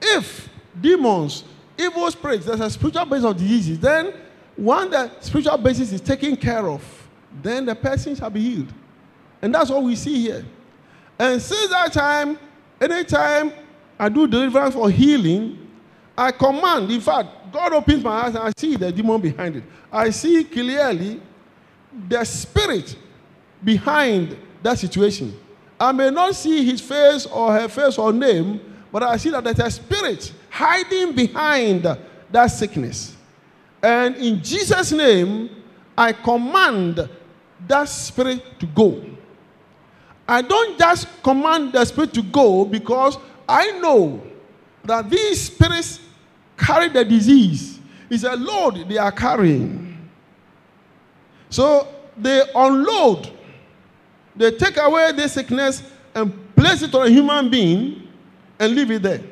if 0.00 0.48
demons 0.80 1.44
evil 1.78 2.10
spirits, 2.10 2.46
there's 2.46 2.60
a 2.60 2.70
spiritual 2.70 3.06
basis 3.06 3.24
of 3.24 3.36
diseases. 3.36 3.80
Then, 3.80 4.12
when 4.56 4.90
the 4.90 5.10
spiritual 5.20 5.56
basis 5.58 5.92
is 5.92 6.00
taken 6.00 6.36
care 6.36 6.68
of, 6.68 6.82
then 7.42 7.64
the 7.64 7.74
person 7.74 8.14
shall 8.14 8.30
be 8.30 8.40
healed. 8.40 8.72
And 9.42 9.54
that's 9.54 9.70
what 9.70 9.82
we 9.82 9.96
see 9.96 10.20
here. 10.20 10.44
And 11.18 11.40
since 11.40 11.68
that 11.70 11.92
time, 11.92 12.38
anytime 12.80 13.52
I 13.98 14.08
do 14.08 14.26
deliverance 14.26 14.74
for 14.74 14.90
healing, 14.90 15.64
I 16.16 16.30
command, 16.30 16.90
in 16.90 17.00
fact, 17.00 17.28
God 17.52 17.72
opens 17.72 18.02
my 18.02 18.10
eyes 18.10 18.34
and 18.34 18.38
I 18.38 18.52
see 18.56 18.76
the 18.76 18.90
demon 18.92 19.20
behind 19.20 19.56
it. 19.56 19.64
I 19.92 20.10
see 20.10 20.44
clearly 20.44 21.20
the 22.08 22.24
spirit 22.24 22.96
behind 23.62 24.36
that 24.62 24.78
situation. 24.78 25.38
I 25.78 25.92
may 25.92 26.10
not 26.10 26.34
see 26.34 26.64
his 26.64 26.80
face 26.80 27.26
or 27.26 27.52
her 27.52 27.68
face 27.68 27.98
or 27.98 28.12
name, 28.12 28.60
but 28.92 29.02
I 29.02 29.16
see 29.16 29.30
that 29.30 29.42
there's 29.44 29.58
a 29.58 29.70
spirit 29.70 30.32
hiding 30.50 31.14
behind 31.14 31.84
that 32.30 32.46
sickness. 32.46 33.16
And 33.82 34.16
in 34.16 34.42
Jesus' 34.42 34.92
name, 34.92 35.50
I 35.96 36.12
command 36.12 37.08
that 37.66 37.88
spirit 37.88 38.58
to 38.60 38.66
go. 38.66 39.04
I 40.26 40.42
don't 40.42 40.78
just 40.78 41.06
command 41.22 41.72
the 41.72 41.84
spirit 41.84 42.14
to 42.14 42.22
go 42.22 42.64
because 42.64 43.18
I 43.48 43.72
know 43.80 44.22
that 44.84 45.08
these 45.10 45.42
spirits 45.42 46.00
carry 46.56 46.88
the 46.88 47.04
disease. 47.04 47.80
It's 48.10 48.24
a 48.24 48.36
load 48.36 48.88
they 48.88 48.98
are 48.98 49.12
carrying. 49.12 50.08
So 51.50 51.88
they 52.16 52.42
unload, 52.54 53.30
they 54.36 54.50
take 54.52 54.76
away 54.76 55.12
the 55.12 55.28
sickness 55.28 55.82
and 56.14 56.54
place 56.54 56.82
it 56.82 56.94
on 56.94 57.06
a 57.06 57.10
human 57.10 57.50
being 57.50 58.08
and 58.58 58.74
leave 58.74 58.90
it 58.90 59.02
there. 59.02 59.22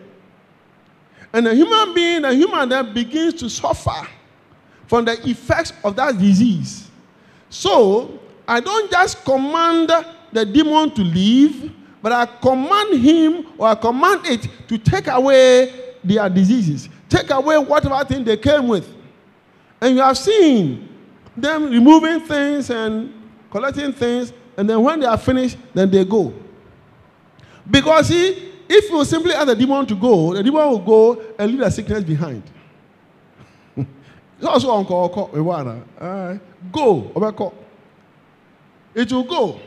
And 1.33 1.47
the 1.47 1.55
human 1.55 1.95
being, 1.95 2.23
the 2.23 2.35
human 2.35 2.69
that 2.69 2.93
begins 2.93 3.35
to 3.35 3.49
suffer 3.49 4.07
from 4.87 5.05
the 5.05 5.29
effects 5.29 5.73
of 5.83 5.97
that 5.97 6.19
disease. 6.19 6.91
So 7.49 8.21
I 8.47 8.61
don't 8.61 8.91
just 8.91 9.25
command 9.25 9.91
the 10.33 10.45
demon 10.45 10.91
to 10.95 11.03
leave, 11.03 11.73
but 12.03 12.13
I 12.13 12.27
command 12.27 13.01
him 13.01 13.47
or 13.57 13.69
I 13.69 13.75
command 13.77 14.27
it 14.27 14.49
to 14.69 14.77
take 14.77 15.07
away 15.07 15.95
their 16.03 16.29
diseases, 16.29 16.89
take 17.09 17.31
away 17.31 17.57
whatever 17.59 18.05
thing 18.05 18.25
they 18.25 18.37
came 18.37 18.67
with. 18.67 18.93
And 19.81 19.95
you 19.95 20.03
have 20.03 20.19
seen 20.19 20.89
them 21.37 21.71
removing 21.71 22.21
things 22.21 22.71
and 22.71 23.13
collecting 23.51 23.93
things, 23.93 24.33
and 24.57 24.69
then 24.69 24.83
when 24.83 25.01
they 25.01 25.07
are 25.07 25.17
finished, 25.17 25.57
then 25.73 25.91
they 25.91 26.05
go. 26.05 26.35
Because 27.71 28.09
see, 28.09 28.53
if 28.69 28.91
you 28.91 29.05
simply 29.05 29.33
ask 29.33 29.47
the 29.47 29.55
demon 29.55 29.87
to 29.87 29.95
go, 29.95 30.35
the 30.35 30.43
demon 30.43 30.69
will 30.69 30.79
go 30.79 31.23
and 31.39 31.51
leave 31.51 31.61
the 31.61 31.71
sickness 31.71 32.03
behind. 32.03 32.43
it's 33.77 34.47
also 34.47 34.71
on 34.71 34.85
call, 34.85 35.09
go, 36.73 37.53
it 38.95 39.13
will 39.13 39.25
go, 39.25 39.61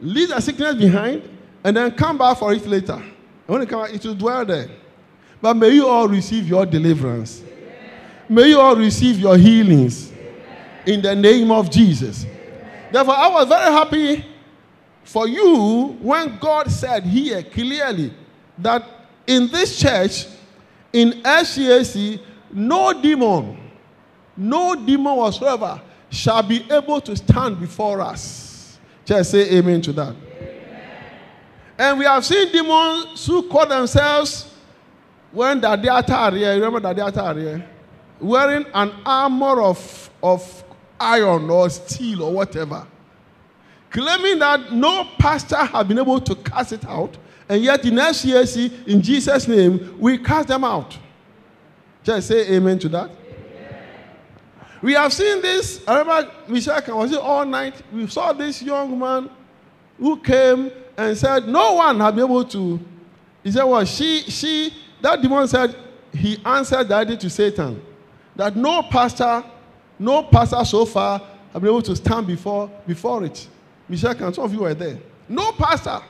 leave 0.00 0.28
the 0.28 0.40
sickness 0.40 0.74
behind, 0.74 1.35
and 1.66 1.76
then 1.76 1.90
come 1.90 2.16
back 2.16 2.38
for 2.38 2.52
it 2.52 2.64
later. 2.64 2.92
And 2.92 3.04
when 3.48 3.60
it 3.60 3.68
comes 3.68 3.88
back, 3.88 3.96
it 3.96 4.06
will 4.06 4.14
dwell 4.14 4.46
there. 4.46 4.68
But 5.42 5.54
may 5.54 5.70
you 5.70 5.88
all 5.88 6.06
receive 6.06 6.46
your 6.46 6.64
deliverance. 6.64 7.42
May 8.28 8.50
you 8.50 8.60
all 8.60 8.76
receive 8.76 9.18
your 9.18 9.36
healings 9.36 10.12
in 10.86 11.02
the 11.02 11.16
name 11.16 11.50
of 11.50 11.68
Jesus. 11.68 12.24
Therefore, 12.92 13.16
I 13.16 13.28
was 13.30 13.48
very 13.48 13.72
happy 13.72 14.24
for 15.02 15.26
you 15.26 15.98
when 16.00 16.38
God 16.38 16.70
said 16.70 17.02
here 17.02 17.42
clearly 17.42 18.14
that 18.58 18.88
in 19.26 19.48
this 19.48 19.76
church, 19.76 20.26
in 20.92 21.20
SCAC, 21.24 22.20
no 22.52 22.92
demon, 23.02 23.58
no 24.36 24.76
demon 24.76 25.16
whatsoever 25.16 25.82
shall 26.10 26.44
be 26.44 26.64
able 26.70 27.00
to 27.00 27.16
stand 27.16 27.58
before 27.58 28.02
us. 28.02 28.78
Just 29.04 29.32
say 29.32 29.58
amen 29.58 29.80
to 29.82 29.92
that. 29.94 30.14
Amen. 31.78 31.90
And 31.90 31.98
we 31.98 32.04
have 32.04 32.24
seen 32.24 32.50
demons 32.52 33.26
who 33.26 33.48
call 33.48 33.66
themselves 33.66 34.52
when 35.32 35.60
Daddy 35.60 35.88
Ataria, 35.88 36.54
remember 36.54 36.80
Daddy 36.80 37.00
Ataria? 37.00 37.66
Wearing 38.20 38.64
an 38.72 38.92
armor 39.04 39.60
of, 39.60 40.10
of 40.22 40.64
iron 40.98 41.50
or 41.50 41.68
steel 41.68 42.22
or 42.22 42.32
whatever. 42.32 42.86
Claiming 43.90 44.38
that 44.38 44.72
no 44.72 45.06
pastor 45.18 45.56
has 45.56 45.86
been 45.86 45.98
able 45.98 46.20
to 46.20 46.34
cast 46.36 46.72
it 46.72 46.84
out, 46.86 47.16
and 47.48 47.62
yet 47.62 47.84
in 47.84 47.94
SCAC, 47.94 48.86
in 48.86 49.02
Jesus' 49.02 49.46
name, 49.46 49.96
we 49.98 50.18
cast 50.18 50.48
them 50.48 50.64
out. 50.64 50.96
Just 52.02 52.28
say 52.28 52.54
amen 52.54 52.78
to 52.80 52.88
that. 52.88 53.10
We 54.82 54.92
have 54.92 55.12
seen 55.12 55.42
this. 55.42 55.82
I 55.86 55.98
remember 55.98 56.30
Michelle 56.48 56.98
was 56.98 57.12
it 57.12 57.18
all 57.18 57.44
night. 57.44 57.82
We 57.92 58.06
saw 58.06 58.32
this 58.32 58.62
young 58.62 58.98
man 58.98 59.30
who 59.98 60.18
came 60.20 60.70
and 60.96 61.16
said, 61.16 61.46
No 61.46 61.74
one 61.74 62.00
had 62.00 62.14
been 62.14 62.24
able 62.24 62.44
to. 62.44 62.80
He 63.42 63.50
said, 63.50 63.64
Well, 63.64 63.84
she, 63.84 64.22
she, 64.22 64.72
that 65.00 65.20
demon 65.20 65.46
said, 65.48 65.76
he 66.12 66.40
answered 66.44 66.88
that 66.88 67.20
to 67.20 67.30
Satan. 67.30 67.82
That 68.34 68.56
no 68.56 68.82
pastor, 68.82 69.44
no 69.98 70.22
pastor 70.24 70.64
so 70.64 70.84
far 70.84 71.20
have 71.52 71.62
been 71.62 71.70
able 71.70 71.82
to 71.82 71.96
stand 71.96 72.26
before, 72.26 72.70
before 72.86 73.24
it. 73.24 73.46
Michel 73.88 74.14
Camp 74.14 74.34
some 74.34 74.44
of 74.44 74.52
you 74.52 74.60
were 74.60 74.74
there. 74.74 74.98
No 75.28 75.52
pastor 75.52 76.00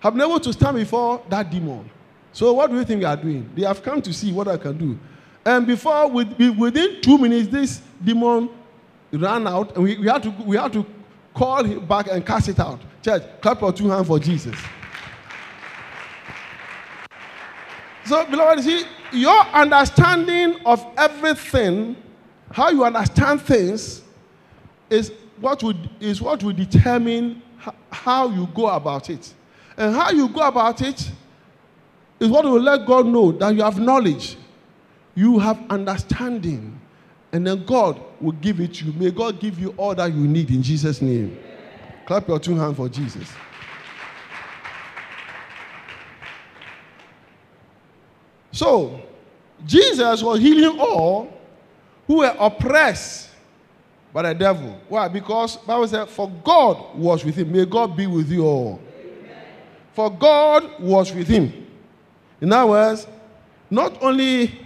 have 0.00 0.14
been 0.14 0.22
able 0.22 0.40
to 0.40 0.52
stand 0.52 0.76
before 0.76 1.22
that 1.28 1.50
demon. 1.50 1.90
So 2.32 2.52
what 2.52 2.70
do 2.70 2.76
you 2.76 2.84
think 2.84 3.00
we 3.00 3.04
are 3.04 3.16
doing? 3.16 3.50
They 3.54 3.62
have 3.62 3.82
come 3.82 4.00
to 4.02 4.12
see 4.12 4.32
what 4.32 4.48
I 4.48 4.56
can 4.56 4.76
do. 4.76 4.98
And 5.44 5.66
before, 5.66 6.08
within 6.10 7.00
two 7.00 7.18
minutes, 7.18 7.48
this 7.48 7.80
demon 8.04 8.50
ran 9.12 9.46
out, 9.46 9.74
and 9.74 9.84
we, 9.84 9.96
we, 9.98 10.06
had, 10.06 10.22
to, 10.24 10.30
we 10.44 10.56
had 10.56 10.72
to 10.74 10.84
call 11.34 11.64
him 11.64 11.86
back 11.86 12.08
and 12.10 12.24
cast 12.24 12.48
it 12.48 12.60
out. 12.60 12.80
Church, 13.08 13.22
clap 13.40 13.62
your 13.62 13.72
two 13.72 13.88
hands 13.88 14.06
for 14.06 14.18
Jesus. 14.18 14.54
So, 18.04 18.26
beloved, 18.26 18.62
see, 18.62 18.84
your 19.12 19.40
understanding 19.46 20.60
of 20.66 20.84
everything, 20.94 21.96
how 22.50 22.68
you 22.68 22.84
understand 22.84 23.40
things, 23.40 24.02
is 24.90 25.10
what 25.40 25.62
would, 25.62 25.88
is 26.00 26.20
what 26.20 26.42
will 26.42 26.52
determine 26.52 27.40
how 27.90 28.28
you 28.28 28.46
go 28.54 28.66
about 28.66 29.08
it. 29.08 29.32
And 29.78 29.94
how 29.94 30.10
you 30.10 30.28
go 30.28 30.46
about 30.46 30.82
it 30.82 31.10
is 32.20 32.28
what 32.28 32.44
will 32.44 32.60
let 32.60 32.86
God 32.86 33.06
know 33.06 33.32
that 33.32 33.54
you 33.54 33.62
have 33.62 33.78
knowledge, 33.78 34.36
you 35.14 35.38
have 35.38 35.58
understanding, 35.70 36.78
and 37.32 37.46
then 37.46 37.64
God 37.64 38.02
will 38.20 38.32
give 38.32 38.60
it 38.60 38.74
to 38.74 38.84
you. 38.84 38.92
May 38.92 39.10
God 39.10 39.40
give 39.40 39.58
you 39.58 39.72
all 39.78 39.94
that 39.94 40.12
you 40.12 40.28
need 40.28 40.50
in 40.50 40.62
Jesus' 40.62 41.00
name. 41.00 41.38
Clap 42.08 42.26
your 42.26 42.38
two 42.38 42.56
hands 42.56 42.74
for 42.74 42.88
Jesus. 42.88 43.28
So, 48.50 48.98
Jesus 49.66 50.22
was 50.22 50.40
healing 50.40 50.80
all 50.80 51.30
who 52.06 52.16
were 52.20 52.34
oppressed 52.40 53.28
by 54.10 54.22
the 54.22 54.34
devil. 54.34 54.80
Why? 54.88 55.08
Because 55.08 55.58
Bible 55.58 55.86
said, 55.86 56.08
"For 56.08 56.30
God 56.42 56.96
was 56.96 57.22
with 57.26 57.36
him." 57.36 57.52
May 57.52 57.66
God 57.66 57.94
be 57.94 58.06
with 58.06 58.30
you 58.30 58.46
all. 58.46 58.80
For 59.92 60.10
God 60.10 60.80
was 60.80 61.12
with 61.12 61.28
him. 61.28 61.66
In 62.40 62.50
other 62.54 62.70
words, 62.70 63.06
not 63.68 64.02
only 64.02 64.58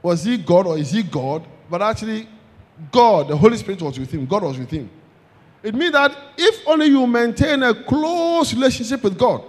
was 0.00 0.22
he 0.22 0.36
God 0.36 0.68
or 0.68 0.78
is 0.78 0.92
he 0.92 1.02
God, 1.02 1.42
but 1.68 1.82
actually 1.82 2.28
God, 2.92 3.26
the 3.26 3.36
Holy 3.36 3.56
Spirit 3.56 3.82
was 3.82 3.98
with 3.98 4.12
him. 4.12 4.26
God 4.26 4.44
was 4.44 4.56
with 4.56 4.70
him. 4.70 4.88
It 5.62 5.74
means 5.74 5.92
that 5.92 6.16
if 6.36 6.66
only 6.66 6.86
you 6.86 7.06
maintain 7.06 7.62
a 7.62 7.74
close 7.74 8.54
relationship 8.54 9.02
with 9.02 9.18
God, 9.18 9.42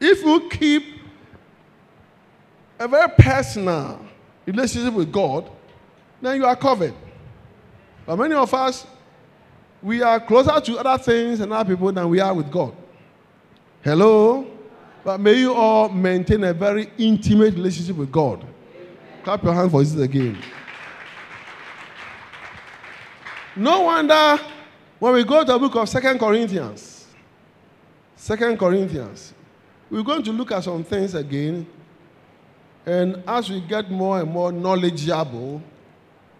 if 0.00 0.22
you 0.22 0.48
keep 0.50 1.00
a 2.78 2.88
very 2.88 3.08
personal 3.16 4.00
relationship 4.46 4.94
with 4.94 5.12
God, 5.12 5.50
then 6.20 6.36
you 6.36 6.46
are 6.46 6.56
covered. 6.56 6.94
But 8.06 8.16
many 8.16 8.34
of 8.34 8.52
us, 8.52 8.86
we 9.82 10.02
are 10.02 10.18
closer 10.18 10.58
to 10.60 10.78
other 10.78 11.02
things 11.02 11.40
and 11.40 11.52
other 11.52 11.74
people 11.74 11.92
than 11.92 12.08
we 12.08 12.20
are 12.20 12.34
with 12.34 12.50
God. 12.50 12.74
Hello? 13.82 14.46
But 15.04 15.20
may 15.20 15.34
you 15.34 15.52
all 15.52 15.90
maintain 15.90 16.42
a 16.44 16.54
very 16.54 16.90
intimate 16.96 17.54
relationship 17.54 17.96
with 17.96 18.10
God. 18.10 18.40
Amen. 18.40 18.96
Clap 19.22 19.42
your 19.42 19.52
hands 19.52 19.70
for 19.70 19.82
this 19.84 19.94
again. 19.96 20.38
No 23.54 23.82
wonder 23.82 24.40
when 25.04 25.12
we 25.12 25.22
go 25.22 25.44
to 25.44 25.52
the 25.52 25.58
book 25.58 25.74
of 25.76 25.86
Second 25.86 26.18
Corinthians, 26.18 27.04
Second 28.16 28.58
Corinthians, 28.58 29.34
we're 29.90 30.02
going 30.02 30.22
to 30.22 30.32
look 30.32 30.50
at 30.50 30.64
some 30.64 30.82
things 30.82 31.14
again. 31.14 31.66
And 32.86 33.22
as 33.26 33.50
we 33.50 33.60
get 33.60 33.90
more 33.90 34.20
and 34.20 34.30
more 34.30 34.50
knowledgeable, 34.50 35.60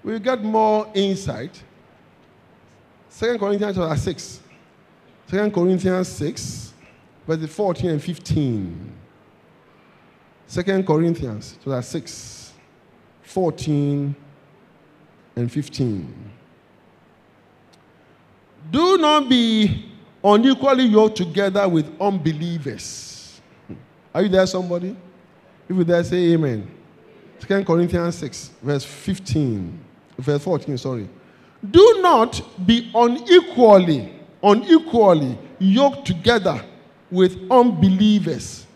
we 0.03 0.19
get 0.19 0.43
more 0.43 0.91
insight. 0.95 1.63
Second 3.11 3.39
Corinthians 3.39 3.77
chapter 3.77 3.97
6. 3.97 4.41
Second 5.27 5.53
Corinthians 5.53 6.09
6 6.09 6.73
verses 7.27 7.55
14 7.55 7.91
and 7.91 8.03
15. 8.03 8.93
2 10.49 10.83
Corinthians 10.85 11.59
chapter 11.63 11.83
6, 11.83 12.53
14 13.25 14.17
and 15.37 15.53
15. 15.53 16.31
Do 18.71 18.99
not 18.99 19.29
be 19.29 19.91
unequally 20.23 20.85
yoked 20.85 21.17
together 21.17 21.69
with 21.69 21.91
unbelievers. 22.01 23.41
Are 24.15 24.23
you 24.23 24.29
there, 24.29 24.47
somebody? 24.47 24.97
If 25.69 25.77
you 25.77 25.85
there, 25.85 26.03
say 26.05 26.33
amen. 26.33 26.71
2 27.41 27.65
Corinthians 27.65 28.17
6, 28.17 28.51
verse 28.63 28.85
15, 28.85 29.79
verse 30.19 30.43
14, 30.43 30.79
sorry. 30.79 31.09
Do 31.71 31.99
not 32.01 32.41
be 32.67 32.91
unequally, 32.95 34.13
unequally 34.43 35.39
yoked 35.59 36.07
together 36.07 36.65
with 37.11 37.51
unbelievers. 37.51 38.67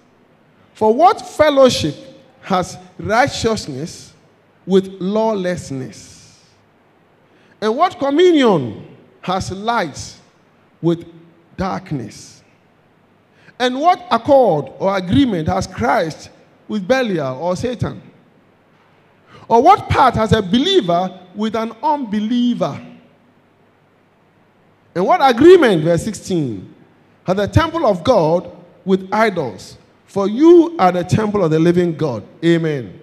For 0.75 0.93
what 0.95 1.21
fellowship 1.21 1.95
has 2.43 2.79
righteousness 2.99 4.13
with 4.67 4.89
lawlessness? 5.01 6.45
And 7.61 7.77
what 7.77 7.99
communion 7.99 8.87
has 9.29 9.53
light 9.53 10.17
with 10.83 11.07
darkness? 11.57 12.43
And 13.59 13.81
what 13.81 14.07
accord 14.11 14.73
or 14.79 14.97
agreement 14.97 15.49
has 15.49 15.67
Christ 15.67 16.31
with 16.67 16.87
Belial 16.87 17.39
or 17.39 17.57
Satan? 17.57 18.03
Or 19.49 19.63
what 19.63 19.89
part 19.89 20.15
has 20.15 20.33
a 20.33 20.43
believer 20.43 21.21
with 21.35 21.55
an 21.55 21.73
unbeliever? 21.83 22.81
And 24.95 25.07
what 25.07 25.21
agreement, 25.23 25.85
verse 25.85 26.05
16, 26.05 26.75
has 27.25 27.37
the 27.37 27.47
temple 27.47 27.87
of 27.87 28.03
God 28.05 28.51
with 28.85 29.09
idols? 29.13 29.79
For 30.07 30.29
you 30.29 30.77
are 30.79 30.93
the 30.93 31.05
temple 31.05 31.45
of 31.45 31.51
the 31.51 31.59
living 31.59 31.97
God. 31.97 32.25
Amen. 32.45 33.01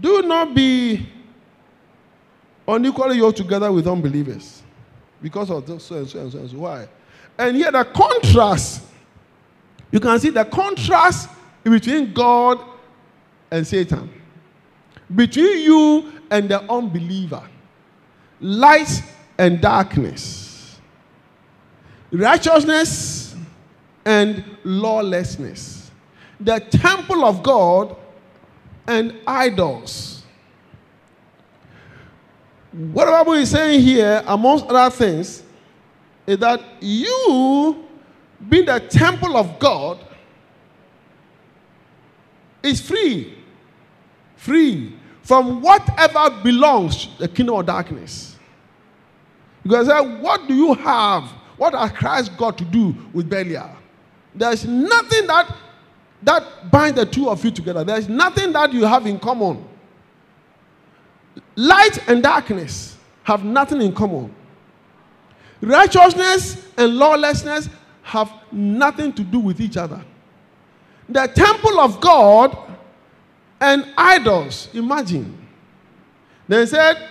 Do 0.00 0.22
not 0.22 0.54
be 0.54 1.06
unequally 2.66 3.18
yoked 3.18 3.38
together 3.38 3.70
with 3.72 3.86
unbelievers 3.86 4.59
because 5.22 5.50
of 5.50 5.66
this, 5.66 5.84
so 5.84 5.96
and 5.96 6.08
so 6.08 6.18
and 6.20 6.32
so 6.32 6.38
and 6.38 6.50
so. 6.50 6.56
Why? 6.58 6.88
And 7.38 7.56
here 7.56 7.70
the 7.70 7.84
contrast, 7.84 8.82
you 9.90 10.00
can 10.00 10.18
see 10.20 10.30
the 10.30 10.44
contrast 10.44 11.28
between 11.64 12.12
God 12.12 12.60
and 13.50 13.66
Satan 13.66 14.10
between 15.14 15.62
you 15.62 16.12
and 16.30 16.48
the 16.48 16.60
unbeliever, 16.70 17.42
light 18.40 19.02
and 19.38 19.60
darkness, 19.60 20.78
righteousness 22.12 23.34
and 24.04 24.44
lawlessness, 24.64 25.90
the 26.38 26.60
temple 26.60 27.24
of 27.24 27.42
God 27.42 27.96
and 28.86 29.14
idols. 29.26 30.19
What 32.72 33.06
the 33.06 33.10
Bible 33.10 33.32
is 33.32 33.50
saying 33.50 33.80
here, 33.80 34.22
amongst 34.26 34.66
other 34.66 34.94
things, 34.94 35.42
is 36.26 36.38
that 36.38 36.60
you, 36.80 37.84
being 38.48 38.66
the 38.66 38.78
temple 38.80 39.36
of 39.36 39.58
God, 39.58 39.98
is 42.62 42.80
free. 42.80 43.36
Free 44.36 44.96
from 45.22 45.60
whatever 45.60 46.30
belongs 46.42 47.06
to 47.06 47.18
the 47.18 47.28
kingdom 47.28 47.56
of 47.56 47.66
darkness. 47.66 48.36
Because 49.62 49.88
what 50.20 50.46
do 50.48 50.54
you 50.54 50.74
have? 50.74 51.24
What 51.56 51.74
has 51.74 51.92
Christ 51.92 52.36
got 52.36 52.56
to 52.58 52.64
do 52.64 52.94
with 53.12 53.28
Belial? 53.28 53.76
There's 54.34 54.64
nothing 54.64 55.26
that 55.26 55.56
that 56.22 56.70
binds 56.70 56.98
the 56.98 57.06
two 57.06 57.28
of 57.28 57.44
you 57.44 57.50
together. 57.50 57.82
There's 57.82 58.08
nothing 58.08 58.52
that 58.52 58.72
you 58.72 58.84
have 58.84 59.06
in 59.06 59.18
common. 59.18 59.64
Light 61.60 62.08
and 62.08 62.22
darkness 62.22 62.96
have 63.22 63.44
nothing 63.44 63.82
in 63.82 63.94
common. 63.94 64.34
Righteousness 65.60 66.66
and 66.78 66.96
lawlessness 66.96 67.68
have 68.02 68.32
nothing 68.50 69.12
to 69.12 69.22
do 69.22 69.40
with 69.40 69.60
each 69.60 69.76
other. 69.76 70.02
The 71.06 71.26
temple 71.26 71.78
of 71.78 72.00
God 72.00 72.56
and 73.60 73.92
idols. 73.94 74.70
Imagine. 74.72 75.36
They 76.48 76.64
said 76.64 77.06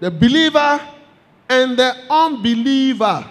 the 0.00 0.10
believer 0.10 0.80
and 1.46 1.76
the 1.76 1.94
unbeliever. 2.08 3.28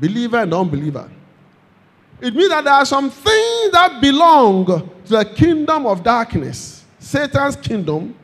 Believer 0.00 0.38
and 0.38 0.54
unbeliever. 0.54 1.10
It 2.18 2.34
means 2.34 2.48
that 2.48 2.64
there 2.64 2.72
are 2.72 2.86
some 2.86 3.10
things 3.10 3.72
that 3.72 3.98
belong 4.00 4.64
to 4.64 4.88
the 5.06 5.24
kingdom 5.26 5.84
of 5.84 6.02
darkness, 6.02 6.73
Satan's 7.04 7.56
kingdom, 7.56 8.14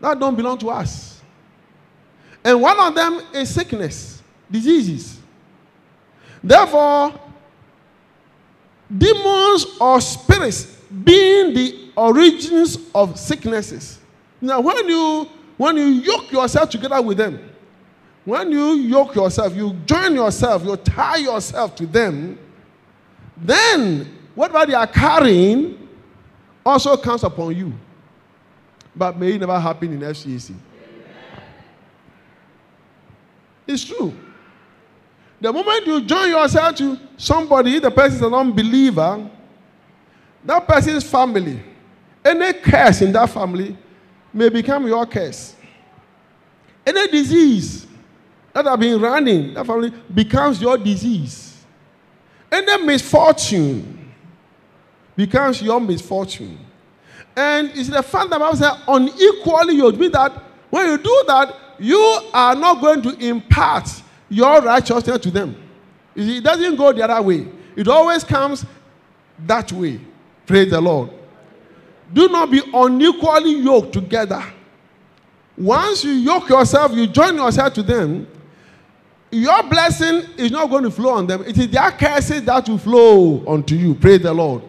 that 0.00 0.18
don't 0.18 0.36
belong 0.36 0.56
to 0.58 0.70
us. 0.70 1.20
And 2.44 2.62
one 2.62 2.78
of 2.78 2.94
them 2.94 3.20
is 3.34 3.52
sickness, 3.52 4.22
diseases. 4.50 5.18
Therefore, 6.42 7.12
demons 8.96 9.66
or 9.80 10.00
spirits 10.00 10.64
being 11.04 11.52
the 11.52 11.90
origins 11.96 12.78
of 12.94 13.18
sicknesses. 13.18 13.98
Now, 14.40 14.60
when 14.60 14.88
you 14.88 15.28
when 15.56 15.76
you 15.76 15.84
yoke 15.84 16.30
yourself 16.32 16.70
together 16.70 17.02
with 17.02 17.18
them, 17.18 17.50
when 18.24 18.52
you 18.52 18.74
yoke 18.74 19.14
yourself, 19.16 19.54
you 19.54 19.74
join 19.84 20.14
yourself, 20.14 20.64
you 20.64 20.76
tie 20.76 21.16
yourself 21.16 21.74
to 21.76 21.86
them, 21.86 22.38
then 23.36 24.16
whatever 24.34 24.64
they 24.64 24.74
are 24.74 24.86
carrying 24.86 25.79
also 26.64 26.96
comes 26.96 27.24
upon 27.24 27.56
you. 27.56 27.72
But 28.94 29.18
may 29.18 29.34
it 29.34 29.40
never 29.40 29.58
happen 29.58 29.92
in 29.92 30.00
FCAC. 30.00 30.54
It's 33.66 33.84
true. 33.84 34.12
The 35.40 35.52
moment 35.52 35.86
you 35.86 36.02
join 36.02 36.28
yourself 36.28 36.76
to 36.76 36.98
somebody, 37.16 37.78
the 37.78 37.90
person 37.90 38.16
is 38.16 38.22
an 38.22 38.34
unbeliever, 38.34 39.30
that 40.44 40.66
person's 40.66 41.04
family, 41.04 41.62
any 42.24 42.52
curse 42.54 43.00
in 43.02 43.12
that 43.12 43.30
family 43.30 43.76
may 44.32 44.48
become 44.48 44.86
your 44.86 45.06
curse. 45.06 45.54
Any 46.84 47.08
disease 47.08 47.86
that 48.52 48.66
have 48.66 48.80
been 48.80 49.00
running, 49.00 49.54
that 49.54 49.66
family 49.66 49.92
becomes 50.12 50.60
your 50.60 50.76
disease. 50.76 51.64
Any 52.50 52.84
misfortune 52.84 53.99
becomes 55.20 55.60
your 55.60 55.78
misfortune. 55.78 56.58
And 57.36 57.70
it's 57.74 57.90
the 57.90 58.02
fact 58.02 58.30
that 58.30 58.38
Bible 58.40 58.56
says 58.56 58.72
unequally 58.88 59.74
you 59.74 59.86
admit 59.86 60.12
that 60.12 60.32
when 60.70 60.86
you 60.86 60.96
do 60.96 61.24
that, 61.26 61.54
you 61.78 61.98
are 62.32 62.54
not 62.54 62.80
going 62.80 63.02
to 63.02 63.10
impart 63.18 63.86
your 64.30 64.62
righteousness 64.62 65.18
to 65.18 65.30
them. 65.30 65.54
it 66.16 66.42
doesn't 66.42 66.74
go 66.76 66.90
the 66.94 67.02
other 67.06 67.20
way, 67.20 67.46
it 67.76 67.86
always 67.86 68.24
comes 68.24 68.64
that 69.46 69.70
way. 69.72 70.00
Praise 70.46 70.70
the 70.70 70.80
Lord. 70.80 71.10
Do 72.12 72.26
not 72.28 72.50
be 72.50 72.62
unequally 72.72 73.56
yoked 73.60 73.92
together. 73.92 74.42
Once 75.54 76.02
you 76.02 76.12
yoke 76.12 76.48
yourself, 76.48 76.92
you 76.92 77.06
join 77.06 77.36
yourself 77.36 77.74
to 77.74 77.82
them, 77.82 78.26
your 79.30 79.62
blessing 79.64 80.24
is 80.38 80.50
not 80.50 80.70
going 80.70 80.84
to 80.84 80.90
flow 80.90 81.10
on 81.10 81.26
them. 81.26 81.42
It 81.42 81.58
is 81.58 81.68
their 81.68 81.90
curses 81.92 82.42
that 82.44 82.66
will 82.68 82.78
flow 82.78 83.44
onto 83.46 83.74
you. 83.74 83.94
Praise 83.94 84.22
the 84.22 84.32
Lord. 84.32 84.62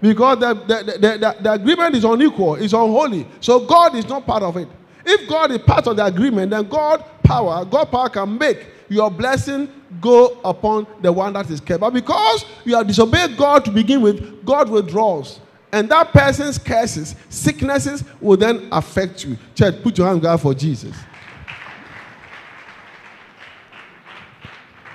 Because 0.00 0.38
the, 0.38 0.54
the, 0.54 0.98
the, 0.98 1.36
the, 1.42 1.52
agreement 1.52 1.94
is 1.94 2.04
unequal, 2.04 2.54
it's 2.54 2.72
unholy. 2.72 3.26
So 3.40 3.66
God 3.66 3.94
is 3.94 4.08
not 4.08 4.26
part 4.26 4.42
of 4.42 4.56
it. 4.56 4.68
If 5.04 5.28
God 5.28 5.50
is 5.50 5.58
part 5.58 5.86
of 5.86 5.96
the 5.96 6.04
agreement, 6.04 6.50
then 6.50 6.68
God 6.68 7.04
power, 7.22 7.64
God 7.64 7.86
power 7.86 8.08
can 8.08 8.38
make 8.38 8.66
your 8.88 9.10
blessing 9.10 9.70
go 10.00 10.38
upon 10.44 10.86
the 11.00 11.12
one 11.12 11.32
that 11.34 11.50
is 11.50 11.60
kept. 11.60 11.80
But 11.80 11.90
because 11.90 12.44
you 12.64 12.76
have 12.76 12.86
disobeyed 12.86 13.36
God 13.36 13.64
to 13.66 13.70
begin 13.70 14.00
with, 14.00 14.44
God 14.44 14.70
withdraws. 14.70 15.40
And 15.72 15.88
that 15.90 16.12
person's 16.12 16.58
curses, 16.58 17.14
sicknesses 17.28 18.02
will 18.20 18.36
then 18.36 18.68
affect 18.72 19.24
you. 19.24 19.36
Church, 19.54 19.82
put 19.82 19.96
your 19.98 20.08
hand 20.08 20.22
God 20.22 20.40
for 20.40 20.54
Jesus. 20.54 20.96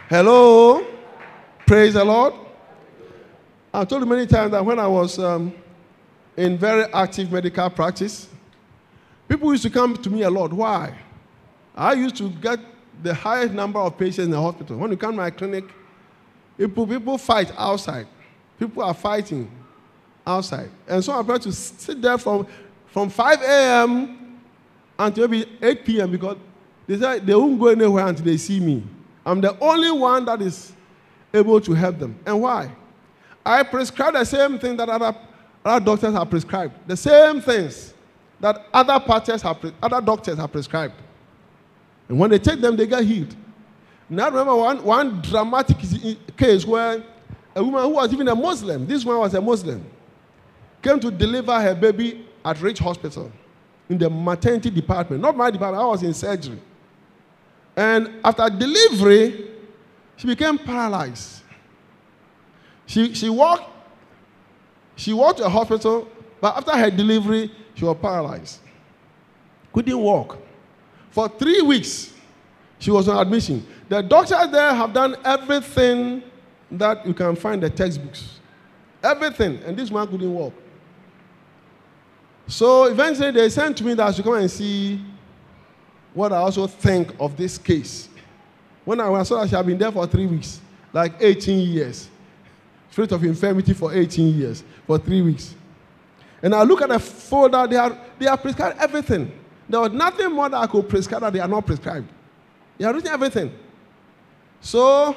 Hello? 0.10 0.86
Praise 1.66 1.93
the 1.93 2.03
Lord. 2.03 2.34
I've 3.76 3.89
told 3.89 4.03
you 4.03 4.07
many 4.07 4.26
times 4.26 4.51
that 4.51 4.63
when 4.63 4.80
I 4.80 4.88
was 4.88 5.19
um, 5.19 5.53
in 6.38 6.57
very 6.57 6.86
active 6.93 7.30
medical 7.30 7.69
practice, 7.69 8.30
people 9.28 9.51
used 9.51 9.63
to 9.63 9.69
come 9.69 9.97
to 9.97 10.09
me 10.09 10.21
a 10.21 10.30
lot. 10.30 10.53
Why? 10.53 10.97
I 11.76 11.91
used 11.91 12.15
to 12.17 12.30
get 12.30 12.61
the 13.03 13.13
highest 13.13 13.53
number 13.53 13.80
of 13.80 13.97
patients 13.97 14.19
in 14.19 14.32
the 14.32 14.39
hospital. 14.39 14.78
When 14.78 14.91
you 14.91 14.97
come 14.97 15.11
to 15.11 15.17
my 15.17 15.30
clinic, 15.30 15.65
people, 16.57 16.88
people 16.88 17.17
fight 17.17 17.51
outside. 17.57 18.07
People 18.57 18.82
are 18.82 18.93
fighting 18.93 19.51
outside. 20.26 20.71
And 20.88 21.03
so 21.03 21.11
I'm 21.11 21.26
going 21.26 21.41
to 21.41 21.51
sit 21.51 22.01
there 22.01 22.17
from, 22.17 22.47
from 22.88 23.09
5 23.09 23.41
a.m. 23.41 24.39
until 24.97 25.28
maybe 25.28 25.51
8 25.61 25.84
p.m. 25.86 26.11
because 26.11 26.38
they 26.88 26.97
say 26.97 27.19
they 27.19 27.36
won't 27.36 27.59
go 27.59 27.67
anywhere 27.67 28.07
until 28.07 28.23
they 28.23 28.38
see 28.38 28.61
me. 28.61 28.84
I'm 29.26 29.41
the 29.41 29.59
only 29.59 29.91
one 29.91 30.23
that 30.23 30.41
is 30.41 30.71
able 31.34 31.59
to 31.59 31.73
help 31.73 31.99
them. 31.99 32.17
And 32.26 32.41
why? 32.41 32.71
I 33.45 33.63
prescribe 33.63 34.13
the 34.13 34.23
same 34.25 34.57
thing 34.57 34.75
that 34.77 34.89
other, 34.89 35.15
other 35.63 35.85
doctors 35.85 36.13
have 36.13 36.29
prescribed 36.29 36.73
the 36.87 36.97
same 36.97 37.41
things 37.41 37.93
that 38.39 38.65
other 38.73 38.99
parties 38.99 39.41
have, 39.41 39.57
other 39.81 40.01
doctors 40.01 40.37
have 40.37 40.51
prescribed. 40.51 40.95
And 42.09 42.19
when 42.19 42.29
they 42.29 42.39
take 42.39 42.59
them, 42.61 42.75
they 42.75 42.87
get 42.87 43.03
healed. 43.03 43.35
Now, 44.09 44.29
remember 44.29 44.55
one, 44.55 44.83
one 44.83 45.21
dramatic 45.21 45.77
case 46.37 46.65
where 46.65 47.03
a 47.55 47.63
woman 47.63 47.81
who 47.83 47.89
was 47.89 48.13
even 48.13 48.27
a 48.27 48.35
Muslim, 48.35 48.85
this 48.85 49.05
one 49.05 49.17
was 49.17 49.33
a 49.33 49.41
Muslim, 49.41 49.83
came 50.81 50.99
to 50.99 51.09
deliver 51.09 51.59
her 51.59 51.73
baby 51.73 52.27
at 52.43 52.61
Ridge 52.61 52.79
Hospital 52.79 53.31
in 53.89 53.97
the 53.97 54.09
maternity 54.09 54.69
department. 54.69 55.21
Not 55.21 55.35
my 55.35 55.49
department, 55.49 55.83
I 55.83 55.87
was 55.87 56.03
in 56.03 56.13
surgery. 56.13 56.59
And 57.75 58.19
after 58.23 58.49
delivery, 58.49 59.49
she 60.17 60.27
became 60.27 60.57
paralyzed. 60.57 61.34
She, 62.86 63.13
she 63.13 63.29
walked, 63.29 63.69
she 64.95 65.13
walked 65.13 65.39
to 65.39 65.45
a 65.45 65.49
hospital, 65.49 66.07
but 66.39 66.57
after 66.57 66.71
her 66.77 66.91
delivery, 66.91 67.51
she 67.73 67.86
was 67.86 67.97
paralyzed. 68.01 68.59
Couldn't 69.73 69.97
walk. 69.97 70.38
For 71.09 71.27
three 71.29 71.61
weeks, 71.61 72.13
she 72.79 72.91
was 72.91 73.07
on 73.07 73.17
admission. 73.17 73.65
The 73.89 74.01
doctors 74.01 74.51
there 74.51 74.73
have 74.73 74.93
done 74.93 75.15
everything 75.23 76.23
that 76.71 77.05
you 77.05 77.13
can 77.13 77.36
find 77.36 77.63
in 77.63 77.69
the 77.69 77.75
textbooks. 77.75 78.39
Everything. 79.03 79.59
And 79.65 79.77
this 79.77 79.91
man 79.91 80.07
couldn't 80.07 80.33
walk. 80.33 80.53
So 82.47 82.86
eventually 82.86 83.31
they 83.31 83.49
sent 83.49 83.81
me 83.81 83.93
that 83.95 84.19
I 84.19 84.21
come 84.21 84.36
and 84.36 84.49
see 84.49 85.01
what 86.13 86.31
I 86.31 86.38
also 86.38 86.67
think 86.67 87.13
of 87.19 87.36
this 87.36 87.57
case. 87.57 88.09
When 88.83 88.99
I, 88.99 89.23
saw 89.23 89.41
that 89.41 89.49
she 89.49 89.55
had 89.55 89.65
been 89.65 89.77
there 89.77 89.91
for 89.91 90.05
three 90.05 90.27
weeks, 90.27 90.61
like 90.93 91.13
18 91.19 91.59
years, 91.59 92.09
spirit 92.95 93.11
of 93.11 93.21
infirmity 93.25 93.73
for 93.73 93.93
18 93.93 94.39
years, 94.39 94.63
for 94.87 94.97
three 94.97 95.21
weeks. 95.21 95.53
And 96.41 96.55
I 96.55 96.63
look 96.63 96.81
at 96.81 96.87
the 96.87 96.97
folder, 96.97 97.67
they 97.67 97.75
are, 97.75 97.99
they 98.17 98.25
are 98.25 98.37
prescribed 98.37 98.79
everything. 98.79 99.37
There 99.67 99.81
was 99.81 99.91
nothing 99.91 100.31
more 100.31 100.47
that 100.47 100.55
I 100.55 100.65
could 100.65 100.87
prescribe 100.87 101.19
that 101.19 101.33
they 101.33 101.41
are 101.41 101.47
not 101.49 101.65
prescribed. 101.65 102.07
They 102.77 102.85
are 102.85 102.93
written 102.93 103.11
everything. 103.11 103.51
So 104.61 105.13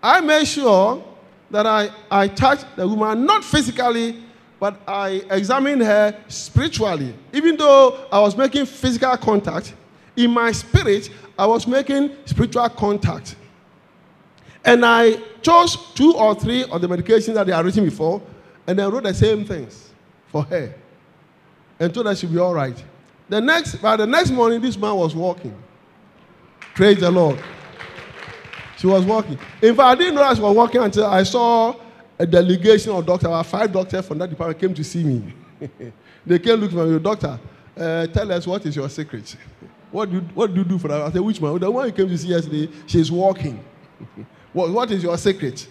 I 0.00 0.20
made 0.20 0.46
sure 0.46 1.02
that 1.50 1.66
I, 1.66 1.90
I 2.08 2.28
touched 2.28 2.64
the 2.76 2.86
woman, 2.86 3.26
not 3.26 3.42
physically, 3.42 4.22
but 4.60 4.80
I 4.86 5.24
examined 5.28 5.82
her 5.82 6.16
spiritually. 6.28 7.12
Even 7.32 7.56
though 7.56 8.06
I 8.12 8.20
was 8.20 8.36
making 8.36 8.66
physical 8.66 9.16
contact, 9.16 9.74
in 10.14 10.30
my 10.30 10.52
spirit, 10.52 11.10
I 11.36 11.46
was 11.46 11.66
making 11.66 12.14
spiritual 12.24 12.68
contact. 12.68 13.34
And 14.66 14.84
I 14.84 15.12
chose 15.42 15.76
two 15.94 16.14
or 16.16 16.34
three 16.34 16.64
of 16.64 16.80
the 16.80 16.88
medications 16.88 17.34
that 17.34 17.46
they 17.46 17.52
are 17.52 17.62
written 17.62 17.84
before, 17.84 18.20
and 18.66 18.76
then 18.76 18.90
wrote 18.90 19.04
the 19.04 19.14
same 19.14 19.44
things 19.44 19.90
for 20.26 20.42
her. 20.42 20.74
And 21.78 21.94
told 21.94 22.06
her 22.06 22.16
she'd 22.16 22.32
be 22.32 22.38
all 22.38 22.52
right. 22.52 22.84
The 23.28 23.40
next, 23.40 23.76
by 23.76 23.96
the 23.96 24.06
next 24.06 24.30
morning, 24.30 24.60
this 24.60 24.76
man 24.76 24.96
was 24.96 25.14
walking. 25.14 25.56
Praise 26.74 26.98
the 26.98 27.10
Lord. 27.10 27.40
She 28.76 28.88
was 28.88 29.04
walking. 29.04 29.38
In 29.62 29.74
fact, 29.76 29.80
I 29.86 29.94
didn't 29.94 30.16
know 30.16 30.34
she 30.34 30.40
was 30.40 30.56
walking 30.56 30.82
until 30.82 31.06
I 31.06 31.22
saw 31.22 31.76
a 32.18 32.26
delegation 32.26 32.92
of 32.92 33.06
doctors, 33.06 33.28
about 33.28 33.46
five 33.46 33.72
doctors 33.72 34.04
from 34.04 34.18
that 34.18 34.30
department 34.30 34.58
came 34.58 34.74
to 34.74 34.82
see 34.82 35.04
me. 35.04 35.32
they 36.26 36.38
came 36.40 36.56
looking 36.56 36.76
for 36.76 36.86
me, 36.86 36.98
doctor, 36.98 37.38
uh, 37.76 38.06
tell 38.08 38.30
us 38.32 38.46
what 38.46 38.66
is 38.66 38.74
your 38.74 38.88
secret. 38.88 39.36
What 39.92 40.10
do, 40.10 40.16
you, 40.16 40.20
what 40.34 40.52
do 40.52 40.58
you 40.58 40.64
do 40.64 40.78
for 40.78 40.88
that? 40.88 41.00
I 41.00 41.12
said, 41.12 41.20
which 41.20 41.40
one? 41.40 41.58
The 41.58 41.70
one 41.70 41.86
you 41.86 41.92
came 41.92 42.08
to 42.08 42.18
see 42.18 42.28
yesterday, 42.28 42.68
she's 42.86 43.10
walking. 43.10 43.64
what, 44.56 44.70
what 44.70 44.90
is 44.90 45.02
your 45.02 45.18
secret? 45.18 45.68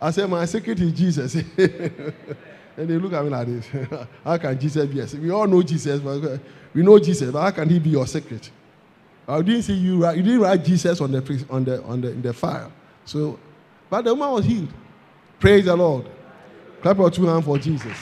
I 0.00 0.10
said, 0.10 0.28
my 0.30 0.46
secret 0.46 0.80
is 0.80 0.92
Jesus. 0.92 1.34
and 1.58 2.14
they 2.76 2.96
look 2.96 3.12
at 3.12 3.22
me 3.22 3.28
like 3.28 3.46
this. 3.46 3.66
how 4.24 4.38
can 4.38 4.58
Jesus 4.58 4.86
be? 4.86 4.96
Yes, 4.96 5.12
we 5.14 5.30
all 5.30 5.46
know 5.46 5.62
Jesus, 5.62 6.00
but 6.00 6.24
uh, 6.24 6.38
we 6.72 6.82
know 6.82 6.98
Jesus, 6.98 7.30
but 7.30 7.42
how 7.42 7.50
can 7.50 7.68
he 7.68 7.78
be 7.78 7.90
your 7.90 8.06
secret? 8.06 8.50
I 9.28 9.42
didn't 9.42 9.64
see 9.64 9.74
you 9.74 10.02
write, 10.02 10.16
you 10.16 10.22
didn't 10.22 10.40
write 10.40 10.64
Jesus 10.64 10.98
on 11.02 11.12
the, 11.12 11.46
on 11.50 11.64
the, 11.64 11.82
on 11.82 12.00
the, 12.00 12.10
in 12.10 12.22
the 12.22 12.32
file. 12.32 12.72
So, 13.04 13.38
but 13.90 14.02
the 14.02 14.14
woman 14.14 14.32
was 14.32 14.46
healed. 14.46 14.72
Praise 15.38 15.66
the 15.66 15.76
Lord. 15.76 16.06
Clap 16.80 16.96
your 16.96 17.10
two 17.10 17.26
hands 17.26 17.44
for 17.44 17.58
Jesus. 17.58 17.98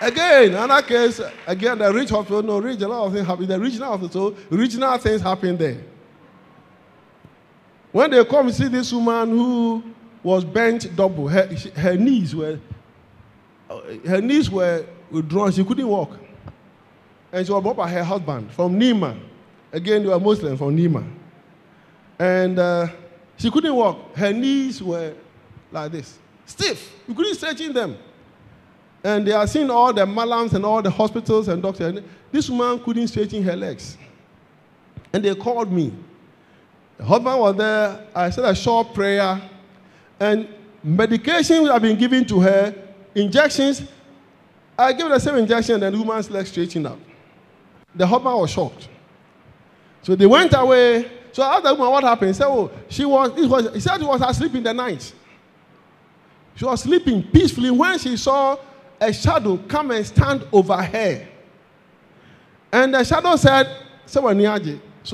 Again, 0.00 0.54
another 0.54 0.82
case, 0.82 1.20
again, 1.46 1.78
the 1.78 1.92
Ridge 1.92 2.10
hospital, 2.10 2.42
no, 2.42 2.58
Ridge, 2.58 2.82
a 2.82 2.88
lot 2.88 3.06
of 3.06 3.12
things 3.12 3.26
happen. 3.28 3.46
The 3.46 3.60
regional 3.60 3.96
hospital, 3.96 4.36
regional 4.50 4.98
things 4.98 5.22
happen 5.22 5.56
there. 5.56 5.93
When 7.94 8.10
they 8.10 8.24
come 8.24 8.50
see 8.50 8.66
this 8.66 8.92
woman 8.92 9.30
who 9.30 9.80
was 10.20 10.44
bent 10.44 10.96
double, 10.96 11.28
her, 11.28 11.46
her 11.76 11.96
knees 11.96 12.34
were, 12.34 12.58
her 14.04 14.20
knees 14.20 14.50
were 14.50 14.84
withdrawn, 15.12 15.52
she 15.52 15.62
couldn't 15.62 15.86
walk. 15.86 16.18
And 17.30 17.46
she 17.46 17.52
was 17.52 17.62
brought 17.62 17.76
by 17.76 17.88
her 17.88 18.02
husband 18.02 18.50
from 18.50 18.80
Nima. 18.80 19.16
Again, 19.72 20.02
they 20.02 20.08
were 20.08 20.18
Muslim 20.18 20.56
from 20.56 20.76
Nima. 20.76 21.08
And 22.18 22.58
uh, 22.58 22.88
she 23.36 23.48
couldn't 23.48 23.76
walk. 23.76 24.16
Her 24.16 24.32
knees 24.32 24.82
were 24.82 25.14
like 25.70 25.92
this, 25.92 26.18
stiff. 26.46 26.92
You 27.06 27.14
couldn't 27.14 27.36
straighten 27.36 27.72
them. 27.72 27.96
And 29.04 29.24
they 29.24 29.32
are 29.32 29.46
seeing 29.46 29.70
all 29.70 29.92
the 29.92 30.04
malams 30.04 30.52
and 30.52 30.66
all 30.66 30.82
the 30.82 30.90
hospitals 30.90 31.46
and 31.46 31.62
doctors. 31.62 32.02
This 32.32 32.50
woman 32.50 32.82
couldn't 32.82 33.06
straighten 33.06 33.44
her 33.44 33.54
legs. 33.54 33.96
And 35.12 35.24
they 35.24 35.32
called 35.36 35.70
me. 35.70 35.92
The 36.98 37.04
husband 37.04 37.40
was 37.40 37.56
there. 37.56 38.06
I 38.14 38.30
said 38.30 38.44
a 38.44 38.54
short 38.54 38.94
prayer. 38.94 39.40
And 40.20 40.48
medication 40.82 41.66
have 41.66 41.82
been 41.82 41.98
given 41.98 42.24
to 42.26 42.40
her, 42.40 42.74
injections. 43.14 43.82
I 44.78 44.92
gave 44.92 45.08
the 45.08 45.18
same 45.18 45.36
injection, 45.36 45.82
and 45.82 45.94
the 45.94 45.98
woman's 45.98 46.30
leg 46.30 46.46
straightened 46.46 46.86
up. 46.86 46.98
The 47.94 48.06
husband 48.06 48.36
was 48.36 48.50
shocked. 48.50 48.88
So 50.02 50.14
they 50.14 50.26
went 50.26 50.52
away. 50.54 51.10
So 51.32 51.42
after 51.42 51.68
the 51.68 51.74
woman, 51.74 51.90
what 51.90 52.04
happened? 52.04 52.28
He 52.28 52.34
said, 52.34 52.46
Oh, 52.46 52.70
she 52.88 53.04
was, 53.04 53.30
was, 53.48 53.72
he 53.72 53.80
said 53.80 53.98
she 53.98 54.04
was 54.04 54.20
asleep 54.20 54.54
in 54.54 54.62
the 54.62 54.74
night. 54.74 55.12
She 56.56 56.64
was 56.64 56.82
sleeping 56.82 57.22
peacefully 57.22 57.70
when 57.70 57.98
she 57.98 58.16
saw 58.16 58.56
a 59.00 59.12
shadow 59.12 59.56
come 59.56 59.90
and 59.90 60.06
stand 60.06 60.46
over 60.52 60.76
her. 60.80 61.26
And 62.72 62.94
the 62.94 63.04
shadow 63.04 63.36
said, 63.36 63.68
So 64.06 64.28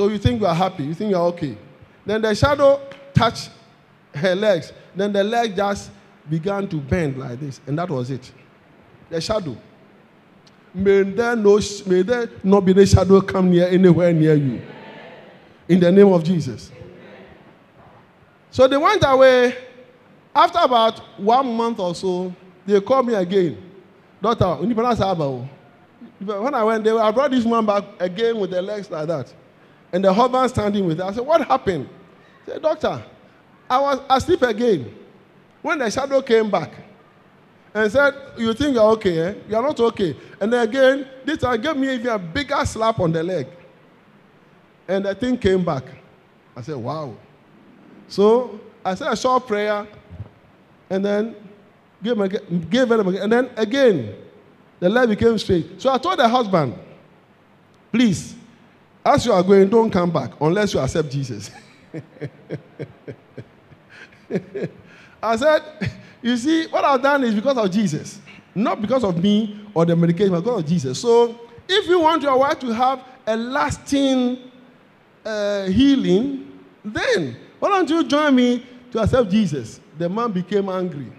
you 0.09 0.19
think 0.19 0.41
you 0.41 0.47
are 0.47 0.55
happy, 0.55 0.85
you 0.85 0.95
think 0.95 1.11
you 1.11 1.17
are 1.17 1.27
okay. 1.27 1.57
Then 2.05 2.23
the 2.23 2.35
shadow 2.35 2.81
touched 3.15 3.51
her 4.15 4.35
legs. 4.35 4.73
Then 4.95 5.13
the 5.13 5.23
leg 5.23 5.57
just 5.57 5.91
began 6.29 6.69
to 6.69 6.77
bend 6.77 7.19
like 7.19 7.41
this, 7.41 7.61
and 7.67 7.79
that 7.79 7.89
was 7.89 8.11
it. 8.11 8.33
The 9.09 9.21
shadow. 9.21 9.57
May 10.73 11.03
there, 11.03 11.35
no, 11.37 11.61
may 11.87 12.03
there 12.03 12.31
not 12.45 12.61
be 12.61 12.73
the 12.73 12.87
shadow 12.87 13.21
come 13.21 13.51
near 13.51 13.67
anywhere 13.69 14.13
near 14.13 14.35
you. 14.35 14.63
In 15.69 15.81
the 15.81 15.91
name 15.91 16.13
of 16.13 16.23
Jesus. 16.23 16.71
So 18.51 18.67
they 18.67 18.77
went 18.77 19.03
away. 19.07 19.57
After 20.35 20.61
about 20.61 20.99
one 21.19 21.57
month 21.57 21.81
or 21.81 21.95
so, 21.95 22.33
they 22.65 22.81
called 22.81 23.07
me 23.07 23.15
again. 23.15 23.61
Daughter, 24.23 24.55
when 24.57 26.55
I 26.55 26.65
went 26.65 26.85
there, 26.85 27.01
I 27.01 27.11
brought 27.11 27.31
this 27.31 27.45
man 27.45 27.67
back 27.67 27.85
again 27.99 28.39
with 28.39 28.51
the 28.51 28.63
legs 28.63 28.91
like 28.91 29.09
that. 29.09 29.33
And 29.93 30.05
the 30.05 30.13
husband 30.13 30.51
standing 30.51 30.87
with 30.87 30.99
her. 30.99 31.05
I 31.05 31.13
said, 31.13 31.27
What 31.27 31.47
happened? 31.47 31.89
He 32.45 32.53
said, 32.53 32.63
Doctor, 32.63 33.03
I 33.69 33.81
was 33.81 34.01
asleep 34.09 34.43
again. 34.43 34.95
When 35.63 35.79
the 35.79 35.91
shadow 35.91 36.23
came 36.23 36.51
back 36.51 36.73
and 37.75 37.91
said, 37.91 38.15
You 38.39 38.53
think 38.55 38.75
you're 38.75 38.91
okay? 38.93 39.19
Eh? 39.19 39.35
You're 39.49 39.63
not 39.63 39.79
okay. 39.81 40.17
And 40.41 40.53
then 40.53 40.69
again, 40.69 41.09
this 41.25 41.39
time 41.39 41.61
gave 41.61 41.77
me 41.77 41.95
even 41.95 42.09
a 42.09 42.19
bigger 42.19 42.65
slap 42.65 43.01
on 43.01 43.13
the 43.13 43.23
leg. 43.23 43.47
And 44.89 45.05
the 45.05 45.15
thing 45.15 45.39
came 45.39 45.65
back. 45.65 45.85
I 46.57 46.63
said, 46.63 46.77
Wow. 46.77 47.15
So 48.09 48.61
I 48.85 48.95
said 48.95 49.09
I 49.09 49.15
saw 49.15 49.37
a 49.37 49.39
short 49.39 49.47
prayer 49.47 49.87
and 50.89 51.05
then 51.05 51.37
gave, 52.03 52.13
him 52.13 52.21
again, 52.23 52.67
gave 52.71 52.89
them 52.89 53.09
again. 53.09 53.23
And 53.23 53.33
then 53.33 53.51
again, 53.57 54.15
the 54.81 54.89
leg 54.89 55.09
became 55.09 55.37
straight. 55.39 55.81
So 55.81 55.93
I 55.93 55.99
told 55.99 56.19
the 56.19 56.29
husband, 56.29 56.77
please, 57.93 58.35
as 59.05 59.27
you 59.27 59.33
are 59.33 59.43
going, 59.43 59.69
don't 59.69 59.91
come 59.91 60.11
back 60.11 60.33
unless 60.41 60.75
you 60.75 60.81
accept 60.81 61.11
Jesus. 61.11 61.51
I 65.23 65.37
said, 65.37 65.63
you 66.23 66.37
see, 66.37 66.67
what 66.69 66.85
I've 66.85 67.03
done 67.03 67.25
is 67.25 67.35
because 67.35 67.57
of 67.57 67.71
Jesus, 67.71 68.21
not 68.55 68.81
because 68.81 69.05
of 69.05 69.23
me 69.23 69.67
or 69.75 69.85
the 69.87 69.97
medication, 69.97 70.31
but 70.33 70.41
because 70.41 70.61
of 70.63 70.69
Jesus. 70.69 71.01
So 71.01 71.41
if 71.69 71.87
you 71.89 72.01
want 72.01 72.23
your 72.23 72.39
wife 72.39 72.59
to 72.61 72.75
have 72.75 73.05
a 73.27 73.37
lasting 73.37 74.39
uh, 75.25 75.67
healing, 75.67 76.59
then 76.85 77.37
why 77.59 77.69
don't 77.69 77.89
you 77.89 78.05
join 78.05 78.35
me 78.35 78.67
to 78.93 79.01
accept 79.01 79.31
Jesus? 79.31 79.81
The 79.99 80.09
man 80.09 80.33
became 80.33 80.69
angry. 80.69 81.13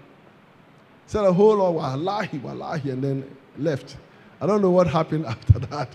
Said 1.06 1.24
a 1.24 1.32
whole 1.32 1.56
lot, 1.56 1.74
wallahi, 1.74 2.38
wallahi, 2.38 2.90
and 2.90 3.02
then 3.02 3.36
left. 3.58 3.96
I 4.40 4.46
don't 4.46 4.60
know 4.62 4.70
what 4.70 4.86
happened 4.86 5.26
after 5.32 5.58
that. 5.60 5.88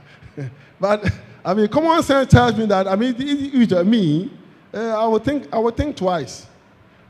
but, 0.80 1.12
I 1.48 1.54
mean, 1.54 1.70
common 1.70 2.04
sense 2.04 2.30
tells 2.30 2.58
me 2.58 2.66
that, 2.66 2.89
I 2.89 2.98
mean, 2.98 3.16
if 3.18 3.72
you 3.72 3.84
me, 3.86 4.30
uh, 4.74 5.02
I, 5.02 5.08
would 5.08 5.24
think, 5.24 5.48
I 5.54 5.58
would 5.58 5.78
think 5.78 5.95
twice. 5.95 6.45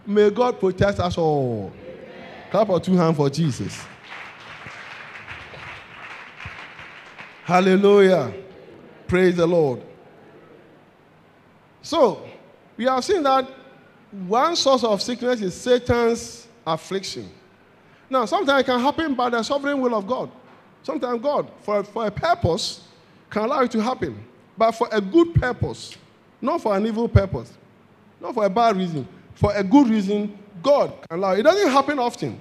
May 0.06 0.30
God 0.30 0.60
protect 0.60 1.00
us 1.00 1.18
all. 1.18 1.74
Amen. 1.74 2.52
Clap 2.52 2.70
our 2.70 2.80
two 2.80 2.96
hands 2.96 3.18
for 3.18 3.32
Jesus. 3.32 3.84
Hallelujah. 7.46 8.32
Praise 9.08 9.36
the 9.36 9.48
Lord. 9.48 9.82
So, 11.82 12.24
we 12.78 12.86
have 12.86 13.04
seen 13.04 13.24
that 13.24 13.50
one 14.12 14.56
source 14.56 14.84
of 14.84 15.02
sickness 15.02 15.42
is 15.42 15.56
Satan's 15.56 16.48
affliction. 16.64 17.28
Now, 18.08 18.26
sometimes 18.26 18.62
it 18.62 18.66
can 18.68 18.80
happen 18.80 19.16
by 19.16 19.32
the 19.32 19.42
sovereign 19.42 19.82
will 19.82 19.96
of 19.96 20.06
God. 20.06 20.30
Sometimes 20.84 21.24
God, 21.24 21.50
for, 21.64 21.84
for 21.84 22.06
a 22.06 22.12
purpose, 22.12 22.82
can 23.32 23.46
allow 23.46 23.62
it 23.62 23.72
to 23.72 23.82
happen 23.82 24.27
but 24.58 24.72
for 24.72 24.88
a 24.91 24.99
good 24.99 25.36
purpose, 25.36 25.95
not 26.41 26.62
for 26.62 26.76
an 26.76 26.86
evil 26.86 27.08
purpose, 27.08 27.53
not 28.20 28.34
for 28.34 28.45
a 28.45 28.49
bad 28.49 28.76
reason, 28.76 29.08
for 29.36 29.53
a 29.55 29.64
good 29.64 29.88
reason, 29.88 30.38
God 30.64 30.93
can 31.08 31.20
allow 31.20 31.34
it. 31.34 31.43
Doesn't 31.43 31.72
happen 31.72 31.99
often. 31.99 32.39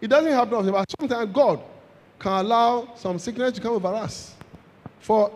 It 0.00 0.08
doesn't 0.08 0.32
happen 0.32 0.54
often, 0.54 0.72
but 0.72 0.90
sometimes 0.98 1.32
God 1.32 1.60
can 2.18 2.32
allow 2.44 2.94
some 2.96 3.18
sickness 3.18 3.52
to 3.52 3.60
come 3.60 3.72
over 3.72 3.88
us 3.88 4.34
for 5.00 5.30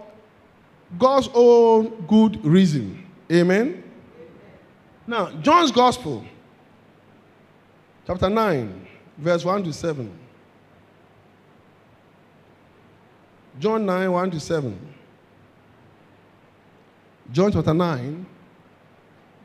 God's 0.98 1.28
own 1.34 2.04
good 2.06 2.44
reason. 2.44 3.06
Amen. 3.30 3.84
Now, 5.06 5.30
John's 5.40 5.70
Gospel, 5.70 6.24
chapter 8.06 8.28
9, 8.28 8.86
verse 9.18 9.44
1 9.44 9.64
to 9.64 9.72
7. 9.72 10.18
John 13.58 13.86
9, 13.86 14.12
1 14.12 14.30
to 14.32 14.40
7. 14.40 14.94
John 17.30 17.52
chapter 17.52 17.74
9, 17.74 18.26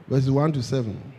verses 0.08 0.32
1 0.32 0.54
to 0.54 0.64
7. 0.64 1.14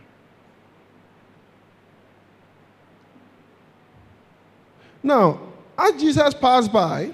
Now, 5.03 5.39
as 5.77 6.01
Jesus 6.01 6.33
passed 6.33 6.73
by, 6.73 7.13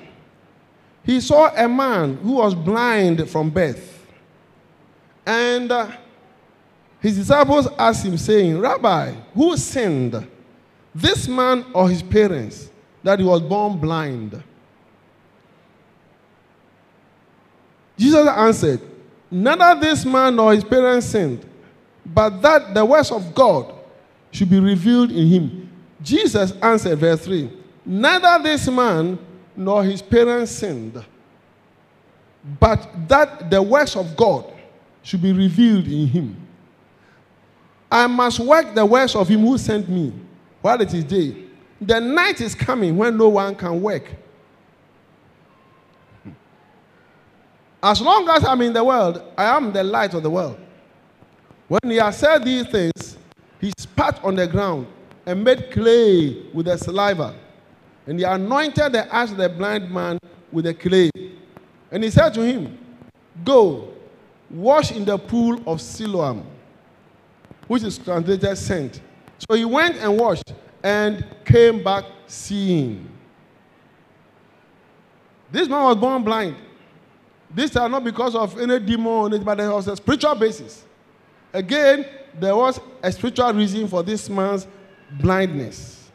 he 1.03 1.19
saw 1.19 1.53
a 1.53 1.67
man 1.67 2.15
who 2.17 2.33
was 2.33 2.55
blind 2.55 3.29
from 3.29 3.49
birth. 3.49 4.07
And 5.25 5.71
uh, 5.71 5.91
his 7.01 7.17
disciples 7.17 7.67
asked 7.77 8.05
him, 8.05 8.17
saying, 8.17 8.59
Rabbi, 8.59 9.11
who 9.33 9.57
sinned, 9.57 10.27
this 10.95 11.27
man 11.27 11.65
or 11.73 11.89
his 11.89 12.01
parents, 12.01 12.69
that 13.03 13.19
he 13.19 13.25
was 13.25 13.41
born 13.41 13.77
blind? 13.77 14.41
Jesus 17.97 18.27
answered, 18.27 18.81
Neither 19.31 19.79
this 19.79 20.03
man 20.03 20.35
nor 20.35 20.53
his 20.53 20.63
parents 20.63 21.07
sinned, 21.07 21.45
but 22.05 22.41
that 22.41 22.73
the 22.73 22.83
works 22.83 23.11
of 23.11 23.33
God 23.33 23.73
should 24.29 24.49
be 24.49 24.59
revealed 24.59 25.11
in 25.11 25.27
him. 25.27 25.69
Jesus 26.01 26.51
answered, 26.61 26.99
verse 26.99 27.23
3 27.23 27.49
Neither 27.85 28.43
this 28.43 28.67
man 28.67 29.17
nor 29.55 29.83
his 29.83 30.01
parents 30.01 30.51
sinned, 30.51 31.03
but 32.59 32.89
that 33.07 33.49
the 33.49 33.61
works 33.61 33.95
of 33.95 34.15
God 34.17 34.51
should 35.01 35.21
be 35.21 35.31
revealed 35.31 35.87
in 35.87 36.07
him. 36.07 36.47
I 37.89 38.07
must 38.07 38.39
work 38.39 38.73
the 38.73 38.85
works 38.85 39.15
of 39.15 39.27
him 39.27 39.41
who 39.41 39.57
sent 39.57 39.89
me 39.89 40.13
while 40.61 40.79
it 40.79 40.93
is 40.93 41.03
day. 41.03 41.35
The 41.79 41.99
night 41.99 42.41
is 42.41 42.53
coming 42.53 42.97
when 42.97 43.17
no 43.17 43.29
one 43.29 43.55
can 43.55 43.81
work. 43.81 44.11
As 47.83 47.99
long 48.01 48.29
as 48.29 48.45
I'm 48.45 48.61
in 48.61 48.73
the 48.73 48.83
world, 48.83 49.23
I 49.37 49.45
am 49.57 49.73
the 49.73 49.83
light 49.83 50.13
of 50.13 50.21
the 50.23 50.29
world. 50.29 50.59
When 51.67 51.79
he 51.89 51.95
has 51.97 52.17
said 52.17 52.43
these 52.43 52.67
things, 52.67 53.17
he 53.59 53.71
spat 53.77 54.23
on 54.23 54.35
the 54.35 54.45
ground 54.45 54.87
and 55.25 55.43
made 55.43 55.71
clay 55.71 56.43
with 56.53 56.65
the 56.65 56.77
saliva. 56.77 57.33
And 58.05 58.19
he 58.19 58.25
anointed 58.25 58.91
the 58.91 59.15
eyes 59.15 59.31
of 59.31 59.37
the 59.37 59.49
blind 59.49 59.89
man 59.89 60.19
with 60.51 60.65
the 60.65 60.73
clay. 60.73 61.09
And 61.91 62.03
he 62.03 62.09
said 62.09 62.33
to 62.35 62.41
him, 62.41 62.77
Go, 63.43 63.93
wash 64.49 64.91
in 64.91 65.05
the 65.05 65.17
pool 65.17 65.61
of 65.65 65.81
Siloam, 65.81 66.45
which 67.67 67.83
is 67.83 67.97
translated 67.97 68.57
sent. 68.57 69.01
So 69.49 69.55
he 69.55 69.65
went 69.65 69.97
and 69.97 70.19
washed 70.19 70.53
and 70.83 71.25
came 71.45 71.83
back 71.83 72.05
seeing. 72.27 73.07
This 75.51 75.67
man 75.67 75.83
was 75.83 75.95
born 75.95 76.23
blind. 76.23 76.55
This 77.53 77.71
time 77.71 77.91
not 77.91 78.03
because 78.03 78.35
of 78.35 78.59
any 78.59 78.79
demon, 78.79 79.43
but 79.43 79.57
there 79.57 79.71
was 79.71 79.87
a 79.87 79.95
spiritual 79.95 80.35
basis. 80.35 80.85
Again, 81.53 82.05
there 82.39 82.55
was 82.55 82.79
a 83.03 83.11
spiritual 83.11 83.53
reason 83.53 83.87
for 83.87 84.03
this 84.03 84.29
man's 84.29 84.67
blindness. 85.19 86.09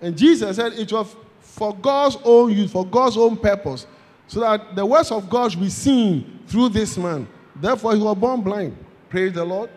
And 0.00 0.16
Jesus 0.18 0.56
said 0.56 0.72
it 0.72 0.92
was 0.92 1.14
for 1.40 1.74
God's 1.76 2.16
own 2.24 2.50
use, 2.50 2.72
for 2.72 2.84
God's 2.84 3.16
own 3.16 3.36
purpose, 3.36 3.86
so 4.26 4.40
that 4.40 4.74
the 4.74 4.84
words 4.84 5.12
of 5.12 5.30
God 5.30 5.52
should 5.52 5.60
be 5.60 5.68
seen 5.68 6.40
through 6.48 6.70
this 6.70 6.96
man. 6.98 7.28
Therefore, 7.54 7.94
he 7.94 8.02
was 8.02 8.16
born 8.16 8.40
blind. 8.40 8.76
Praise 9.08 9.32
the 9.32 9.44
Lord. 9.44 9.70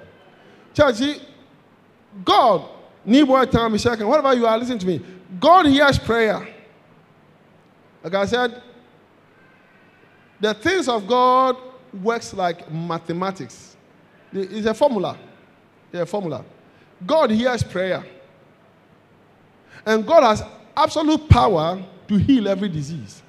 Church, 0.74 1.20
God, 2.24 2.70
Neboy 3.06 3.50
time 3.52 3.78
second, 3.78 4.08
whatever 4.08 4.34
you 4.34 4.48
are 4.48 4.58
listening 4.58 4.80
to 4.80 4.88
me, 4.88 5.02
God 5.40 5.68
hears 5.68 6.00
prayer. 6.00 6.48
Like 8.04 8.14
I 8.16 8.26
said, 8.26 8.62
the 10.40 10.54
things 10.54 10.88
of 10.88 11.08
God 11.08 11.58
works 12.04 12.34
like 12.34 12.72
mathematics. 12.72 13.78
It's 14.34 14.68
a 14.68 14.74
formula. 14.74 15.18
It's 15.92 16.02
a 16.02 16.06
formula. 16.06 16.44
God 17.06 17.32
hears 17.32 17.64
prayer. 17.64 18.06
And 19.86 20.06
God 20.06 20.24
has 20.24 20.44
absolute 20.76 21.30
power 21.30 21.84
to 22.08 22.18
heal 22.18 22.48
every 22.48 22.70
disease. 22.70 23.22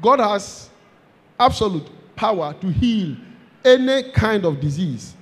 God 0.00 0.20
has 0.20 0.68
absolute 1.38 1.88
power 2.14 2.54
to 2.60 2.68
heal 2.68 3.16
any 3.64 4.10
kind 4.10 4.44
of 4.44 4.60
disease. 4.60 5.14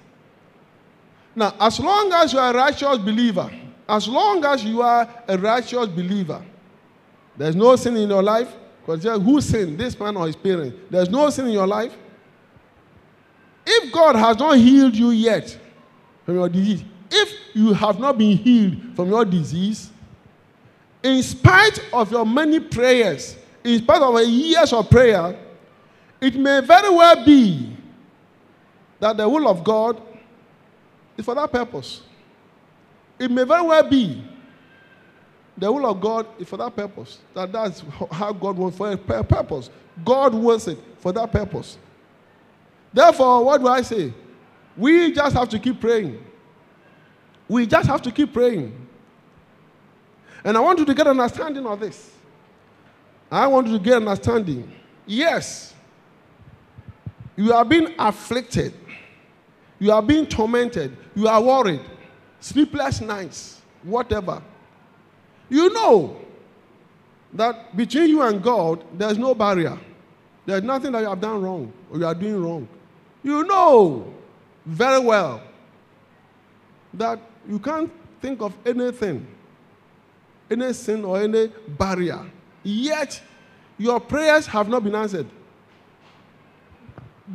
Now, 1.35 1.55
as 1.61 1.81
long 1.81 2.13
as 2.13 2.33
you 2.33 2.39
are 2.39 2.53
a 2.53 2.57
righteous 2.57 2.99
believer, 2.99 3.51
as 3.89 4.09
long 4.09 4.45
as 4.45 4.65
you 4.65 4.83
are 4.83 5.09
a 5.27 5.37
righteous 5.37 5.87
believer, 5.89 6.43
there's 7.37 7.57
no 7.57 7.75
sin 7.77 7.97
in 7.97 8.09
your 8.09 8.23
life, 8.23 8.55
because 8.87 9.03
who 9.23 9.41
sinned, 9.41 9.79
this 9.79 9.99
man 9.99 10.17
or 10.17 10.27
his 10.27 10.37
parents? 10.37 10.77
There's 10.91 11.09
no 11.09 11.31
sin 11.31 11.47
in 11.47 11.53
your 11.53 11.67
life. 11.67 11.97
If 13.67 13.93
God 13.93 14.15
has 14.17 14.39
not 14.39 14.59
healed 14.59 14.95
you 14.95 15.11
yet 15.11 15.59
from 16.27 16.35
your 16.35 16.49
disease, 16.51 16.85
if 17.11 17.33
you 17.55 17.73
have 17.73 17.99
not 17.99 18.19
been 18.19 18.37
healed 18.37 18.77
from 18.95 19.09
your 19.09 19.25
disease, 19.25 19.91
in 21.03 21.23
spite 21.23 21.79
of 21.93 22.11
your 22.11 22.27
many 22.27 22.61
prayers, 22.61 23.37
in 23.63 23.79
spite 23.79 24.03
of 24.03 24.21
years 24.29 24.73
of 24.73 24.91
prayer, 24.91 25.39
it 26.21 26.35
may 26.35 26.61
very 26.61 26.91
well 26.91 27.25
be 27.25 27.75
that 29.01 29.17
the 29.17 29.27
will 29.27 29.49
of 29.49 29.65
God 29.65 30.01
is 31.17 31.25
for 31.25 31.35
that 31.35 31.51
purpose. 31.51 32.03
It 33.19 33.31
may 33.31 33.45
very 33.45 33.63
well 33.63 33.89
be 33.89 34.23
the 35.57 35.71
will 35.71 35.87
of 35.87 36.01
God 36.01 36.27
is 36.39 36.49
for 36.49 36.57
that 36.57 36.75
purpose. 36.75 37.21
That 37.35 37.53
that's 37.53 37.83
how 38.11 38.33
God 38.33 38.57
wants 38.57 38.77
for 38.77 38.91
a 38.91 38.97
purpose. 38.97 39.71
God 40.05 40.35
wants 40.35 40.67
it 40.67 40.79
for 40.99 41.13
that 41.13 41.31
purpose. 41.31 41.79
Therefore, 42.93 43.45
what 43.45 43.61
do 43.61 43.69
I 43.69 43.83
say? 43.83 44.13
We 44.77 45.13
just 45.13 45.37
have 45.37 45.49
to 45.51 45.59
keep 45.59 45.81
praying. 45.81 46.25
We 47.49 47.67
just 47.67 47.89
have 47.89 48.03
to 48.03 48.11
keep 48.11 48.33
praying. 48.33 48.89
And 50.45 50.57
I 50.57 50.61
want 50.61 50.79
you 50.79 50.85
to 50.85 50.95
get 50.95 51.07
an 51.07 51.21
understanding 51.21 51.67
of 51.67 51.79
this. 51.81 52.11
I 53.31 53.47
want 53.47 53.67
you 53.69 53.79
to 53.79 53.85
get 53.85 53.97
an 53.97 54.09
understanding. 54.09 54.71
Yes, 55.07 55.75
you 57.37 57.53
are 57.53 57.65
being 57.65 57.95
afflicted. 57.99 58.75
You 59.79 59.93
are 59.93 60.03
being 60.03 60.27
tormented. 60.27 60.97
You 61.15 61.29
are 61.29 61.43
worried. 61.43 61.81
Sleepless 62.41 63.01
nights, 63.01 63.61
whatever. 63.83 64.43
You 65.49 65.73
know 65.73 66.17
that 67.33 67.77
between 67.77 68.09
you 68.09 68.23
and 68.23 68.43
God, 68.43 68.85
there's 68.97 69.19
no 69.19 69.35
barrier. 69.35 69.79
There's 70.47 70.63
nothing 70.63 70.93
that 70.93 71.01
you 71.01 71.09
have 71.09 71.21
done 71.21 71.43
wrong 71.43 71.73
or 71.91 71.99
you 71.99 72.07
are 72.07 72.15
doing 72.15 72.43
wrong. 72.43 72.69
You 73.23 73.45
know 73.45 74.13
very 74.67 74.99
well 75.01 75.43
that 76.93 77.19
you 77.49 77.59
can't 77.59 77.91
think 78.21 78.41
of 78.41 78.55
anything, 78.65 79.27
any 80.51 80.73
sin 80.73 81.05
or 81.05 81.21
any 81.21 81.49
barrier. 81.69 82.25
Yet, 82.63 83.21
your 83.77 84.01
prayers 84.01 84.47
have 84.47 84.69
not 84.69 84.85
been 84.85 84.95
answered. 84.95 85.27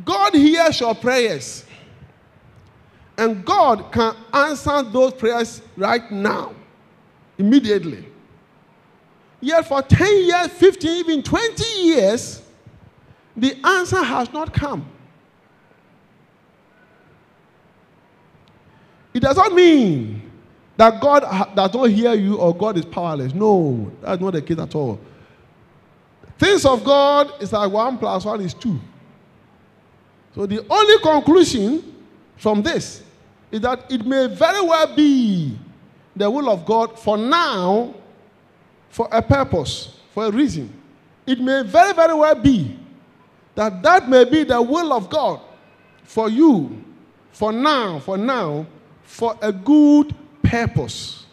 God 0.04 0.34
hears 0.34 0.80
your 0.80 0.94
prayers. 0.94 1.64
And 3.18 3.44
God 3.44 3.92
can 3.92 4.16
answer 4.32 4.82
those 4.82 5.12
prayers 5.12 5.60
right 5.76 6.10
now 6.10 6.54
immediately. 7.40 8.06
Yet 9.40 9.66
for 9.66 9.82
10 9.82 10.24
years, 10.24 10.48
15, 10.48 10.90
even 10.90 11.22
20 11.22 11.64
years, 11.82 12.42
the 13.36 13.56
answer 13.64 14.02
has 14.02 14.32
not 14.32 14.52
come. 14.52 14.86
It 19.12 19.20
does 19.20 19.36
not 19.36 19.52
mean 19.52 20.30
that 20.76 21.00
God 21.00 21.20
does 21.54 21.74
not 21.74 21.84
hear 21.90 22.14
you 22.14 22.36
or 22.36 22.54
God 22.54 22.76
is 22.76 22.84
powerless. 22.84 23.34
No, 23.34 23.90
that's 24.00 24.20
not 24.20 24.32
the 24.32 24.42
case 24.42 24.58
at 24.58 24.74
all. 24.74 25.00
Things 26.38 26.64
of 26.64 26.84
God 26.84 27.32
is 27.42 27.52
like 27.52 27.70
one 27.70 27.98
plus 27.98 28.24
one 28.24 28.40
is 28.40 28.54
two. 28.54 28.78
So 30.34 30.46
the 30.46 30.64
only 30.70 30.98
conclusion 31.02 31.96
from 32.36 32.62
this 32.62 33.02
is 33.50 33.60
that 33.60 33.90
it 33.90 34.06
may 34.06 34.26
very 34.28 34.60
well 34.60 34.94
be 34.94 35.58
the 36.20 36.30
will 36.30 36.50
of 36.50 36.64
God 36.66 36.98
for 36.98 37.16
now, 37.16 37.94
for 38.90 39.08
a 39.10 39.22
purpose, 39.22 39.98
for 40.12 40.26
a 40.26 40.30
reason. 40.30 40.72
It 41.26 41.40
may 41.40 41.62
very, 41.62 41.92
very 41.94 42.14
well 42.14 42.34
be 42.34 42.78
that 43.54 43.82
that 43.82 44.08
may 44.08 44.24
be 44.24 44.44
the 44.44 44.60
will 44.60 44.92
of 44.92 45.08
God 45.10 45.40
for 46.04 46.28
you, 46.28 46.84
for 47.32 47.52
now, 47.52 47.98
for 48.00 48.18
now, 48.18 48.66
for 49.02 49.36
a 49.40 49.52
good 49.52 50.14
purpose. 50.42 51.26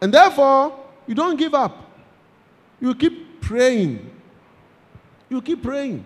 And 0.00 0.12
therefore, 0.12 0.78
you 1.06 1.14
don't 1.14 1.36
give 1.36 1.54
up. 1.54 1.90
You 2.80 2.94
keep 2.94 3.40
praying. 3.40 4.10
You 5.28 5.42
keep 5.42 5.62
praying. 5.62 6.04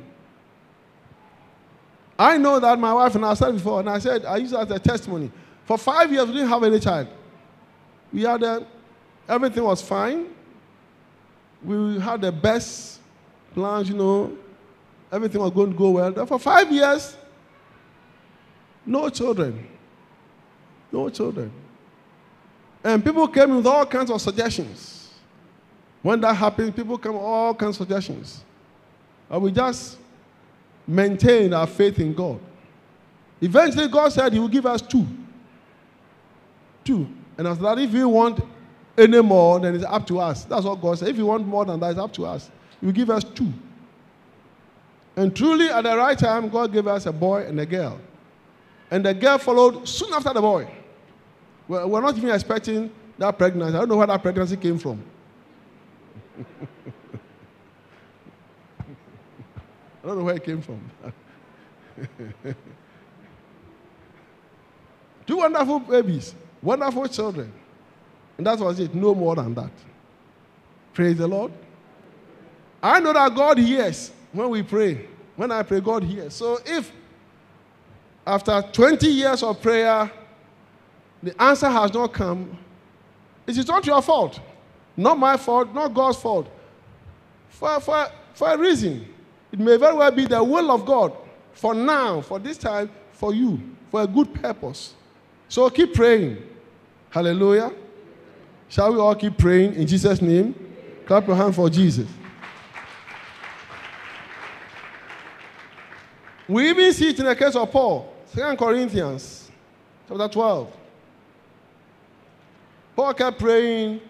I 2.18 2.38
know 2.38 2.58
that 2.58 2.78
my 2.78 2.92
wife 2.92 3.14
and 3.14 3.24
I 3.24 3.34
said 3.34 3.52
before, 3.52 3.80
and 3.80 3.90
I 3.90 3.98
said, 3.98 4.24
I 4.24 4.36
used 4.38 4.52
that 4.52 4.70
as 4.70 4.76
a 4.76 4.78
testimony. 4.78 5.30
For 5.64 5.76
five 5.76 6.10
years, 6.12 6.26
we 6.26 6.32
didn't 6.32 6.48
have 6.48 6.64
any 6.64 6.80
child. 6.80 7.08
We 8.16 8.22
had 8.22 8.42
a, 8.42 8.66
everything 9.28 9.62
was 9.62 9.82
fine. 9.82 10.28
We 11.62 12.00
had 12.00 12.22
the 12.22 12.32
best 12.32 12.98
plans, 13.52 13.90
you 13.90 13.94
know. 13.94 14.34
Everything 15.12 15.38
was 15.38 15.50
going 15.50 15.72
to 15.72 15.76
go 15.76 15.90
well. 15.90 16.24
For 16.24 16.38
five 16.38 16.72
years, 16.72 17.14
no 18.86 19.10
children. 19.10 19.68
No 20.90 21.10
children. 21.10 21.52
And 22.82 23.04
people 23.04 23.28
came 23.28 23.54
with 23.54 23.66
all 23.66 23.84
kinds 23.84 24.10
of 24.10 24.18
suggestions. 24.18 25.10
When 26.00 26.18
that 26.22 26.32
happened, 26.32 26.74
people 26.74 26.96
come 26.96 27.16
with 27.16 27.22
all 27.22 27.54
kinds 27.54 27.78
of 27.78 27.86
suggestions. 27.86 28.42
And 29.28 29.42
we 29.42 29.52
just 29.52 29.98
maintain 30.86 31.52
our 31.52 31.66
faith 31.66 31.98
in 31.98 32.14
God. 32.14 32.40
Eventually, 33.42 33.88
God 33.88 34.10
said 34.10 34.32
He 34.32 34.38
will 34.38 34.48
give 34.48 34.64
us 34.64 34.80
two. 34.80 35.06
Two. 36.82 37.06
And 37.38 37.46
after 37.46 37.62
that, 37.64 37.78
if 37.78 37.92
you 37.92 38.08
want 38.08 38.40
any 38.96 39.20
more, 39.20 39.60
then 39.60 39.74
it's 39.74 39.84
up 39.84 40.06
to 40.06 40.18
us. 40.20 40.44
That's 40.44 40.64
what 40.64 40.80
God 40.80 40.98
said. 40.98 41.08
If 41.08 41.16
you 41.16 41.26
want 41.26 41.46
more 41.46 41.64
than 41.64 41.78
that, 41.80 41.90
it's 41.90 41.98
up 41.98 42.12
to 42.14 42.26
us. 42.26 42.50
Will 42.82 42.92
give 42.92 43.10
us 43.10 43.24
two. 43.24 43.52
And 45.16 45.34
truly, 45.34 45.68
at 45.68 45.82
the 45.82 45.96
right 45.96 46.18
time, 46.18 46.48
God 46.48 46.72
gave 46.72 46.86
us 46.86 47.06
a 47.06 47.12
boy 47.12 47.46
and 47.46 47.58
a 47.58 47.66
girl. 47.66 47.98
And 48.90 49.04
the 49.04 49.14
girl 49.14 49.38
followed 49.38 49.88
soon 49.88 50.12
after 50.12 50.32
the 50.32 50.40
boy. 50.40 50.70
We're 51.68 52.00
not 52.00 52.16
even 52.16 52.30
expecting 52.30 52.90
that 53.18 53.36
pregnancy. 53.36 53.74
I 53.74 53.80
don't 53.80 53.88
know 53.88 53.96
where 53.96 54.06
that 54.06 54.22
pregnancy 54.22 54.56
came 54.56 54.78
from. 54.78 55.02
I 60.04 60.06
don't 60.06 60.18
know 60.18 60.24
where 60.24 60.36
it 60.36 60.44
came 60.44 60.62
from. 60.62 60.80
Two 65.26 65.38
wonderful 65.38 65.80
babies, 65.80 66.34
wonderful 66.62 67.06
children. 67.08 67.52
And 68.38 68.46
that 68.46 68.58
was 68.58 68.78
it, 68.80 68.94
no 68.94 69.14
more 69.14 69.34
than 69.34 69.54
that. 69.54 69.70
Praise 70.92 71.16
the 71.16 71.26
Lord. 71.26 71.52
I 72.82 73.00
know 73.00 73.12
that 73.12 73.34
God 73.34 73.58
hears 73.58 74.12
when 74.32 74.50
we 74.50 74.62
pray. 74.62 75.06
When 75.36 75.50
I 75.50 75.62
pray, 75.62 75.80
God 75.80 76.02
hears. 76.02 76.34
So 76.34 76.58
if 76.64 76.90
after 78.26 78.62
20 78.72 79.06
years 79.06 79.42
of 79.42 79.60
prayer, 79.60 80.10
the 81.22 81.42
answer 81.42 81.68
has 81.68 81.92
not 81.92 82.12
come, 82.12 82.56
it 83.46 83.56
is 83.56 83.66
not 83.66 83.86
your 83.86 84.02
fault. 84.02 84.40
Not 84.96 85.18
my 85.18 85.36
fault, 85.36 85.72
not 85.74 85.92
God's 85.94 86.18
fault. 86.18 86.48
For, 87.50 87.80
for, 87.80 88.08
for 88.34 88.50
a 88.52 88.58
reason. 88.58 89.06
It 89.52 89.58
may 89.58 89.76
very 89.76 89.94
well 89.94 90.10
be 90.10 90.26
the 90.26 90.42
will 90.42 90.70
of 90.70 90.84
God 90.84 91.12
for 91.52 91.74
now, 91.74 92.20
for 92.20 92.38
this 92.38 92.58
time, 92.58 92.90
for 93.12 93.32
you, 93.32 93.60
for 93.90 94.02
a 94.02 94.06
good 94.06 94.32
purpose. 94.34 94.94
So 95.48 95.70
keep 95.70 95.94
praying. 95.94 96.42
Hallelujah. 97.10 97.72
Shall 98.68 98.92
we 98.92 98.98
all 98.98 99.14
keep 99.14 99.38
praying 99.38 99.74
in 99.74 99.86
Jesus' 99.86 100.20
name? 100.20 100.54
Clap 101.06 101.26
your 101.26 101.36
hand 101.36 101.54
for 101.54 101.70
Jesus. 101.70 102.08
We 106.48 106.70
even 106.70 106.92
see 106.92 107.10
it 107.10 107.18
in 107.18 107.24
the 107.24 107.34
case 107.34 107.56
of 107.56 107.70
Paul, 107.70 108.12
2 108.34 108.56
Corinthians 108.56 109.50
chapter 110.08 110.28
12. 110.28 110.76
Paul 112.94 113.14
kept 113.14 113.38
praying, 113.38 114.00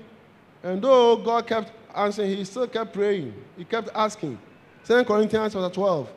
and 0.63 0.83
though 0.83 1.17
God 1.17 1.47
kept 1.47 1.73
answering, 1.95 2.37
he 2.37 2.45
still 2.45 2.67
kept 2.67 2.93
praying. 2.93 3.35
He 3.57 3.65
kept 3.65 3.89
asking. 3.95 4.39
2 4.85 5.05
Corinthians 5.05 5.55
chapter 5.55 5.75
12, 5.75 6.13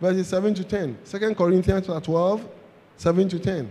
verses 0.00 0.28
7 0.28 0.54
to 0.54 0.64
10. 0.64 0.98
2 1.04 1.34
Corinthians 1.34 1.86
chapter 1.86 2.00
12, 2.00 2.48
7 2.96 3.28
to 3.28 3.38
10. 3.38 3.70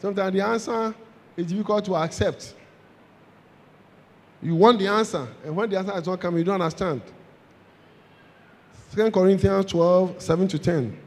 Sometimes 0.00 0.32
the 0.32 0.40
answer 0.40 0.94
is 1.36 1.46
difficult 1.46 1.84
to 1.86 1.96
accept. 1.96 2.54
You 4.40 4.54
want 4.54 4.78
the 4.78 4.86
answer, 4.86 5.26
and 5.44 5.56
when 5.56 5.68
the 5.68 5.78
answer 5.78 5.98
is 5.98 6.06
not 6.06 6.20
coming, 6.20 6.38
you 6.38 6.44
don't 6.44 6.60
understand. 6.60 7.02
2 8.94 9.10
Corinthians 9.10 9.66
12, 9.66 10.20
7 10.22 10.48
to 10.48 10.58
10. 10.58 10.98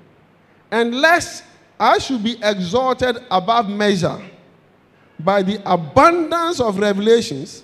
And 0.72 0.96
lest 0.96 1.44
I 1.80 1.98
should 1.98 2.24
be 2.24 2.38
exalted 2.44 3.18
above 3.32 3.70
measure 3.70 4.22
by 5.20 5.42
the 5.42 5.62
abundance 5.66 6.60
of 6.60 6.78
revelations, 6.78 7.64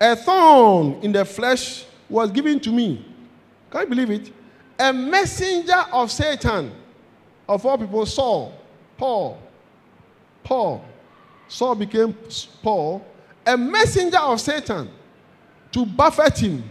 a 0.00 0.16
thorn 0.16 0.98
in 1.02 1.12
the 1.12 1.24
flesh 1.24 1.84
was 2.08 2.30
given 2.30 2.58
to 2.60 2.70
me. 2.70 3.06
Can 3.70 3.82
you 3.82 3.86
believe 3.86 4.10
it? 4.10 4.32
A 4.78 4.92
messenger 4.92 5.84
of 5.92 6.10
Satan, 6.10 6.72
of 7.50 7.66
all 7.66 7.76
people, 7.76 8.06
Saul, 8.06 8.54
Paul, 8.96 9.42
Paul. 10.44 10.84
Saul 11.48 11.74
became 11.74 12.16
Paul, 12.62 13.04
a 13.44 13.56
messenger 13.58 14.18
of 14.18 14.40
Satan 14.40 14.88
to 15.72 15.84
buffet 15.84 16.38
him, 16.38 16.62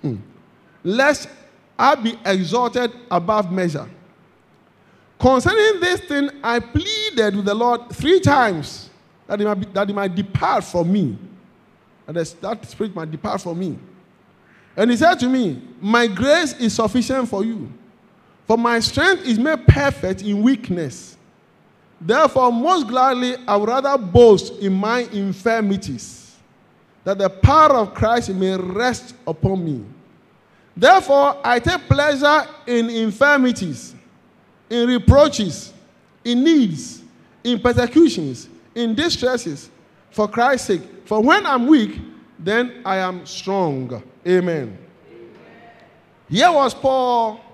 hmm, 0.00 0.16
lest 0.84 1.28
I 1.76 1.96
be 1.96 2.16
exalted 2.24 2.92
above 3.10 3.50
measure. 3.50 3.88
Concerning 5.18 5.80
this 5.80 6.00
thing, 6.02 6.30
I 6.44 6.60
pleaded 6.60 7.34
with 7.34 7.44
the 7.44 7.54
Lord 7.54 7.90
three 7.92 8.20
times 8.20 8.88
that 9.26 9.40
he 9.40 9.44
might, 9.44 9.54
be, 9.54 9.66
that 9.66 9.88
he 9.88 9.94
might 9.94 10.14
depart 10.14 10.62
from 10.62 10.92
me 10.92 11.18
and 12.06 12.16
that 12.16 12.66
spirit 12.66 12.94
might 12.94 13.10
depart 13.10 13.40
from 13.40 13.58
me. 13.58 13.78
And 14.76 14.90
he 14.90 14.96
said 14.96 15.16
to 15.16 15.28
me, 15.28 15.60
My 15.80 16.06
grace 16.06 16.52
is 16.54 16.74
sufficient 16.74 17.28
for 17.28 17.44
you, 17.44 17.72
for 18.50 18.58
my 18.58 18.80
strength 18.80 19.24
is 19.26 19.38
made 19.38 19.64
perfect 19.68 20.22
in 20.22 20.42
weakness. 20.42 21.16
Therefore, 22.00 22.50
most 22.50 22.88
gladly, 22.88 23.36
I 23.46 23.54
would 23.54 23.68
rather 23.68 23.96
boast 23.96 24.54
in 24.54 24.72
my 24.72 25.02
infirmities, 25.12 26.34
that 27.04 27.18
the 27.18 27.30
power 27.30 27.76
of 27.76 27.94
Christ 27.94 28.30
may 28.30 28.56
rest 28.56 29.14
upon 29.24 29.64
me. 29.64 29.84
Therefore, 30.76 31.40
I 31.44 31.60
take 31.60 31.82
pleasure 31.82 32.44
in 32.66 32.90
infirmities, 32.90 33.94
in 34.68 34.88
reproaches, 34.88 35.72
in 36.24 36.42
needs, 36.42 37.02
in 37.44 37.60
persecutions, 37.60 38.48
in 38.74 38.96
distresses, 38.96 39.70
for 40.10 40.26
Christ's 40.26 40.66
sake. 40.66 40.82
For 41.04 41.22
when 41.22 41.46
I'm 41.46 41.68
weak, 41.68 42.00
then 42.36 42.82
I 42.84 42.96
am 42.96 43.24
strong. 43.26 44.02
Amen. 44.26 44.76
Amen. 45.06 45.28
Here 46.28 46.50
was 46.50 46.74
Paul, 46.74 47.44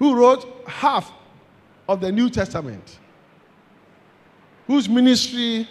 who 0.00 0.16
wrote 0.16 0.64
half 0.66 1.12
of 1.86 2.00
the 2.00 2.10
New 2.10 2.30
Testament, 2.30 2.98
whose 4.66 4.88
ministry 4.88 5.68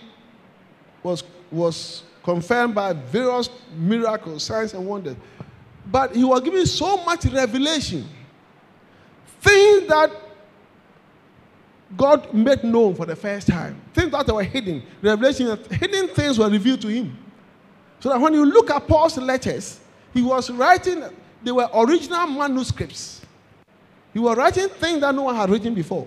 was, 1.03 1.23
was 1.51 2.03
confirmed 2.23 2.75
by 2.75 2.93
various 2.93 3.49
miracles, 3.75 4.43
signs, 4.43 4.73
and 4.73 4.85
wonders. 4.85 5.15
But 5.87 6.15
he 6.15 6.23
was 6.23 6.41
given 6.41 6.65
so 6.67 7.03
much 7.03 7.25
revelation, 7.25 8.07
things 9.41 9.87
that 9.87 10.11
God 11.97 12.31
made 12.31 12.63
known 12.63 12.93
for 12.93 13.07
the 13.07 13.15
first 13.15 13.47
time. 13.47 13.81
Things 13.95 14.11
that 14.11 14.27
were 14.27 14.43
hidden, 14.43 14.83
revelation, 15.01 15.57
hidden 15.71 16.07
things 16.09 16.37
were 16.37 16.49
revealed 16.49 16.81
to 16.81 16.87
him. 16.87 17.17
So 17.99 18.09
that 18.09 18.21
when 18.21 18.35
you 18.35 18.45
look 18.45 18.69
at 18.69 18.87
Paul's 18.87 19.17
letters, 19.17 19.79
he 20.13 20.21
was 20.21 20.51
writing, 20.51 21.03
they 21.43 21.51
were 21.51 21.67
original 21.73 22.27
manuscripts. 22.27 23.19
He 24.19 24.25
was 24.25 24.35
writing 24.35 24.67
things 24.67 24.99
that 24.99 25.15
no 25.15 25.23
one 25.23 25.35
had 25.37 25.49
written 25.49 25.73
before. 25.73 26.05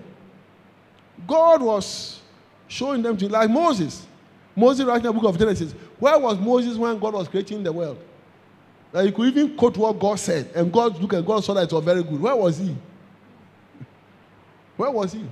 God 1.25 1.63
was 1.63 2.21
showing 2.67 3.01
them 3.01 3.17
to 3.17 3.27
like 3.27 3.49
Moses. 3.49 4.05
Moses 4.55 4.85
writing 4.85 5.07
the 5.07 5.13
book 5.13 5.23
of 5.23 5.39
Genesis. 5.39 5.71
Where 5.97 6.19
was 6.19 6.37
Moses 6.37 6.77
when 6.77 6.99
God 6.99 7.15
was 7.15 7.27
creating 7.27 7.63
the 7.63 7.73
world? 7.73 7.97
That 8.91 9.05
he 9.05 9.11
could 9.11 9.29
even 9.29 9.57
quote 9.57 9.75
what 9.77 9.97
God 9.97 10.19
said, 10.19 10.51
and 10.53 10.71
God 10.71 11.01
looked 11.01 11.15
at 11.15 11.25
God 11.25 11.43
saw 11.43 11.55
that 11.55 11.63
it 11.63 11.73
was 11.73 11.83
very 11.83 12.03
good. 12.03 12.21
Where 12.21 12.35
was 12.35 12.59
he? 12.59 12.75
Where 14.77 14.91
was 14.91 15.13
he? 15.13 15.25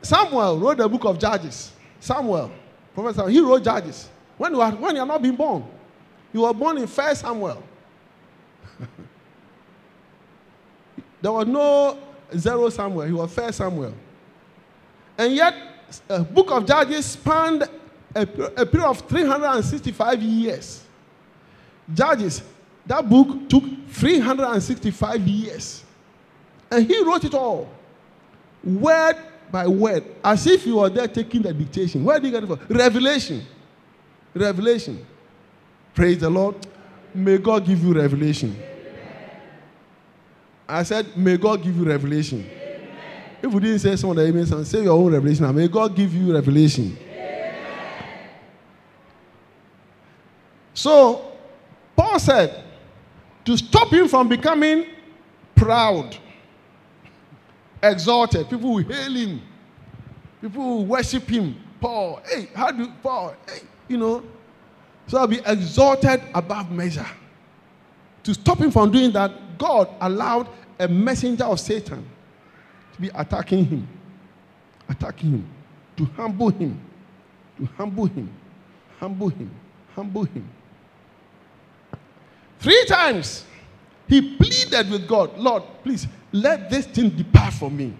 Samuel 0.00 0.58
wrote 0.58 0.78
the 0.78 0.88
book 0.88 1.04
of 1.04 1.18
Judges. 1.18 1.72
Samuel. 1.98 2.50
Samuel, 2.96 3.26
he 3.26 3.40
wrote 3.40 3.62
Judges. 3.62 4.08
When 4.38 4.54
you, 4.54 4.62
are, 4.62 4.72
when 4.72 4.94
you 4.94 5.02
are 5.02 5.06
not 5.06 5.20
being 5.20 5.36
born, 5.36 5.66
you 6.32 6.40
were 6.40 6.54
born 6.54 6.78
in 6.78 6.86
First 6.86 7.20
Samuel. 7.20 7.62
There 11.20 11.32
was 11.32 11.46
no 11.46 11.98
zero 12.36 12.68
Samuel, 12.70 13.06
he 13.06 13.12
was 13.12 13.32
First 13.32 13.58
Samuel. 13.58 13.94
And 15.18 15.34
yet, 15.34 15.54
a 16.08 16.20
book 16.20 16.50
of 16.50 16.66
Judges 16.66 17.04
spanned 17.06 17.62
a, 18.14 18.22
a 18.22 18.66
period 18.66 18.88
of 18.88 19.00
365 19.08 20.22
years. 20.22 20.84
Judges, 21.92 22.42
that 22.86 23.08
book 23.08 23.48
took 23.48 23.64
365 23.88 25.20
years. 25.26 25.84
And 26.70 26.86
he 26.86 27.02
wrote 27.02 27.24
it 27.24 27.34
all, 27.34 27.68
word 28.62 29.16
by 29.50 29.66
word, 29.66 30.04
as 30.24 30.46
if 30.46 30.64
he 30.64 30.72
was 30.72 30.92
there 30.92 31.08
taking 31.08 31.42
the 31.42 31.52
dictation. 31.52 32.04
Where 32.04 32.18
did 32.18 32.26
he 32.26 32.30
get 32.30 32.44
it 32.44 32.46
from? 32.46 32.60
Revelation. 32.68 33.44
Revelation. 34.32 35.04
Praise 35.94 36.18
the 36.18 36.30
Lord. 36.30 36.54
May 37.12 37.38
God 37.38 37.66
give 37.66 37.82
you 37.82 37.92
revelation. 37.92 38.56
I 40.70 40.82
said, 40.82 41.16
May 41.16 41.36
God 41.36 41.62
give 41.62 41.76
you 41.76 41.84
revelation. 41.84 42.48
If 43.42 43.52
we 43.52 43.60
didn't 43.60 43.78
say 43.78 43.96
some 43.96 44.10
of 44.10 44.16
the 44.16 44.26
amen, 44.26 44.64
say 44.64 44.82
your 44.82 44.92
own 44.92 45.12
revelation. 45.12 45.54
May 45.54 45.68
God 45.68 45.96
give 45.96 46.12
you 46.12 46.32
revelation. 46.34 46.96
So, 50.74 51.32
Paul 51.96 52.18
said, 52.18 52.64
to 53.44 53.56
stop 53.56 53.92
him 53.92 54.08
from 54.08 54.28
becoming 54.28 54.86
proud, 55.54 56.16
exalted, 57.82 58.48
people 58.48 58.74
will 58.74 58.82
hail 58.82 59.12
him, 59.12 59.42
people 60.40 60.62
will 60.64 60.86
worship 60.86 61.28
him. 61.28 61.56
Paul, 61.80 62.22
hey, 62.26 62.48
how 62.54 62.70
do 62.70 62.90
Paul, 63.02 63.34
hey, 63.48 63.60
you 63.88 63.96
know? 63.96 64.22
So 65.06 65.18
I'll 65.18 65.26
be 65.26 65.40
exalted 65.44 66.22
above 66.34 66.70
measure. 66.70 67.06
To 68.22 68.34
stop 68.34 68.58
him 68.58 68.70
from 68.70 68.92
doing 68.92 69.12
that, 69.12 69.32
God 69.60 69.90
allowed 70.00 70.48
a 70.78 70.88
messenger 70.88 71.44
of 71.44 71.60
Satan 71.60 72.02
to 72.94 73.00
be 73.00 73.10
attacking 73.14 73.66
him, 73.66 73.86
attacking 74.88 75.30
him, 75.32 75.48
to 75.98 76.06
humble 76.16 76.48
him, 76.48 76.80
to 77.58 77.66
humble 77.76 78.06
him, 78.06 78.30
humble 78.98 79.28
him, 79.28 79.50
humble 79.94 80.24
him. 80.24 80.48
Three 82.58 82.84
times 82.86 83.44
he 84.08 84.34
pleaded 84.36 84.90
with 84.90 85.06
God, 85.06 85.36
Lord, 85.36 85.62
please 85.84 86.08
let 86.32 86.70
this 86.70 86.86
thing 86.86 87.10
depart 87.10 87.52
from 87.52 87.76
me. 87.76 87.92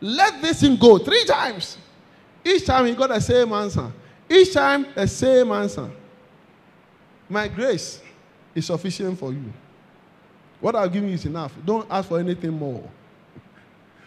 Let 0.00 0.42
this 0.42 0.62
thing 0.62 0.76
go. 0.76 0.98
Three 0.98 1.24
times. 1.26 1.78
Each 2.44 2.66
time 2.66 2.86
he 2.86 2.94
got 2.94 3.10
the 3.10 3.20
same 3.20 3.52
answer. 3.52 3.92
Each 4.28 4.52
time 4.52 4.86
the 4.94 5.06
same 5.06 5.52
answer. 5.52 5.88
My 7.28 7.46
grace 7.46 8.00
is 8.54 8.66
sufficient 8.66 9.16
for 9.16 9.32
you. 9.32 9.52
What 10.60 10.76
I've 10.76 10.92
given 10.92 11.08
you 11.08 11.14
is 11.14 11.24
enough. 11.24 11.52
Don't 11.64 11.86
ask 11.90 12.08
for 12.08 12.18
anything 12.18 12.52
more. 12.52 12.88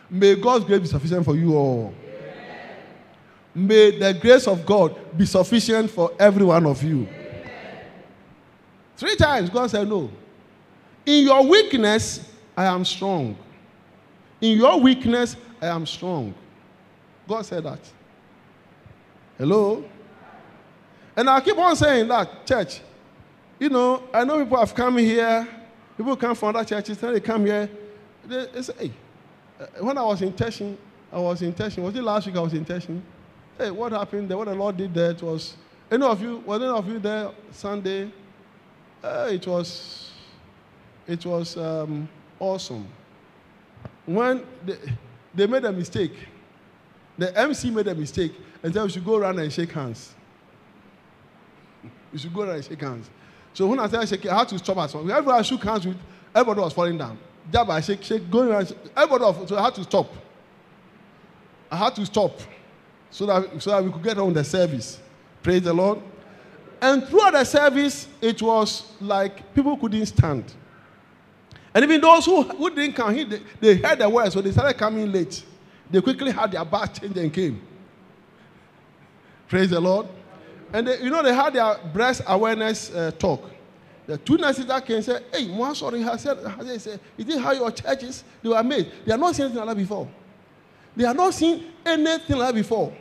May 0.09 0.35
God's 0.35 0.65
grace 0.65 0.81
be 0.81 0.87
sufficient 0.87 1.25
for 1.25 1.35
you 1.35 1.55
all. 1.55 1.93
May 3.55 3.97
the 3.97 4.13
grace 4.13 4.47
of 4.47 4.65
God 4.65 4.95
be 5.17 5.25
sufficient 5.25 5.89
for 5.89 6.11
every 6.19 6.45
one 6.45 6.65
of 6.65 6.81
you. 6.83 7.07
Three 8.97 9.15
times 9.15 9.49
God 9.49 9.69
said, 9.69 9.87
No. 9.87 10.09
In 11.05 11.25
your 11.25 11.45
weakness, 11.45 12.29
I 12.55 12.65
am 12.65 12.85
strong. 12.85 13.35
In 14.39 14.57
your 14.57 14.79
weakness, 14.79 15.35
I 15.61 15.67
am 15.67 15.85
strong. 15.85 16.33
God 17.27 17.45
said 17.45 17.63
that. 17.63 17.79
Hello? 19.37 19.83
And 21.15 21.29
I 21.29 21.41
keep 21.41 21.57
on 21.57 21.75
saying 21.75 22.07
that, 22.07 22.45
church. 22.45 22.81
You 23.59 23.69
know, 23.69 24.03
I 24.13 24.23
know 24.23 24.43
people 24.43 24.57
have 24.57 24.73
come 24.73 24.97
here, 24.97 25.47
people 26.03 26.17
come 26.17 26.35
from 26.35 26.55
other 26.55 26.65
churches, 26.65 26.97
then 26.97 27.13
they 27.13 27.19
come 27.19 27.45
here. 27.45 27.69
They, 28.25 28.45
they 28.47 28.61
say, 28.61 28.73
hey, 28.77 28.91
uh, 29.59 29.65
when 29.83 29.97
I 29.97 30.03
was 30.03 30.21
in 30.21 30.33
Teshie, 30.33 30.75
I 31.11 31.19
was 31.19 31.41
in 31.41 31.53
Teshie. 31.53 31.81
Was 31.81 31.95
it 31.95 32.03
last 32.03 32.25
week 32.25 32.35
I 32.35 32.39
was 32.41 32.53
in 32.53 32.65
Teshie? 32.65 33.01
Hey, 33.57 33.71
what 33.71 33.91
happened 33.91 34.29
there? 34.29 34.37
What 34.37 34.47
the 34.47 34.55
Lord 34.55 34.77
did 34.77 34.93
there, 34.93 35.11
it 35.11 35.21
was, 35.21 35.55
any 35.91 36.03
of 36.03 36.21
you, 36.21 36.37
was 36.39 36.61
any 36.61 36.71
of 36.71 36.87
you 36.87 36.99
there 36.99 37.31
Sunday? 37.51 38.11
Uh, 39.03 39.29
it 39.31 39.45
was, 39.45 40.11
it 41.07 41.25
was 41.25 41.57
um, 41.57 42.07
awesome. 42.39 42.87
When 44.05 44.45
they, 44.65 44.77
they 45.33 45.47
made 45.47 45.65
a 45.65 45.71
mistake, 45.71 46.13
the 47.17 47.37
MC 47.37 47.69
made 47.69 47.87
a 47.87 47.95
mistake 47.95 48.33
and 48.61 48.73
said 48.73 48.83
we 48.83 48.89
should 48.89 49.05
go 49.05 49.17
around 49.17 49.39
and 49.39 49.51
shake 49.51 49.71
hands. 49.71 50.13
We 52.11 52.19
should 52.19 52.33
go 52.33 52.41
around 52.41 52.55
and 52.55 52.65
shake 52.65 52.81
hands. 52.81 53.09
So 53.53 53.67
when 53.67 53.79
I 53.79 53.87
started 53.87 54.09
shaking, 54.09 54.31
I 54.31 54.39
had 54.39 54.49
to 54.49 54.57
stop 54.57 54.77
us. 54.77 54.95
Everybody 54.95 55.31
I 55.31 55.41
shook 55.43 55.63
hands 55.63 55.85
with, 55.85 55.97
everybody 56.33 56.61
was 56.61 56.73
falling 56.73 56.97
down. 56.97 57.17
Jab, 57.51 57.69
I 57.69 57.81
shake, 57.81 58.03
shake, 58.03 58.29
going 58.29 58.49
around. 58.49 58.75
Everybody 58.95 59.23
was, 59.23 59.49
so 59.49 59.57
I 59.57 59.63
had 59.63 59.75
to 59.75 59.83
stop. 59.83 60.11
I 61.69 61.77
had 61.77 61.95
to 61.95 62.05
stop 62.05 62.39
so 63.09 63.25
that, 63.25 63.61
so 63.61 63.71
that 63.71 63.83
we 63.83 63.91
could 63.91 64.03
get 64.03 64.17
on 64.17 64.33
the 64.33 64.43
service. 64.43 64.99
Praise 65.41 65.61
the 65.61 65.73
Lord. 65.73 66.01
And 66.81 67.07
throughout 67.07 67.33
the 67.33 67.43
service, 67.43 68.07
it 68.21 68.41
was 68.41 68.91
like 68.99 69.53
people 69.53 69.77
couldn't 69.77 70.05
stand. 70.07 70.51
And 71.73 71.83
even 71.83 72.01
those 72.01 72.25
who, 72.25 72.43
who 72.43 72.69
didn't 72.69 72.93
come, 72.93 73.15
they, 73.15 73.41
they 73.59 73.75
heard 73.75 73.99
the 73.99 74.09
word, 74.09 74.31
so 74.31 74.41
they 74.41 74.51
started 74.51 74.77
coming 74.77 75.11
late. 75.11 75.43
They 75.89 76.01
quickly 76.01 76.31
had 76.31 76.51
their 76.51 76.65
bath 76.65 76.99
changed 76.99 77.17
and 77.17 77.33
came. 77.33 77.61
Praise 79.47 79.69
the 79.69 79.79
Lord. 79.79 80.07
And 80.73 80.87
they, 80.87 81.01
you 81.01 81.11
know, 81.11 81.21
they 81.21 81.33
had 81.33 81.53
their 81.53 81.77
breast 81.93 82.23
awareness 82.25 82.91
uh, 82.91 83.11
talk. 83.17 83.49
The 84.07 84.17
two 84.17 84.37
nurses 84.37 84.65
that 84.65 84.85
came 84.85 85.01
said, 85.01 85.23
Hey, 85.31 85.49
one 85.49 85.75
sorry, 85.75 86.01
has 86.01 86.21
said, 86.21 86.37
has 86.45 86.83
said, 86.83 86.99
Is 87.17 87.25
this 87.25 87.39
how 87.39 87.51
your 87.51 87.71
churches 87.71 88.23
they 88.41 88.49
were 88.49 88.63
made? 88.63 88.91
They 89.05 89.11
have 89.11 89.19
not 89.19 89.35
seen 89.35 89.45
anything 89.45 89.59
like 89.65 89.69
that 89.69 89.81
before. 89.81 90.09
They 90.95 91.05
have 91.05 91.15
not 91.15 91.33
seen 91.33 91.71
anything 91.85 92.37
like 92.37 92.49
that 92.49 92.55
before. 92.55 92.93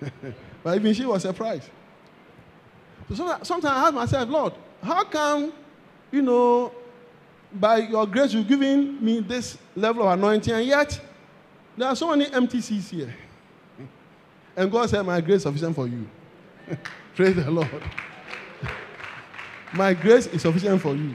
but 0.62 0.76
even 0.76 0.94
she 0.94 1.04
was 1.04 1.22
surprised. 1.22 1.68
So 3.08 3.14
sometimes, 3.16 3.46
sometimes 3.48 3.76
I 3.76 3.86
ask 3.86 3.94
myself, 3.94 4.28
Lord, 4.28 4.52
how 4.82 5.04
come, 5.04 5.52
you 6.10 6.22
know, 6.22 6.72
by 7.52 7.78
your 7.78 8.06
grace 8.06 8.32
you've 8.32 8.48
given 8.48 9.04
me 9.04 9.20
this 9.20 9.58
level 9.76 10.06
of 10.06 10.18
anointing, 10.18 10.54
and 10.54 10.66
yet 10.66 10.98
there 11.76 11.88
are 11.88 11.96
so 11.96 12.08
many 12.10 12.32
empty 12.32 12.60
seats 12.60 12.90
here. 12.90 13.14
And 14.56 14.70
God 14.70 14.88
said, 14.88 15.02
My 15.02 15.20
grace 15.20 15.36
is 15.36 15.42
sufficient 15.42 15.74
for 15.74 15.86
you. 15.86 16.06
Praise 17.14 17.36
the 17.36 17.50
Lord. 17.50 17.82
My 19.72 19.92
grace 19.92 20.26
is 20.28 20.42
sufficient 20.42 20.80
for 20.80 20.94
you. 20.94 21.14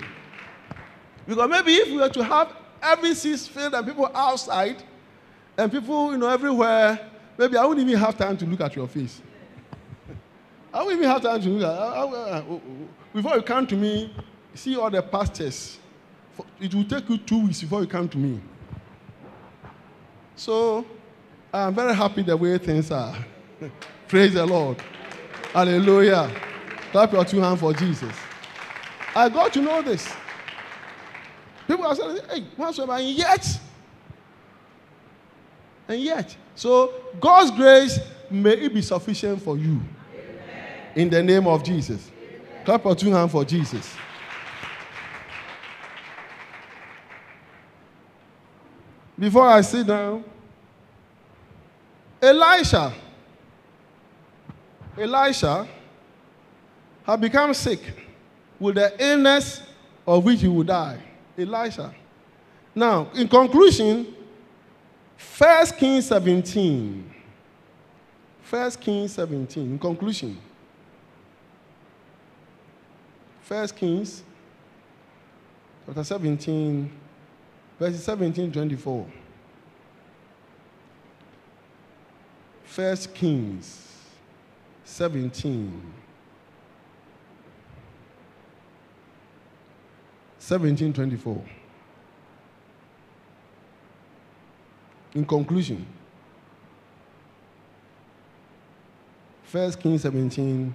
Because 1.26 1.50
maybe 1.50 1.74
if 1.76 1.88
we 1.88 1.98
were 1.98 2.10
to 2.10 2.24
have 2.24 2.54
every 2.82 3.14
seat 3.16 3.40
filled 3.40 3.74
and 3.74 3.86
people 3.86 4.10
outside 4.14 4.84
and 5.58 5.72
people, 5.72 6.12
you 6.12 6.18
know, 6.18 6.28
everywhere, 6.28 7.00
maybe 7.38 7.56
I 7.56 7.66
wouldn't 7.66 7.88
even 7.88 8.00
have 8.00 8.18
time 8.18 8.36
to 8.38 8.46
look 8.46 8.62
at 8.62 8.76
your 8.76 8.88
face. 8.88 9.22
I 10.74 10.84
wouldn't 10.84 11.00
even 11.02 11.12
have 11.12 11.22
time 11.22 11.42
to 11.42 11.50
look 11.50 11.64
at 11.64 11.80
I, 11.80 11.86
I, 11.86 12.02
I, 12.02 12.04
oh, 12.04 12.46
oh, 12.50 12.62
oh. 12.66 12.88
Before 13.14 13.36
you 13.36 13.42
come 13.42 13.66
to 13.68 13.76
me, 13.76 14.14
see 14.54 14.76
all 14.78 14.90
the 14.90 15.02
pastors. 15.02 15.78
It 16.60 16.74
will 16.74 16.86
take 16.86 17.10
you 17.10 17.18
two 17.18 17.46
weeks 17.46 17.62
before 17.62 17.82
you 17.82 17.88
come 17.88 18.08
to 18.10 18.18
me. 18.18 18.40
So, 20.36 20.86
I'm 21.52 21.74
very 21.74 21.96
happy 21.96 22.22
the 22.22 22.38
way 22.38 22.58
things 22.58 22.92
are. 22.92 23.16
Praise 24.08 24.34
the 24.34 24.46
Lord. 24.46 24.78
Hallelujah. 25.54 26.32
Clap 26.92 27.12
your 27.12 27.26
two 27.26 27.40
hands 27.40 27.60
for 27.60 27.74
Jesus. 27.74 28.16
I 29.16 29.30
got 29.30 29.52
to 29.54 29.62
know 29.62 29.82
this. 29.82 30.12
People 31.68 31.86
are 31.86 31.96
saying, 31.96 32.20
hey, 32.32 32.42
whatsoever, 32.56 32.94
and 32.94 33.10
yet, 33.10 33.60
and 35.88 36.02
yet. 36.02 36.36
So, 36.56 36.94
God's 37.20 37.52
grace 37.52 38.00
may 38.30 38.54
it 38.54 38.74
be 38.74 38.82
sufficient 38.82 39.42
for 39.42 39.58
you. 39.58 39.80
Amen. 40.14 40.92
In 40.96 41.10
the 41.10 41.22
name 41.22 41.48
of 41.48 41.64
Jesus. 41.64 42.10
Amen. 42.10 42.66
Clap 42.66 42.86
your 42.86 42.96
two 42.96 43.12
hands 43.12 43.32
for 43.32 43.46
Jesus. 43.46 43.96
Before 49.18 49.48
I 49.48 49.62
sit 49.62 49.86
down, 49.86 50.24
Elisha, 52.22 52.94
Elisha 54.98 55.68
had 57.04 57.22
become 57.22 57.54
sick 57.54 57.80
with 58.60 58.76
the 58.76 58.94
illness 59.04 59.62
of 60.06 60.24
which 60.24 60.42
he 60.42 60.48
would 60.48 60.68
die. 60.68 61.00
Elisha. 61.38 61.94
Now, 62.76 63.10
in 63.16 63.28
conclusion, 63.28 64.14
1 65.38 65.66
Kings 65.78 66.06
17. 66.08 67.14
1 68.50 68.72
Kings 68.72 69.14
17. 69.14 69.72
In 69.72 69.80
conclusion, 69.80 70.38
1 73.48 73.68
Kings 73.70 74.24
chapter 75.86 76.04
17, 76.04 76.92
verses 77.80 78.04
17 78.04 78.52
24. 78.52 79.08
First 82.70 83.16
Kings 83.16 83.88
17. 84.86 85.72
1724. 90.38 91.44
In 95.16 95.26
conclusion, 95.26 95.84
First 99.44 99.80
Kings 99.80 100.04
17, 100.04 100.72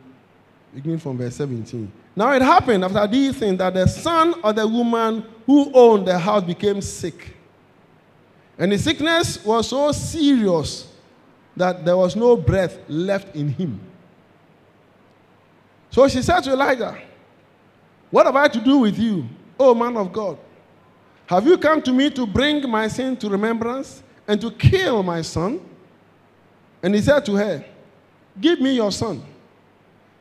beginning 0.74 0.98
from 0.98 1.16
verse 1.16 1.36
17. 1.36 1.90
Now 2.16 2.32
it 2.32 2.42
happened 2.42 2.84
after 2.84 3.06
these 3.06 3.36
things 3.36 3.58
that 3.58 3.72
the 3.72 3.86
son 3.86 4.34
of 4.42 4.56
the 4.56 4.66
woman 4.66 5.24
who 5.46 5.70
owned 5.72 6.08
the 6.08 6.18
house 6.18 6.42
became 6.42 6.80
sick. 6.80 7.36
And 8.58 8.72
the 8.72 8.78
sickness 8.78 9.44
was 9.44 9.68
so 9.68 9.92
serious 9.92 10.88
that 11.56 11.84
there 11.84 11.96
was 11.96 12.16
no 12.16 12.36
breath 12.36 12.78
left 12.88 13.34
in 13.34 13.48
him. 13.48 13.80
So 15.90 16.08
she 16.08 16.22
said 16.22 16.40
to 16.40 16.52
Elijah, 16.52 16.98
What 18.10 18.26
have 18.26 18.36
I 18.36 18.48
to 18.48 18.60
do 18.60 18.78
with 18.78 18.98
you, 18.98 19.28
O 19.58 19.74
man 19.74 19.96
of 19.96 20.12
God? 20.12 20.38
Have 21.26 21.46
you 21.46 21.56
come 21.56 21.80
to 21.82 21.92
me 21.92 22.10
to 22.10 22.26
bring 22.26 22.68
my 22.68 22.88
sin 22.88 23.16
to 23.18 23.28
remembrance 23.28 24.02
and 24.26 24.40
to 24.40 24.50
kill 24.50 25.02
my 25.02 25.22
son? 25.22 25.60
And 26.82 26.94
he 26.94 27.00
said 27.00 27.24
to 27.26 27.34
her, 27.36 27.64
Give 28.40 28.60
me 28.60 28.74
your 28.74 28.90
son. 28.90 29.24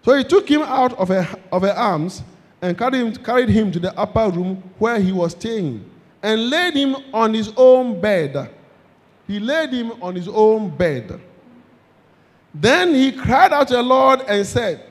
So 0.05 0.13
he 0.15 0.23
took 0.23 0.47
him 0.47 0.61
out 0.61 0.93
of 0.93 1.07
her, 1.07 1.27
of 1.51 1.61
her 1.63 1.73
arms 1.73 2.23
and 2.61 2.77
carried 2.77 2.95
him, 2.95 3.15
carried 3.15 3.49
him 3.49 3.71
to 3.71 3.79
the 3.79 3.97
upper 3.97 4.29
room 4.29 4.63
where 4.77 4.99
he 4.99 5.11
was 5.11 5.31
staying 5.31 5.89
and 6.21 6.49
laid 6.49 6.73
him 6.75 6.95
on 7.13 7.33
his 7.33 7.51
own 7.57 7.99
bed. 7.99 8.49
He 9.33 9.39
laid 9.39 9.73
him 9.73 9.93
on 9.99 10.13
his 10.13 10.27
own 10.27 10.69
bed. 10.69 11.19
Then 12.53 12.93
he 12.93 13.11
cried 13.11 13.51
out 13.51 13.67
to 13.69 13.73
the 13.73 13.81
Lord 13.81 14.21
and 14.27 14.45
said, 14.45 14.85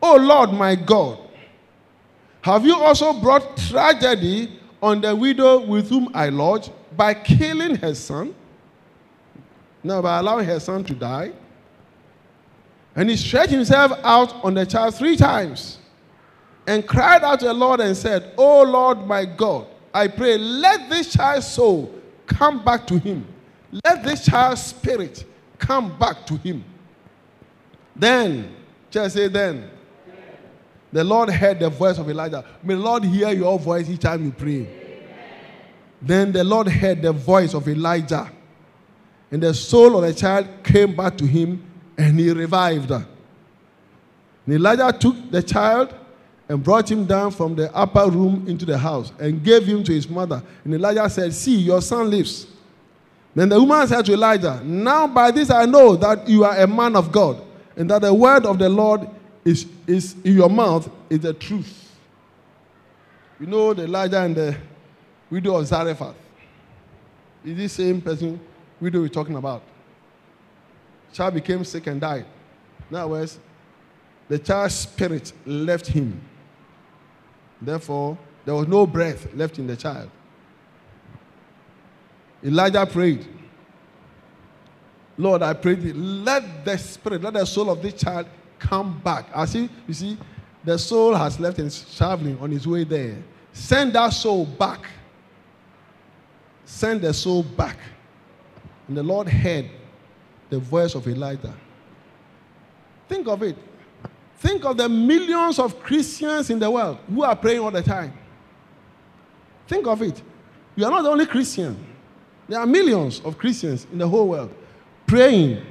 O 0.00 0.16
Lord 0.16 0.54
my 0.54 0.74
God, 0.74 1.18
have 2.40 2.64
you 2.64 2.74
also 2.76 3.12
brought 3.12 3.58
tragedy 3.58 4.58
on 4.82 5.02
the 5.02 5.14
widow 5.14 5.66
with 5.66 5.90
whom 5.90 6.08
I 6.14 6.30
lodge 6.30 6.70
by 6.96 7.12
killing 7.12 7.74
her 7.74 7.94
son? 7.94 8.34
Now, 9.82 10.00
by 10.00 10.20
allowing 10.20 10.46
her 10.46 10.58
son 10.58 10.82
to 10.84 10.94
die. 10.94 11.32
And 12.94 13.10
he 13.10 13.18
stretched 13.18 13.52
himself 13.52 13.92
out 14.02 14.32
on 14.42 14.54
the 14.54 14.64
child 14.64 14.94
three 14.94 15.18
times 15.18 15.76
and 16.66 16.88
cried 16.88 17.22
out 17.22 17.40
to 17.40 17.44
the 17.48 17.52
Lord 17.52 17.80
and 17.80 17.94
said, 17.94 18.32
O 18.38 18.62
Lord 18.62 19.06
my 19.06 19.26
God, 19.26 19.66
I 19.92 20.08
pray, 20.08 20.38
let 20.38 20.88
this 20.88 21.12
child's 21.12 21.46
soul 21.46 21.92
come 22.26 22.64
back 22.64 22.86
to 22.88 22.98
him. 22.98 23.26
Let 23.84 24.04
this 24.04 24.24
child's 24.24 24.62
spirit 24.62 25.24
come 25.58 25.98
back 25.98 26.26
to 26.26 26.36
him. 26.36 26.64
Then, 27.94 28.54
just 28.90 29.14
say, 29.14 29.28
then. 29.28 29.70
The 30.92 31.02
Lord 31.04 31.30
heard 31.30 31.60
the 31.60 31.68
voice 31.68 31.98
of 31.98 32.08
Elijah. 32.08 32.44
May 32.62 32.74
the 32.74 32.80
Lord 32.80 33.04
hear 33.04 33.30
your 33.30 33.58
voice 33.58 33.88
each 33.88 34.00
time 34.00 34.24
you 34.24 34.32
pray. 34.32 34.68
Then 36.00 36.32
the 36.32 36.44
Lord 36.44 36.68
heard 36.68 37.02
the 37.02 37.12
voice 37.12 37.54
of 37.54 37.68
Elijah. 37.68 38.30
And 39.30 39.42
the 39.42 39.52
soul 39.52 39.96
of 39.96 40.02
the 40.02 40.14
child 40.14 40.48
came 40.62 40.94
back 40.94 41.18
to 41.18 41.26
him 41.26 41.62
and 41.98 42.18
he 42.18 42.30
revived. 42.30 42.90
And 42.90 43.06
Elijah 44.48 44.96
took 44.96 45.30
the 45.30 45.42
child 45.42 45.94
and 46.48 46.62
brought 46.62 46.90
him 46.90 47.04
down 47.04 47.30
from 47.30 47.56
the 47.56 47.74
upper 47.74 48.08
room 48.08 48.44
into 48.46 48.64
the 48.64 48.78
house 48.78 49.12
and 49.18 49.42
gave 49.42 49.64
him 49.64 49.82
to 49.82 49.92
his 49.92 50.08
mother. 50.08 50.42
And 50.64 50.74
Elijah 50.74 51.08
said, 51.10 51.32
See, 51.32 51.56
your 51.56 51.82
son 51.82 52.10
lives. 52.10 52.46
Then 53.34 53.48
the 53.48 53.60
woman 53.60 53.86
said 53.86 54.04
to 54.06 54.12
Elijah, 54.12 54.62
Now 54.64 55.06
by 55.06 55.30
this 55.30 55.50
I 55.50 55.66
know 55.66 55.96
that 55.96 56.28
you 56.28 56.44
are 56.44 56.56
a 56.56 56.66
man 56.66 56.96
of 56.96 57.12
God, 57.12 57.42
and 57.76 57.90
that 57.90 58.02
the 58.02 58.14
word 58.14 58.46
of 58.46 58.58
the 58.58 58.68
Lord 58.68 59.08
is, 59.44 59.66
is 59.86 60.16
in 60.24 60.36
your 60.36 60.48
mouth 60.48 60.88
is 61.10 61.20
the 61.20 61.34
truth. 61.34 61.94
You 63.38 63.46
know 63.46 63.74
the 63.74 63.84
Elijah 63.84 64.22
and 64.22 64.34
the 64.34 64.56
widow 65.28 65.56
of 65.56 65.66
Zarephath. 65.66 66.14
Is 67.44 67.56
this 67.56 67.72
same 67.74 68.00
person 68.00 68.40
widow 68.80 69.00
we're 69.00 69.08
talking 69.08 69.36
about? 69.36 69.62
Child 71.12 71.34
became 71.34 71.64
sick 71.64 71.86
and 71.86 72.00
died. 72.00 72.24
In 72.90 72.96
other 72.96 73.08
words, 73.08 73.38
the 74.28 74.38
child's 74.38 74.74
spirit 74.74 75.32
left 75.44 75.86
him. 75.86 76.20
Therefore, 77.60 78.18
there 78.44 78.54
was 78.54 78.68
no 78.68 78.86
breath 78.86 79.32
left 79.34 79.58
in 79.58 79.66
the 79.66 79.76
child. 79.76 80.10
Elijah 82.44 82.86
prayed, 82.86 83.26
Lord, 85.18 85.42
I 85.42 85.54
pray 85.54 85.74
thee, 85.74 85.92
let 85.92 86.64
the 86.64 86.76
spirit, 86.76 87.22
let 87.22 87.32
the 87.32 87.44
soul 87.44 87.70
of 87.70 87.82
this 87.82 87.94
child 87.94 88.26
come 88.58 89.00
back. 89.00 89.26
I 89.34 89.46
see, 89.46 89.68
you 89.88 89.94
see, 89.94 90.18
the 90.62 90.78
soul 90.78 91.14
has 91.14 91.40
left 91.40 91.58
and 91.58 91.68
is 91.68 91.96
traveling 91.96 92.38
on 92.38 92.50
his 92.50 92.66
way 92.66 92.84
there. 92.84 93.16
Send 93.52 93.94
that 93.94 94.10
soul 94.10 94.44
back. 94.44 94.86
Send 96.64 97.00
the 97.00 97.14
soul 97.14 97.42
back. 97.42 97.78
And 98.88 98.96
the 98.96 99.02
Lord 99.02 99.28
heard 99.28 99.70
the 100.50 100.58
voice 100.58 100.94
of 100.94 101.06
Elijah. 101.08 101.54
Think 103.08 103.26
of 103.28 103.42
it. 103.42 103.56
Think 104.38 104.64
of 104.64 104.76
the 104.76 104.88
millions 104.88 105.58
of 105.58 105.82
Christians 105.82 106.50
in 106.50 106.58
the 106.58 106.70
world 106.70 106.98
who 107.08 107.22
are 107.22 107.34
praying 107.34 107.60
all 107.60 107.70
the 107.70 107.82
time. 107.82 108.12
Think 109.66 109.86
of 109.86 110.02
it. 110.02 110.22
You 110.74 110.84
are 110.84 110.90
not 110.90 111.02
the 111.02 111.10
only 111.10 111.26
Christian. 111.26 111.76
There 112.48 112.60
are 112.60 112.66
millions 112.66 113.20
of 113.20 113.38
Christians 113.38 113.86
in 113.90 113.98
the 113.98 114.08
whole 114.08 114.28
world 114.28 114.54
praying 115.06 115.64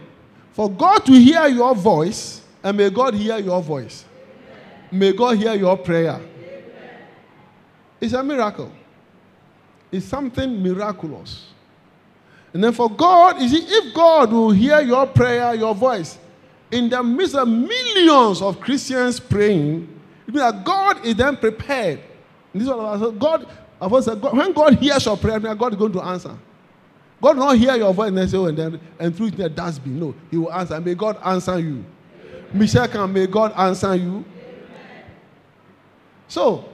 for 0.52 0.70
God 0.70 1.06
to 1.06 1.12
hear 1.12 1.48
your 1.48 1.76
voice 1.76 2.42
and 2.64 2.76
may 2.78 2.90
God 2.90 3.14
hear 3.14 3.38
your 3.38 3.62
voice. 3.62 4.06
May 4.92 5.14
God 5.14 5.38
hear 5.38 5.54
your 5.54 5.78
prayer. 5.78 6.20
It's 8.02 8.14
a 8.14 8.24
miracle. 8.24 8.72
It's 9.92 10.06
something 10.06 10.62
miraculous. 10.62 11.48
And 12.54 12.64
then 12.64 12.72
for 12.74 12.90
God, 12.90 13.42
you 13.42 13.50
see, 13.50 13.66
if 13.68 13.94
God 13.94 14.32
will 14.32 14.52
hear 14.52 14.82
your 14.82 15.06
prayer, 15.08 15.54
your 15.56 15.76
voice, 15.76 16.18
in 16.76 16.90
the 16.90 17.02
midst 17.02 17.36
of 17.36 17.48
millions 17.48 18.42
of 18.42 18.60
Christians 18.60 19.20
praying, 19.20 19.84
it 20.28 20.34
means 20.34 20.52
that 20.52 20.64
God 20.64 21.06
is 21.06 21.16
then 21.16 21.38
prepared. 21.38 22.00
This 22.54 22.64
is 22.64 22.70
what 22.70 22.80
I 22.80 23.00
said. 23.00 23.20
God, 23.20 23.48
I 23.82 24.00
said, 24.02 24.22
God, 24.22 24.38
when 24.38 24.54
God 24.54 24.76
hears 24.76 25.06
your 25.06 25.18
prayer, 25.18 25.40
God 25.40 25.74
is 25.74 25.80
going 25.80 25.94
to 25.94 26.02
answer. 26.02 26.38
God 27.22 27.38
will 27.38 27.46
not 27.46 27.58
hear 27.58 27.76
your 27.76 27.94
voice 27.94 28.10
and 28.10 28.30
say, 28.30 28.38
oh, 28.38 28.46
and 28.46 28.58
then 28.58 28.80
and 29.00 29.16
through 29.16 29.32
the 29.32 29.50
dustbin. 29.50 30.00
No, 30.00 30.16
He 30.30 30.38
will 30.38 30.54
answer. 30.54 30.80
May 30.80 30.96
God 30.96 31.18
answer 31.24 31.60
you. 31.60 31.84
Michel 32.54 32.88
Camp 32.88 33.12
may 33.12 33.28
God 33.28 33.54
answer 33.56 33.96
you. 33.96 34.24
So 36.28 36.66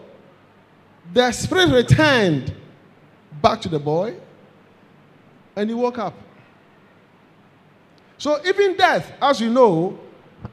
the 1.13 1.31
spirit 1.31 1.69
returned 1.69 2.55
back 3.41 3.61
to 3.61 3.69
the 3.69 3.79
boy 3.79 4.15
and 5.55 5.69
he 5.69 5.73
woke 5.73 5.97
up. 5.97 6.13
So 8.22 8.39
even 8.45 8.78
death, 8.78 9.13
as 9.19 9.41
you 9.41 9.49
know, 9.49 9.97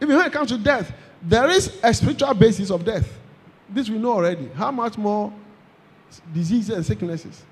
even 0.00 0.16
when 0.16 0.24
it 0.24 0.32
comes 0.32 0.48
to 0.48 0.56
death, 0.56 0.90
there 1.22 1.50
is 1.50 1.78
a 1.82 1.92
spiritual 1.92 2.32
basis 2.32 2.70
of 2.70 2.82
death. 2.82 3.06
This 3.68 3.90
we 3.90 3.98
know 3.98 4.12
already. 4.12 4.48
How 4.54 4.70
much 4.70 4.96
more 4.96 5.30
diseases 6.32 6.74
and 6.74 6.86
sicknesses? 6.86 7.42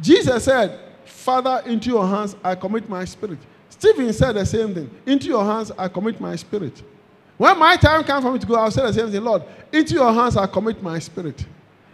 Jesus 0.00 0.42
said, 0.42 0.80
Father, 1.04 1.64
into 1.66 1.90
your 1.90 2.06
hands 2.06 2.34
I 2.42 2.54
commit 2.54 2.88
my 2.88 3.04
spirit. 3.04 3.40
Stephen 3.68 4.10
said 4.14 4.32
the 4.32 4.46
same 4.46 4.72
thing. 4.72 4.90
Into 5.04 5.26
your 5.26 5.44
hands 5.44 5.70
I 5.76 5.88
commit 5.88 6.18
my 6.18 6.34
spirit. 6.34 6.82
When 7.36 7.58
my 7.58 7.76
time 7.76 8.04
comes 8.04 8.24
for 8.24 8.32
me 8.32 8.38
to 8.38 8.46
go, 8.46 8.54
I'll 8.54 8.70
say 8.70 8.80
the 8.80 8.92
same 8.94 9.10
thing. 9.10 9.22
Lord, 9.22 9.42
into 9.70 9.92
your 9.92 10.10
hands 10.14 10.34
I 10.34 10.46
commit 10.46 10.82
my 10.82 10.98
spirit. 10.98 11.44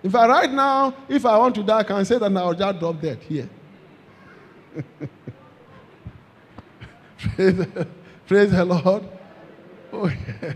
In 0.05 0.13
fact, 0.13 0.29
right 0.29 0.53
now, 0.53 0.95
if 1.09 1.27
I 1.27 1.37
want 1.39 1.57
to 1.57 1.65
die, 1.65 1.81
I 1.81 1.83
can 1.83 2.05
say 2.05 2.19
that 2.19 2.37
I'll 2.37 2.55
just 2.55 2.79
drop 2.79 3.01
dead 3.01 3.19
here. 3.19 3.51
praise, 7.23 7.67
praise 8.27 8.51
the 8.51 8.65
Lord. 8.65 9.05
Oh, 9.93 10.07
yeah. 10.07 10.55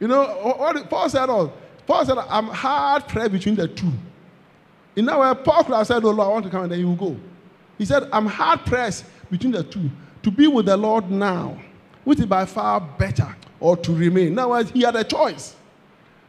You 0.00 0.08
know, 0.08 0.24
what 0.56 0.88
Paul 0.88 1.08
said, 1.08 1.28
oh, 1.28 1.52
Paul 1.86 2.04
said, 2.04 2.18
I'm 2.18 2.48
hard 2.48 3.08
pressed 3.08 3.32
between 3.32 3.56
the 3.56 3.66
two. 3.66 3.92
In 4.94 5.06
that 5.06 5.18
way, 5.18 5.32
Paul 5.44 5.64
could 5.64 5.74
have 5.74 5.86
said, 5.86 6.04
Oh 6.04 6.10
Lord, 6.10 6.28
I 6.28 6.32
want 6.32 6.44
to 6.44 6.50
come, 6.50 6.64
and 6.64 6.72
then 6.72 6.78
he 6.78 6.84
will 6.84 6.96
go. 6.96 7.16
He 7.78 7.84
said, 7.84 8.08
I'm 8.12 8.26
hard 8.26 8.66
pressed 8.66 9.04
between 9.30 9.52
the 9.52 9.62
two 9.62 9.90
to 10.22 10.30
be 10.30 10.46
with 10.46 10.66
the 10.66 10.76
Lord 10.76 11.10
now, 11.10 11.58
which 12.04 12.18
is 12.18 12.26
by 12.26 12.44
far 12.44 12.80
better, 12.80 13.34
or 13.60 13.76
to 13.76 13.94
remain. 13.94 14.34
Now, 14.34 14.52
he 14.64 14.82
had 14.82 14.96
a 14.96 15.04
choice. 15.04 15.56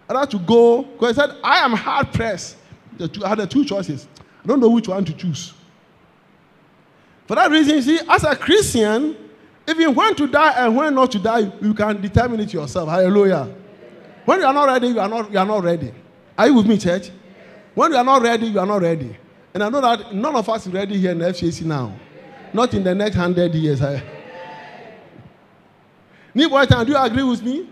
I 0.08 0.20
had 0.20 0.32
to 0.32 0.40
go, 0.40 0.84
because 0.84 1.16
he 1.16 1.22
said, 1.22 1.36
I 1.44 1.58
am 1.58 1.74
hard 1.74 2.14
pressed. 2.14 2.58
I 3.00 3.30
had 3.30 3.40
the 3.40 3.48
two 3.48 3.66
choices. 3.66 4.08
I 4.44 4.48
don't 4.48 4.60
know 4.60 4.70
which 4.70 4.88
one 4.88 5.04
to 5.06 5.14
choose. 5.14 5.54
For 7.28 7.36
that 7.36 7.52
reason, 7.52 7.76
you 7.76 7.82
see, 7.82 8.00
as 8.08 8.24
a 8.24 8.36
Christian, 8.36 9.16
even 9.70 9.94
when 9.94 10.16
to 10.16 10.28
die 10.28 10.54
and 10.66 10.76
when 10.76 10.96
not 10.96 11.12
to 11.12 11.20
die, 11.20 11.52
you 11.62 11.74
can 11.74 12.02
determine 12.02 12.40
it 12.40 12.54
yourself. 12.54 12.90
Hallelujah. 12.90 13.54
When 14.26 14.40
you 14.40 14.46
are 14.46 14.54
not 14.54 14.66
ready, 14.66 14.88
you 14.88 15.00
are 15.00 15.08
not, 15.10 15.32
you 15.32 15.38
are 15.38 15.46
not 15.46 15.64
ready. 15.64 15.94
Are 16.38 16.48
you 16.48 16.54
with 16.56 16.68
me, 16.68 16.78
church? 16.78 17.12
When 17.76 17.92
you 17.92 17.98
are 17.98 18.04
not 18.04 18.22
ready, 18.22 18.48
you 18.48 18.60
are 18.60 18.66
not 18.66 18.82
ready. 18.82 19.16
And 19.54 19.64
I 19.64 19.70
know 19.70 19.82
that 19.82 20.14
none 20.14 20.36
of 20.36 20.48
us 20.48 20.68
is 20.68 20.74
ready 20.74 20.98
here 20.98 21.12
in 21.12 21.20
FCC 21.20 21.64
now. 21.64 21.94
not 22.54 22.74
in 22.74 22.84
the 22.84 22.94
next 22.96 23.16
hundred 23.16 23.54
years. 23.56 23.80
Niboy, 26.36 26.86
do 26.86 26.92
you 26.92 26.98
agree 26.98 27.24
with 27.24 27.42
me? 27.42 27.68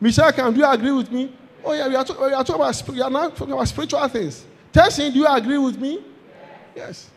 Michel 0.00 0.32
Camp 0.32 0.54
do 0.54 0.60
you 0.60 0.66
agree 0.68 0.90
with 0.90 1.10
me? 1.12 1.32
Oh 1.64 1.72
yeah, 1.72 1.88
we 1.88 1.94
are, 1.94 2.04
talk, 2.04 2.20
we 2.20 2.32
are 2.32 2.42
talking 2.44 2.54
about 2.56 2.88
we 2.88 3.00
are 3.00 3.10
now 3.10 3.28
talking 3.30 3.52
about 3.52 3.68
spiritual 3.68 4.08
things. 4.08 4.44
Testing, 4.72 5.12
do 5.12 5.20
you 5.20 5.26
agree 5.26 5.58
with 5.58 5.78
me? 5.78 6.02
Yes. 6.74 7.08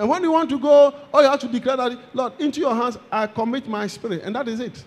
And 0.00 0.08
when 0.08 0.22
you 0.22 0.32
want 0.32 0.48
to 0.48 0.58
go, 0.58 0.94
oh, 1.12 1.20
you 1.20 1.28
have 1.28 1.40
to 1.40 1.46
declare 1.46 1.76
that, 1.76 1.98
Lord, 2.14 2.32
into 2.40 2.58
your 2.58 2.74
hands 2.74 2.96
I 3.12 3.26
commit 3.26 3.68
my 3.68 3.86
spirit, 3.86 4.22
and 4.24 4.34
that 4.34 4.48
is 4.48 4.58
it. 4.58 4.82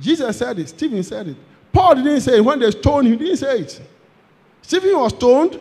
Jesus 0.00 0.38
said 0.38 0.58
it. 0.58 0.70
Stephen 0.70 1.02
said 1.02 1.28
it. 1.28 1.36
Paul 1.70 1.96
didn't 1.96 2.22
say 2.22 2.38
it. 2.38 2.40
When 2.40 2.58
they 2.58 2.70
stoned 2.70 3.08
he 3.08 3.16
didn't 3.16 3.36
say 3.36 3.58
it. 3.58 3.82
Stephen 4.62 4.98
was 4.98 5.12
stoned. 5.12 5.60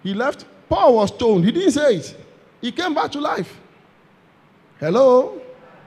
He 0.00 0.14
left. 0.14 0.44
Paul 0.68 0.94
was 0.94 1.08
stoned. 1.08 1.44
He 1.44 1.50
didn't 1.50 1.72
say 1.72 1.96
it. 1.96 2.16
He 2.60 2.70
came 2.70 2.94
back 2.94 3.10
to 3.10 3.20
life. 3.20 3.58
Hello? 4.78 5.42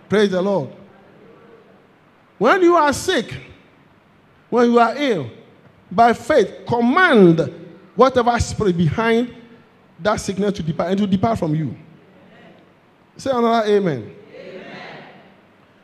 Praise 0.10 0.32
the 0.32 0.41
Lord. 0.41 0.72
When 2.38 2.62
you 2.62 2.76
are 2.76 2.91
sick, 2.91 3.34
when 4.50 4.70
you 4.70 4.80
are 4.80 4.93
ill, 4.98 5.30
by 5.89 6.12
faith, 6.12 6.66
command 6.68 7.54
whatever 7.96 8.38
spirit 8.41 8.76
behind 8.76 9.34
that 10.02 10.18
sickness 10.18 10.52
to 10.58 10.64
depart 10.64 10.89
and 10.89 11.00
to 11.00 11.08
depart 11.08 11.39
from 11.39 11.56
you. 11.56 11.74
Say 13.18 13.32
another 13.32 13.68
amen. 13.70 14.13
amen. 14.34 15.03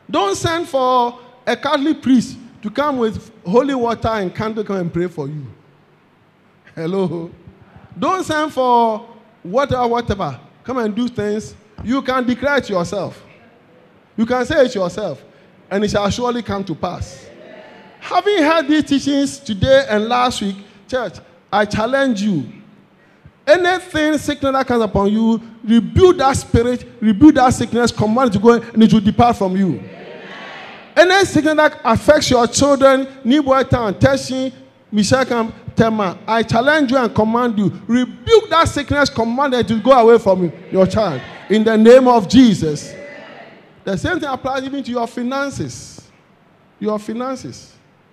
Don't 0.09 0.35
send 0.35 0.67
for 0.67 1.19
a 1.45 1.55
Catholic 1.55 2.01
priest 2.01 2.37
to 2.61 2.69
come 2.69 2.97
with 2.97 3.31
holy 3.45 3.75
water 3.75 4.09
and 4.09 4.33
candle 4.33 4.63
come 4.63 4.77
and 4.77 4.93
pray 4.93 5.07
for 5.07 5.27
you. 5.27 5.45
Hello. 6.75 7.31
Don't 7.97 8.23
send 8.23 8.53
for 8.53 9.07
whatever, 9.43 9.87
whatever. 9.87 10.39
Come 10.63 10.77
and 10.77 10.95
do 10.95 11.07
things. 11.07 11.55
You 11.83 12.01
can 12.01 12.25
declare 12.25 12.57
it 12.57 12.69
yourself. 12.69 13.23
You 14.15 14.25
can 14.25 14.45
say 14.45 14.65
it 14.65 14.75
yourself, 14.75 15.23
and 15.69 15.83
it 15.83 15.91
shall 15.91 16.09
surely 16.09 16.43
come 16.43 16.63
to 16.65 16.75
pass. 16.75 17.25
Having 17.99 18.37
heard 18.43 18.67
these 18.67 18.83
teachings 18.83 19.39
today 19.39 19.85
and 19.89 20.07
last 20.07 20.41
week, 20.41 20.57
church, 20.87 21.15
I 21.51 21.65
challenge 21.65 22.21
you. 22.21 22.60
Anything 23.45 24.17
sickness 24.17 24.51
that 24.53 24.67
comes 24.67 24.83
upon 24.83 25.11
you, 25.11 25.41
rebuke 25.63 26.17
that 26.17 26.33
spirit, 26.33 26.85
rebuke 27.01 27.35
that 27.35 27.49
sickness, 27.49 27.91
command 27.91 28.29
it 28.29 28.33
to 28.33 28.39
go 28.39 28.53
and 28.53 28.83
it 28.83 28.93
will 28.93 28.99
depart 28.99 29.35
from 29.35 29.57
you. 29.57 29.79
Amen. 29.79 30.21
Any 30.95 31.25
sickness 31.25 31.55
that 31.55 31.81
affects 31.83 32.29
your 32.29 32.45
children, 32.47 33.07
Niboy 33.25 33.67
Town, 33.69 33.93
Teshi, 33.95 34.53
Mishakam, 34.93 35.51
Tema, 35.75 36.19
I 36.27 36.43
challenge 36.43 36.91
you 36.91 36.97
and 36.97 37.13
command 37.15 37.57
you, 37.57 37.71
rebuke 37.87 38.49
that 38.49 38.67
sickness, 38.67 39.09
command 39.09 39.53
it 39.55 39.67
to 39.69 39.79
go 39.81 39.91
away 39.91 40.19
from 40.19 40.51
your 40.71 40.85
child. 40.85 41.21
In 41.49 41.63
the 41.63 41.77
name 41.77 42.07
of 42.07 42.29
Jesus. 42.29 42.93
The 43.83 43.97
same 43.97 44.19
thing 44.19 44.29
applies 44.29 44.63
even 44.63 44.83
to 44.83 44.91
your 44.91 45.07
finances. 45.07 46.07
Your 46.79 46.99
finances 46.99 47.71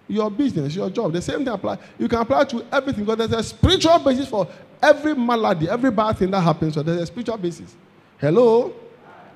your 0.08 0.30
business, 0.30 0.74
your 0.74 0.90
job. 0.90 1.12
The 1.12 1.22
same 1.22 1.38
thing 1.38 1.48
apply. 1.48 1.78
You 1.98 2.08
can 2.08 2.20
apply 2.20 2.44
to 2.44 2.64
everything 2.72 3.04
because 3.04 3.18
there's 3.28 3.40
a 3.40 3.42
spiritual 3.42 3.98
basis 3.98 4.26
for 4.26 4.48
every 4.82 5.14
malady, 5.14 5.68
every 5.68 5.90
bad 5.90 6.18
thing 6.18 6.30
that 6.30 6.40
happens. 6.40 6.74
So 6.74 6.82
there's 6.82 7.02
a 7.02 7.06
spiritual 7.06 7.36
basis. 7.36 7.76
Hello? 8.18 8.74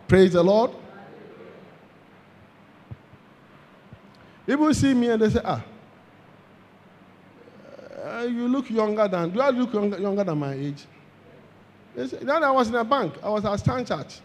Praise 0.08 0.32
the 0.32 0.42
Lord. 0.42 0.72
People 4.46 4.74
see 4.74 4.92
me 4.92 5.10
and 5.10 5.22
they 5.22 5.30
say, 5.30 5.40
ah, 5.44 5.64
uh, 8.04 8.22
you 8.22 8.48
look 8.48 8.68
younger 8.70 9.06
than, 9.06 9.30
do 9.30 9.40
I 9.40 9.50
look 9.50 9.72
younger, 9.72 9.98
younger 9.98 10.24
than 10.24 10.38
my 10.38 10.54
age? 10.54 10.84
They 11.94 12.08
say, 12.08 12.18
then 12.18 12.42
I 12.42 12.50
was 12.50 12.68
in 12.68 12.74
a 12.74 12.84
bank. 12.84 13.14
I 13.22 13.28
was 13.28 13.44
at 13.44 13.52
Stanchart. 13.60 14.20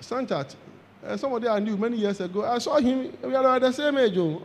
Stanchart. 0.00 0.54
Uh, 1.06 1.16
somebody 1.16 1.46
I 1.46 1.60
knew 1.60 1.76
many 1.76 1.98
years 1.98 2.20
ago, 2.20 2.44
I 2.44 2.58
saw 2.58 2.78
him, 2.78 3.12
we 3.22 3.34
are 3.34 3.60
the 3.60 3.70
same 3.70 3.96
age. 3.98 4.16
Oh. 4.16 4.42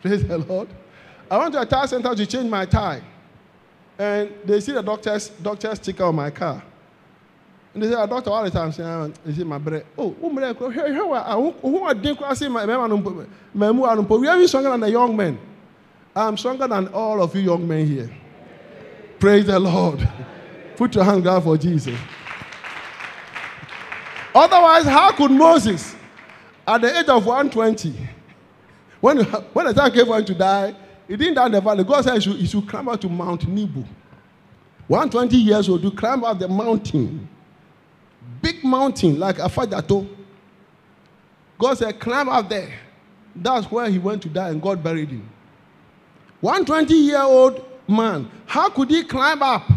Praise 0.00 0.26
the 0.26 0.38
Lord. 0.38 0.68
I 1.30 1.38
went 1.38 1.52
to 1.54 1.60
a 1.60 1.66
tire 1.66 1.86
center 1.86 2.14
to 2.14 2.26
change 2.26 2.48
my 2.48 2.64
tie. 2.66 3.02
And 3.98 4.32
they 4.44 4.60
see 4.60 4.72
the 4.72 4.82
doctor's, 4.82 5.28
doctor's 5.28 5.78
sticker 5.78 6.04
on 6.04 6.14
my 6.14 6.30
car. 6.30 6.62
And 7.74 7.82
they 7.82 7.88
say, 7.88 7.94
doctor, 7.94 8.30
all 8.30 8.44
the 8.44 8.50
time, 8.50 8.72
say, 8.72 8.82
is 9.26 9.38
it 9.38 9.46
my 9.46 9.58
bread? 9.58 9.84
Oh, 9.98 10.14
here, 10.70 10.94
who 10.94 11.84
I 11.84 11.94
didn't 11.94 12.36
say 12.36 12.48
my 12.48 12.66
man, 12.66 13.02
we 13.52 14.28
are 14.28 14.46
stronger 14.46 14.70
than 14.70 14.80
the 14.80 14.90
young 14.90 15.16
men. 15.16 15.38
I'm 16.14 16.36
stronger 16.36 16.66
than 16.66 16.88
all 16.88 17.22
of 17.22 17.34
you 17.34 17.42
young 17.42 17.66
men 17.66 17.86
here. 17.86 18.10
Praise 19.18 19.46
the 19.46 19.58
Lord. 19.58 20.08
Put 20.76 20.94
your 20.94 21.04
hand 21.04 21.24
down 21.24 21.42
for 21.42 21.56
Jesus. 21.58 21.98
Otherwise, 24.34 24.84
how 24.84 25.12
could 25.12 25.30
Moses, 25.30 25.94
at 26.66 26.80
the 26.80 26.98
age 26.98 27.08
of 27.08 27.26
120, 27.26 27.94
when, 29.00 29.24
when 29.24 29.66
the 29.66 29.74
time 29.74 29.90
came 29.92 30.06
for 30.06 30.18
him 30.18 30.24
to 30.24 30.34
die, 30.34 30.74
he 31.08 31.16
didn't 31.16 31.34
die 31.34 31.46
in 31.46 31.52
the 31.52 31.60
valley. 31.60 31.82
God 31.82 32.04
said 32.04 32.14
he 32.14 32.20
should, 32.20 32.36
he 32.36 32.46
should 32.46 32.68
climb 32.68 32.88
up 32.88 33.00
to 33.00 33.08
Mount 33.08 33.48
Nebo. 33.48 33.84
120 34.86 35.36
years 35.36 35.68
old 35.68 35.82
to 35.82 35.90
climb 35.90 36.24
up 36.24 36.38
the 36.38 36.48
mountain. 36.48 37.28
Big 38.42 38.62
mountain 38.64 39.18
like 39.18 39.36
Afadjato. 39.36 40.08
God 41.58 41.78
said, 41.78 41.98
climb 42.00 42.28
up 42.28 42.48
there. 42.48 42.72
That's 43.34 43.70
where 43.70 43.88
he 43.88 43.98
went 43.98 44.22
to 44.22 44.28
die 44.28 44.50
and 44.50 44.60
God 44.60 44.82
buried 44.82 45.10
him. 45.10 45.28
120 46.40 46.94
year 46.94 47.22
old 47.22 47.64
man, 47.86 48.30
how 48.46 48.70
could 48.70 48.90
he 48.90 49.04
climb 49.04 49.42
up 49.42 49.68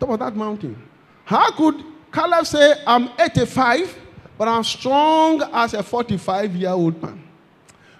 top 0.00 0.08
of 0.10 0.18
that 0.18 0.34
mountain? 0.34 0.80
How 1.24 1.50
could 1.50 1.84
Caleb 2.12 2.46
say, 2.46 2.82
I'm 2.86 3.10
85, 3.18 3.96
but 4.36 4.48
I'm 4.48 4.64
strong 4.64 5.42
as 5.52 5.74
a 5.74 5.82
45 5.82 6.56
year 6.56 6.70
old 6.70 7.00
man. 7.02 7.22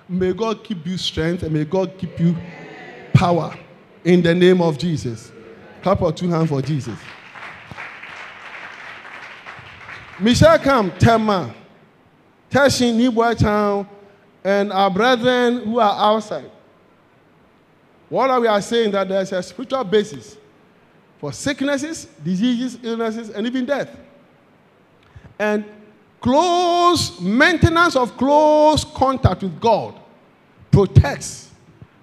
May 0.09 0.33
God 0.33 0.65
keep 0.65 0.87
you 0.87 0.97
strength 0.97 1.43
and 1.43 1.53
may 1.53 1.65
God 1.65 1.93
keep 1.99 2.19
you 2.19 2.35
power 3.13 3.55
in 4.05 4.23
the 4.23 4.35
name 4.35 4.63
of 4.63 4.79
Jesus. 4.79 5.33
Clap 5.83 6.01
your 6.01 6.13
two 6.13 6.29
hands 6.29 6.49
for 6.49 6.63
Jesus. 6.63 6.99
Michel 10.19 10.59
Camp, 10.59 10.99
Tema, 10.99 11.55
Teshie, 12.51 12.93
Niboy 12.93 13.39
Town, 13.39 13.87
and 14.43 14.73
our 14.73 14.91
brethren 14.91 15.65
who 15.65 15.79
are 15.79 16.15
outside. 16.15 16.51
What 18.09 18.31
are 18.31 18.41
we 18.41 18.47
are 18.47 18.63
saying 18.63 18.93
that 18.93 19.09
there's 19.09 19.33
a 19.33 19.43
spiritual 19.43 19.85
basis 19.85 20.39
for 21.19 21.33
sicknesses, 21.33 22.07
diseases, 22.25 22.79
illnesses, 22.83 23.31
and 23.31 23.47
even 23.47 23.67
death. 23.67 23.97
And 25.39 25.65
close 26.21 27.21
maintenance 27.21 27.95
of 27.97 28.17
close 28.17 28.85
contact 28.85 29.43
with 29.43 29.61
God 29.61 29.95
protects 30.71 31.49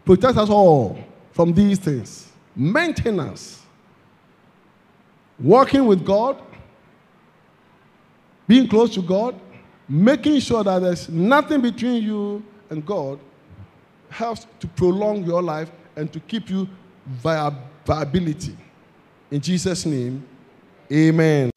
protects 0.05 0.37
us 0.37 0.49
all 0.49 0.97
from 1.31 1.53
these 1.53 1.79
things. 1.79 2.31
Maintenance, 2.55 3.63
working 5.39 5.85
with 5.85 6.05
God, 6.05 6.41
being 8.47 8.67
close 8.67 8.93
to 8.93 9.01
God, 9.01 9.37
making 9.89 10.39
sure 10.39 10.63
that 10.63 10.79
there's 10.79 11.09
nothing 11.09 11.61
between 11.61 12.03
you 12.03 12.43
and 12.69 12.85
God 12.85 13.19
helps 14.09 14.47
to 14.59 14.67
prolong 14.67 15.25
your 15.25 15.41
life 15.41 15.71
and 15.95 16.11
to 16.13 16.19
keep 16.21 16.49
you 16.49 16.69
viability. 17.07 18.55
In 19.31 19.41
Jesus' 19.41 19.85
name, 19.85 20.25
amen. 20.91 21.51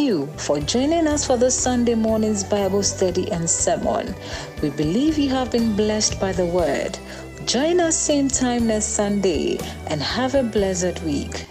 You 0.00 0.26
for 0.36 0.60
joining 0.60 1.06
us 1.06 1.26
for 1.26 1.36
this 1.36 1.54
Sunday 1.56 1.94
morning's 1.94 2.42
Bible 2.42 2.82
study 2.82 3.30
and 3.30 3.48
sermon. 3.48 4.14
We 4.62 4.70
believe 4.70 5.18
you 5.18 5.28
have 5.30 5.52
been 5.52 5.76
blessed 5.76 6.18
by 6.18 6.32
the 6.32 6.46
word. 6.46 6.98
Join 7.44 7.80
us 7.80 7.96
same 7.96 8.28
time 8.28 8.66
next 8.66 8.86
Sunday 8.86 9.58
and 9.88 10.00
have 10.00 10.34
a 10.34 10.42
blessed 10.42 11.02
week. 11.02 11.46